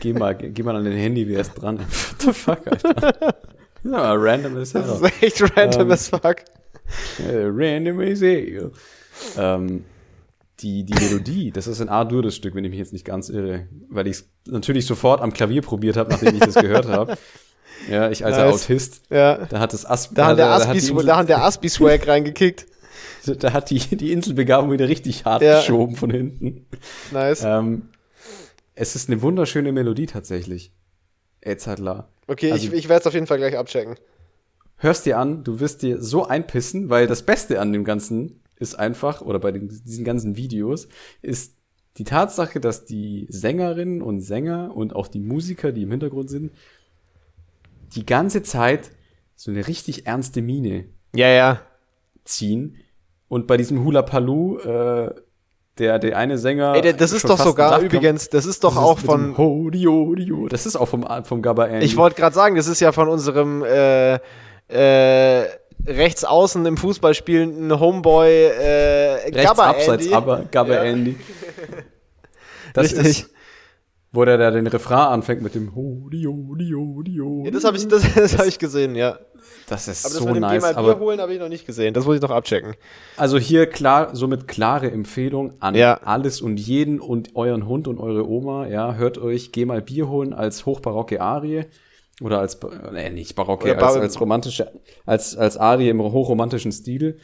Geh 0.00 0.12
mal, 0.12 0.34
geh, 0.34 0.62
mal 0.64 0.74
an 0.74 0.84
dein 0.84 0.94
Handy, 0.96 1.28
wer 1.28 1.38
ist 1.40 1.54
dran? 1.54 1.78
What 2.18 2.20
the 2.20 2.32
fuck, 2.32 2.66
Alter? 2.66 3.34
Ja, 3.84 4.12
random 4.14 4.56
as 4.56 4.72
Das 4.72 4.86
hell. 5.00 5.06
ist 5.12 5.22
echt 5.22 5.56
random 5.56 5.82
Ähm, 5.82 5.92
as 5.92 6.08
fuck. 6.08 6.36
Äh, 7.18 7.44
Random 7.44 8.00
as 8.00 8.20
hell. 8.20 8.72
Ähm, 9.36 9.84
die, 10.60 10.84
die 10.84 10.94
Melodie, 10.94 11.50
das 11.50 11.66
ist 11.66 11.80
ein 11.80 11.88
A-Dur, 11.88 12.22
das 12.22 12.36
Stück, 12.36 12.54
wenn 12.54 12.64
ich 12.64 12.70
mich 12.70 12.78
jetzt 12.78 12.92
nicht 12.92 13.04
ganz 13.04 13.28
irre, 13.28 13.66
weil 13.88 14.06
ich 14.06 14.18
es 14.18 14.28
natürlich 14.46 14.86
sofort 14.86 15.20
am 15.20 15.32
Klavier 15.32 15.62
probiert 15.62 15.96
habe, 15.96 16.10
nachdem 16.10 16.34
ich 16.34 16.40
das 16.40 16.54
gehört 16.54 16.86
habe. 16.86 17.16
Ja, 17.90 18.10
ich 18.10 18.24
als 18.24 18.36
nice. 18.36 18.54
Autist, 18.54 19.02
ja. 19.10 19.38
da 19.46 19.58
hat 19.58 19.72
das 19.72 19.84
Asp 19.84 20.14
da, 20.14 20.26
hat 20.26 20.38
der 20.38 20.50
Aspi, 20.50 21.04
da 21.04 21.16
hat 21.16 21.28
der 21.28 21.42
Aspi-Swag 21.42 22.06
reingekickt. 22.06 22.66
Da 23.24 23.52
hat 23.52 23.70
die, 23.70 23.78
die 23.78 24.10
Inselbegabung 24.10 24.72
wieder 24.72 24.88
richtig 24.88 25.24
hart 25.24 25.42
ja. 25.42 25.58
geschoben 25.60 25.94
von 25.94 26.10
hinten. 26.10 26.66
Nice. 27.12 27.44
Ähm, 27.44 27.88
es 28.74 28.96
ist 28.96 29.08
eine 29.08 29.22
wunderschöne 29.22 29.70
Melodie 29.70 30.06
tatsächlich. 30.06 30.72
Edzardler. 31.40 32.08
Okay, 32.26 32.50
also, 32.50 32.66
ich, 32.66 32.72
ich 32.72 32.88
werde 32.88 33.02
es 33.02 33.06
auf 33.06 33.14
jeden 33.14 33.28
Fall 33.28 33.38
gleich 33.38 33.56
abchecken. 33.56 33.94
Hörst 34.82 35.06
dir 35.06 35.16
an, 35.16 35.44
du 35.44 35.60
wirst 35.60 35.82
dir 35.82 36.02
so 36.02 36.26
einpissen, 36.26 36.90
weil 36.90 37.06
das 37.06 37.22
Beste 37.22 37.60
an 37.60 37.72
dem 37.72 37.84
Ganzen 37.84 38.42
ist 38.56 38.74
einfach, 38.74 39.20
oder 39.20 39.38
bei 39.38 39.52
den, 39.52 39.68
diesen 39.68 40.04
ganzen 40.04 40.36
Videos, 40.36 40.88
ist 41.22 41.54
die 41.98 42.04
Tatsache, 42.04 42.58
dass 42.58 42.84
die 42.84 43.28
Sängerinnen 43.30 44.02
und 44.02 44.22
Sänger 44.22 44.74
und 44.74 44.96
auch 44.96 45.06
die 45.06 45.20
Musiker, 45.20 45.70
die 45.70 45.82
im 45.82 45.92
Hintergrund 45.92 46.30
sind, 46.30 46.50
die 47.94 48.04
ganze 48.04 48.42
Zeit 48.42 48.90
so 49.36 49.52
eine 49.52 49.68
richtig 49.68 50.08
ernste 50.08 50.42
Mine 50.42 50.86
ja, 51.14 51.28
ja. 51.28 51.60
ziehen. 52.24 52.78
Und 53.28 53.46
bei 53.46 53.56
diesem 53.56 53.84
Hula 53.84 54.02
Palu, 54.02 54.58
äh, 54.58 55.14
der, 55.78 56.00
der 56.00 56.18
eine 56.18 56.38
Sänger. 56.38 56.74
Ey, 56.74 56.92
das 56.92 57.12
ist 57.12 57.28
doch 57.28 57.38
sogar 57.38 57.80
übrigens, 57.80 58.30
das 58.30 58.46
ist 58.46 58.64
doch 58.64 58.74
das 58.74 58.82
auch 58.82 58.98
ist 58.98 59.06
von. 59.06 59.38
Hodio, 59.38 60.16
Dio. 60.16 60.48
Das 60.48 60.66
ist 60.66 60.74
auch 60.74 60.88
vom, 60.88 61.06
vom 61.22 61.40
Gabba 61.40 61.66
Andy. 61.66 61.86
Ich 61.86 61.96
wollte 61.96 62.16
gerade 62.16 62.34
sagen, 62.34 62.56
das 62.56 62.66
ist 62.66 62.80
ja 62.80 62.90
von 62.90 63.08
unserem 63.08 63.62
äh, 63.62 64.18
äh, 64.72 65.46
rechts 65.86 66.24
außen 66.24 66.64
im 66.66 66.76
Fußball 66.76 67.14
spielenden 67.14 67.78
Homeboy 67.78 68.30
äh, 68.30 69.12
rechts 69.24 69.42
Gabba 69.42 69.70
abseits, 69.70 70.04
Andy. 70.04 70.14
aber 70.14 70.44
Gabba 70.50 70.74
ja. 70.74 70.82
Andy. 70.84 71.16
Das 72.74 72.84
Richtig. 72.86 73.06
ist, 73.06 73.30
wo 74.12 74.24
der 74.24 74.38
da 74.38 74.50
den 74.50 74.66
Refrain 74.66 75.08
anfängt 75.08 75.42
mit 75.42 75.54
dem 75.54 75.74
Hodio, 75.74 76.54
Dio, 76.58 77.02
Dio. 77.02 77.42
Ja, 77.44 77.50
das 77.50 77.64
habe 77.64 77.76
ich, 77.76 77.86
das, 77.86 78.02
das 78.14 78.38
hab 78.38 78.46
ich 78.46 78.58
gesehen, 78.58 78.94
ja. 78.94 79.18
Das 79.68 79.88
ist 79.88 80.04
aber 80.04 80.14
so 80.14 80.26
das 80.26 80.38
nice. 80.38 80.62
Mal 80.62 80.74
Bier 80.74 80.98
holen 80.98 81.20
habe 81.20 81.32
ich 81.32 81.40
noch 81.40 81.48
nicht 81.48 81.66
gesehen. 81.66 81.94
Das 81.94 82.04
muss 82.04 82.16
ich 82.16 82.22
noch 82.22 82.30
abchecken. 82.30 82.74
Also 83.16 83.38
hier 83.38 83.66
klar, 83.66 84.14
somit 84.14 84.48
klare 84.48 84.90
Empfehlung 84.90 85.52
an 85.60 85.74
ja. 85.74 86.00
alles 86.04 86.40
und 86.40 86.58
jeden 86.58 87.00
und 87.00 87.36
euren 87.36 87.66
Hund 87.66 87.88
und 87.88 87.98
eure 87.98 88.28
Oma. 88.28 88.66
Ja, 88.66 88.94
hört 88.94 89.18
euch, 89.18 89.52
geh 89.52 89.64
mal 89.64 89.80
Bier 89.80 90.08
holen 90.08 90.32
als 90.32 90.66
hochbarocke 90.66 91.20
Arie. 91.20 91.66
Oder 92.20 92.40
als, 92.40 92.60
äh, 92.94 93.10
nicht 93.10 93.34
barocke, 93.34 93.76
als, 93.76 93.96
als 93.96 94.20
romantische, 94.20 94.72
als, 95.06 95.36
als 95.36 95.56
Arie 95.56 95.88
im 95.88 96.00
hochromantischen 96.00 96.72
Stil. 96.72 97.18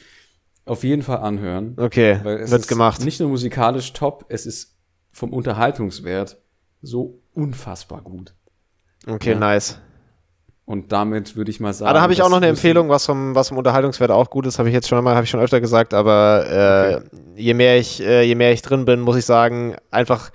Auf 0.64 0.84
jeden 0.84 1.02
Fall 1.02 1.18
anhören. 1.18 1.74
Okay, 1.78 2.20
weil 2.22 2.38
es 2.38 2.50
wird 2.50 2.62
ist 2.62 2.68
gemacht. 2.68 3.04
Nicht 3.04 3.20
nur 3.20 3.28
musikalisch 3.28 3.92
top, 3.92 4.26
es 4.28 4.44
ist 4.44 4.76
vom 5.12 5.32
Unterhaltungswert 5.32 6.38
so 6.82 7.20
unfassbar 7.34 8.02
gut. 8.02 8.34
Okay, 9.06 9.32
ja. 9.32 9.38
nice. 9.38 9.80
Und 10.64 10.92
damit 10.92 11.34
würde 11.34 11.50
ich 11.50 11.60
mal 11.60 11.72
sagen. 11.72 11.88
Aber 11.88 11.98
da 11.98 12.02
habe 12.02 12.12
ich 12.12 12.20
auch 12.20 12.28
noch 12.28 12.36
eine 12.36 12.48
Empfehlung, 12.48 12.90
was 12.90 13.06
vom, 13.06 13.34
was 13.34 13.48
vom 13.48 13.56
Unterhaltungswert 13.56 14.10
auch 14.10 14.28
gut 14.28 14.44
ist, 14.44 14.58
habe 14.58 14.68
ich 14.68 14.74
jetzt 14.74 14.86
schon 14.86 15.02
mal, 15.02 15.14
habe 15.14 15.24
ich 15.24 15.30
schon 15.30 15.40
öfter 15.40 15.62
gesagt, 15.62 15.94
aber 15.94 16.44
äh, 16.46 16.96
okay. 16.96 17.06
je 17.36 17.54
mehr 17.54 17.78
ich, 17.78 18.02
äh, 18.02 18.22
je 18.24 18.34
mehr 18.34 18.52
ich 18.52 18.60
drin 18.60 18.84
bin, 18.84 19.00
muss 19.00 19.16
ich 19.16 19.24
sagen, 19.24 19.76
einfach 19.90 20.30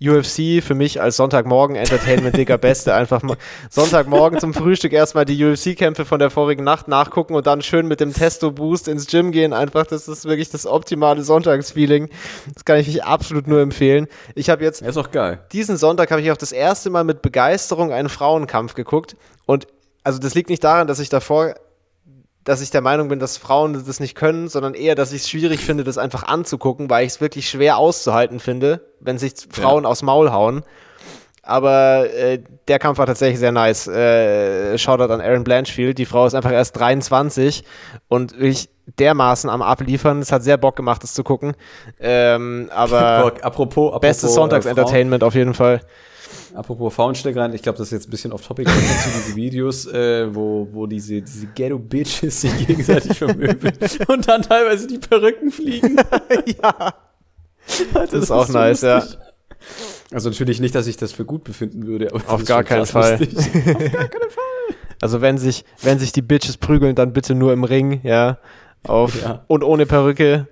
UFC 0.00 0.62
für 0.62 0.74
mich 0.74 1.00
als 1.00 1.16
Sonntagmorgen 1.16 1.74
Entertainment 1.74 2.36
Digger 2.36 2.58
Beste. 2.58 2.94
Einfach 2.94 3.22
mal 3.22 3.36
Sonntagmorgen 3.70 4.38
zum 4.38 4.52
Frühstück 4.52 4.92
erstmal 4.92 5.24
die 5.24 5.42
UFC-Kämpfe 5.42 6.04
von 6.04 6.18
der 6.18 6.30
vorigen 6.30 6.64
Nacht 6.64 6.86
nachgucken 6.86 7.34
und 7.34 7.46
dann 7.46 7.62
schön 7.62 7.88
mit 7.88 8.00
dem 8.00 8.12
Testo-Boost 8.12 8.88
ins 8.88 9.06
Gym 9.06 9.32
gehen. 9.32 9.54
Einfach, 9.54 9.86
das 9.86 10.06
ist 10.06 10.26
wirklich 10.26 10.50
das 10.50 10.66
optimale 10.66 11.22
Sonntagsfeeling. 11.22 12.10
Das 12.52 12.64
kann 12.64 12.78
ich 12.78 12.88
mich 12.88 13.04
absolut 13.04 13.46
nur 13.46 13.60
empfehlen. 13.60 14.06
Ich 14.34 14.50
habe 14.50 14.64
jetzt. 14.64 14.82
ist 14.82 14.98
auch 14.98 15.10
geil. 15.10 15.40
Diesen 15.52 15.78
Sonntag 15.78 16.10
habe 16.10 16.20
ich 16.20 16.30
auch 16.30 16.36
das 16.36 16.52
erste 16.52 16.90
Mal 16.90 17.04
mit 17.04 17.22
Begeisterung 17.22 17.92
einen 17.92 18.10
Frauenkampf 18.10 18.74
geguckt. 18.74 19.16
Und 19.46 19.66
also 20.04 20.18
das 20.18 20.34
liegt 20.34 20.50
nicht 20.50 20.62
daran, 20.62 20.86
dass 20.86 20.98
ich 20.98 21.08
davor 21.08 21.54
dass 22.46 22.60
ich 22.60 22.70
der 22.70 22.80
Meinung 22.80 23.08
bin, 23.08 23.18
dass 23.18 23.36
Frauen 23.36 23.72
das 23.86 23.98
nicht 23.98 24.14
können, 24.14 24.48
sondern 24.48 24.74
eher, 24.74 24.94
dass 24.94 25.12
ich 25.12 25.22
es 25.22 25.28
schwierig 25.28 25.60
finde, 25.60 25.82
das 25.82 25.98
einfach 25.98 26.22
anzugucken, 26.22 26.88
weil 26.88 27.04
ich 27.04 27.14
es 27.14 27.20
wirklich 27.20 27.50
schwer 27.50 27.76
auszuhalten 27.76 28.38
finde, 28.38 28.86
wenn 29.00 29.18
sich 29.18 29.34
Frauen 29.50 29.82
ja. 29.82 29.90
aufs 29.90 30.02
Maul 30.02 30.30
hauen. 30.30 30.62
Aber 31.42 32.08
äh, 32.14 32.38
der 32.68 32.78
Kampf 32.78 32.98
war 32.98 33.06
tatsächlich 33.06 33.40
sehr 33.40 33.50
nice. 33.50 33.88
Äh, 33.88 34.78
Shoutout 34.78 35.12
an 35.12 35.20
Aaron 35.20 35.42
Blanchfield. 35.42 35.98
Die 35.98 36.06
Frau 36.06 36.24
ist 36.24 36.34
einfach 36.34 36.52
erst 36.52 36.76
23 36.76 37.64
und 38.06 38.38
wirklich 38.38 38.68
dermaßen 38.98 39.50
am 39.50 39.62
Abliefern. 39.62 40.20
Es 40.20 40.32
hat 40.32 40.42
sehr 40.42 40.56
Bock 40.56 40.76
gemacht, 40.76 41.02
das 41.02 41.14
zu 41.14 41.24
gucken. 41.24 41.54
Ähm, 41.98 42.70
aber 42.72 43.00
apropos, 43.42 43.42
apropos 43.42 44.00
bestes 44.00 44.34
Sonntagsentertainment 44.34 45.22
auf 45.24 45.34
jeden 45.34 45.54
Fall. 45.54 45.80
Apropos 46.54 46.94
Faunsteck 46.94 47.36
ich 47.52 47.62
glaube, 47.62 47.76
das 47.76 47.88
ist 47.88 47.92
jetzt 47.92 48.08
ein 48.08 48.10
bisschen 48.10 48.32
off-topic, 48.32 48.70
zu 48.70 49.10
diese 49.14 49.36
Videos, 49.36 49.86
äh, 49.86 50.34
wo, 50.34 50.66
wo 50.70 50.86
diese, 50.86 51.20
diese 51.20 51.46
Ghetto-Bitches 51.48 52.40
sich 52.40 52.66
gegenseitig 52.66 53.18
vermöbeln 53.18 53.76
und 54.08 54.26
dann 54.26 54.42
teilweise 54.42 54.86
die 54.86 54.98
Perücken 54.98 55.50
fliegen. 55.50 55.96
ja. 56.62 56.94
Das, 57.92 58.10
das 58.10 58.22
ist 58.22 58.30
auch 58.30 58.48
nice, 58.48 58.80
ja. 58.82 59.04
Also 60.12 60.30
natürlich 60.30 60.60
nicht, 60.60 60.74
dass 60.74 60.86
ich 60.86 60.96
das 60.96 61.12
für 61.12 61.26
gut 61.26 61.44
befinden 61.44 61.86
würde. 61.86 62.08
Auf 62.26 62.44
gar 62.44 62.64
keinen 62.64 62.86
Fall. 62.86 63.14
Auf 63.14 63.20
gar 63.20 64.08
keinen 64.08 64.30
Fall. 64.30 64.44
Also 65.02 65.20
wenn 65.20 65.36
sich, 65.36 65.64
wenn 65.82 65.98
sich 65.98 66.12
die 66.12 66.22
Bitches 66.22 66.56
prügeln, 66.56 66.94
dann 66.94 67.12
bitte 67.12 67.34
nur 67.34 67.52
im 67.52 67.64
Ring, 67.64 68.00
ja. 68.02 68.38
Auf, 68.88 69.22
ja. 69.22 69.44
Und 69.46 69.64
ohne 69.64 69.86
Perücke. 69.86 70.48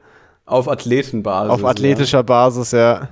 Auf 0.47 0.68
Athletenbasis. 0.68 1.53
Auf 1.53 1.64
athletischer 1.64 2.18
ja. 2.18 2.22
Basis, 2.22 2.72
ja. 2.72 3.09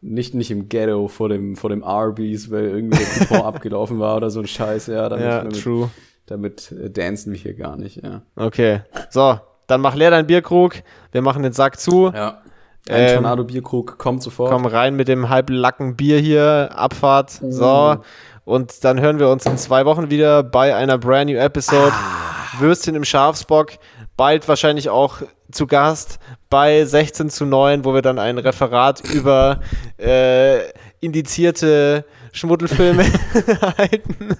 Nicht, 0.00 0.34
nicht 0.34 0.50
im 0.50 0.68
Ghetto 0.68 1.08
vor 1.08 1.30
dem, 1.30 1.56
vor 1.56 1.70
dem 1.70 1.82
Arby's, 1.82 2.50
weil 2.50 2.64
irgendwie 2.64 2.98
der 2.98 3.26
Coupon 3.26 3.46
abgelaufen 3.46 3.98
war 3.98 4.16
oder 4.16 4.30
so 4.30 4.40
ein 4.40 4.46
Scheiß, 4.46 4.88
ja. 4.88 5.08
Damit, 5.08 5.24
ja, 5.24 5.38
damit, 5.38 5.62
true. 5.62 5.90
Damit 6.26 6.72
äh, 6.72 6.90
dancen 6.90 7.32
wir 7.32 7.38
hier 7.38 7.54
gar 7.54 7.76
nicht, 7.76 8.02
ja. 8.02 8.22
Okay. 8.36 8.82
So, 9.10 9.38
dann 9.66 9.80
mach 9.80 9.94
leer 9.94 10.10
deinen 10.10 10.26
Bierkrug. 10.26 10.74
Wir 11.12 11.22
machen 11.22 11.42
den 11.42 11.52
Sack 11.52 11.80
zu. 11.80 12.10
Ja. 12.14 12.40
Ein 12.86 13.08
ähm, 13.08 13.14
Tornado-Bierkrug 13.14 13.96
kommt 13.96 14.22
sofort. 14.22 14.50
Komm 14.50 14.66
rein 14.66 14.94
mit 14.94 15.08
dem 15.08 15.30
halblacken 15.30 15.96
Bier 15.96 16.18
hier. 16.18 16.70
Abfahrt. 16.74 17.40
Uh. 17.40 17.50
So. 17.50 17.96
Und 18.44 18.84
dann 18.84 19.00
hören 19.00 19.18
wir 19.18 19.30
uns 19.30 19.46
in 19.46 19.56
zwei 19.56 19.86
Wochen 19.86 20.10
wieder 20.10 20.42
bei 20.42 20.74
einer 20.74 20.98
brand 20.98 21.30
new 21.30 21.36
Episode. 21.36 21.92
Ah. 21.92 22.60
Würstchen 22.60 22.94
im 22.94 23.04
Schafsbock. 23.04 23.72
Bald 24.16 24.46
wahrscheinlich 24.48 24.90
auch 24.90 25.22
zu 25.50 25.66
Gast 25.66 26.18
bei 26.50 26.84
16 26.84 27.30
zu 27.30 27.46
9, 27.46 27.84
wo 27.84 27.94
wir 27.94 28.02
dann 28.02 28.18
ein 28.18 28.38
Referat 28.38 29.02
über 29.12 29.60
äh, 29.98 30.68
indizierte 31.00 32.04
Schmuddelfilme 32.32 33.04
halten. 33.78 34.36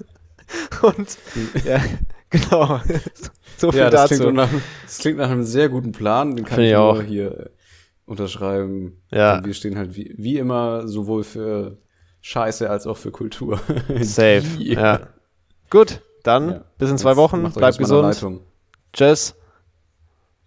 Und 0.83 1.18
ja, 1.64 1.81
genau. 2.31 2.81
So 3.57 3.72
viel 3.72 3.81
ja, 3.81 3.91
das 3.91 4.11
dazu. 4.11 4.22
Klingt 4.22 4.37
nach, 4.37 4.49
das 4.85 4.99
klingt 4.99 5.18
nach 5.18 5.31
einem 5.31 5.45
sehr 5.45 5.68
guten 5.68 5.93
Plan. 5.93 6.37
Den 6.37 6.45
kann 6.45 6.57
Find 6.57 6.68
ich, 6.68 6.77
auch. 6.77 7.03
hier 7.03 7.51
unterschreiben. 8.07 9.03
Ja. 9.11 9.37
Und 9.37 9.47
wir 9.47 9.55
stehen 9.55 9.79
halt 9.79 9.97
wie, 9.97 10.14
wie 10.16 10.39
immer 10.39 10.87
sowohl 10.87 11.25
für 11.25 11.79
Scheiße 12.20 12.68
als 12.68 12.87
auch 12.87 12.97
für 12.97 13.11
Kultur. 13.11 13.61
Safe. 14.01 14.43
ja. 14.59 15.09
Gut, 15.70 16.01
dann 16.22 16.51
ja. 16.51 16.64
bis 16.79 16.91
in 16.91 16.99
zwei 16.99 17.11
Jetzt 17.11 17.18
Wochen. 17.18 17.53
Bleib 17.55 17.77
gesund. 17.79 18.41
Tschüss. 18.93 19.35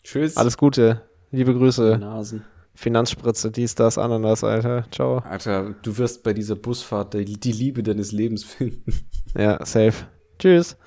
Tschüss. 0.08 0.38
Alles 0.38 0.58
Gute. 0.58 1.02
Liebe 1.32 1.54
Grüße. 1.54 1.98
Nasen. 2.00 2.46
Finanzspritze, 2.74 3.52
dies, 3.52 3.76
das, 3.76 3.98
Ananas, 3.98 4.42
Alter. 4.42 4.86
Ciao. 4.90 5.18
Alter, 5.18 5.76
du 5.82 5.98
wirst 5.98 6.24
bei 6.24 6.32
dieser 6.32 6.56
Busfahrt 6.56 7.14
die, 7.14 7.38
die 7.38 7.52
Liebe 7.52 7.84
deines 7.84 8.14
Lebens 8.14 8.46
finden. 8.46 8.94
Ja, 9.38 9.66
safe. 9.66 10.06
Tschüss. 10.40 10.78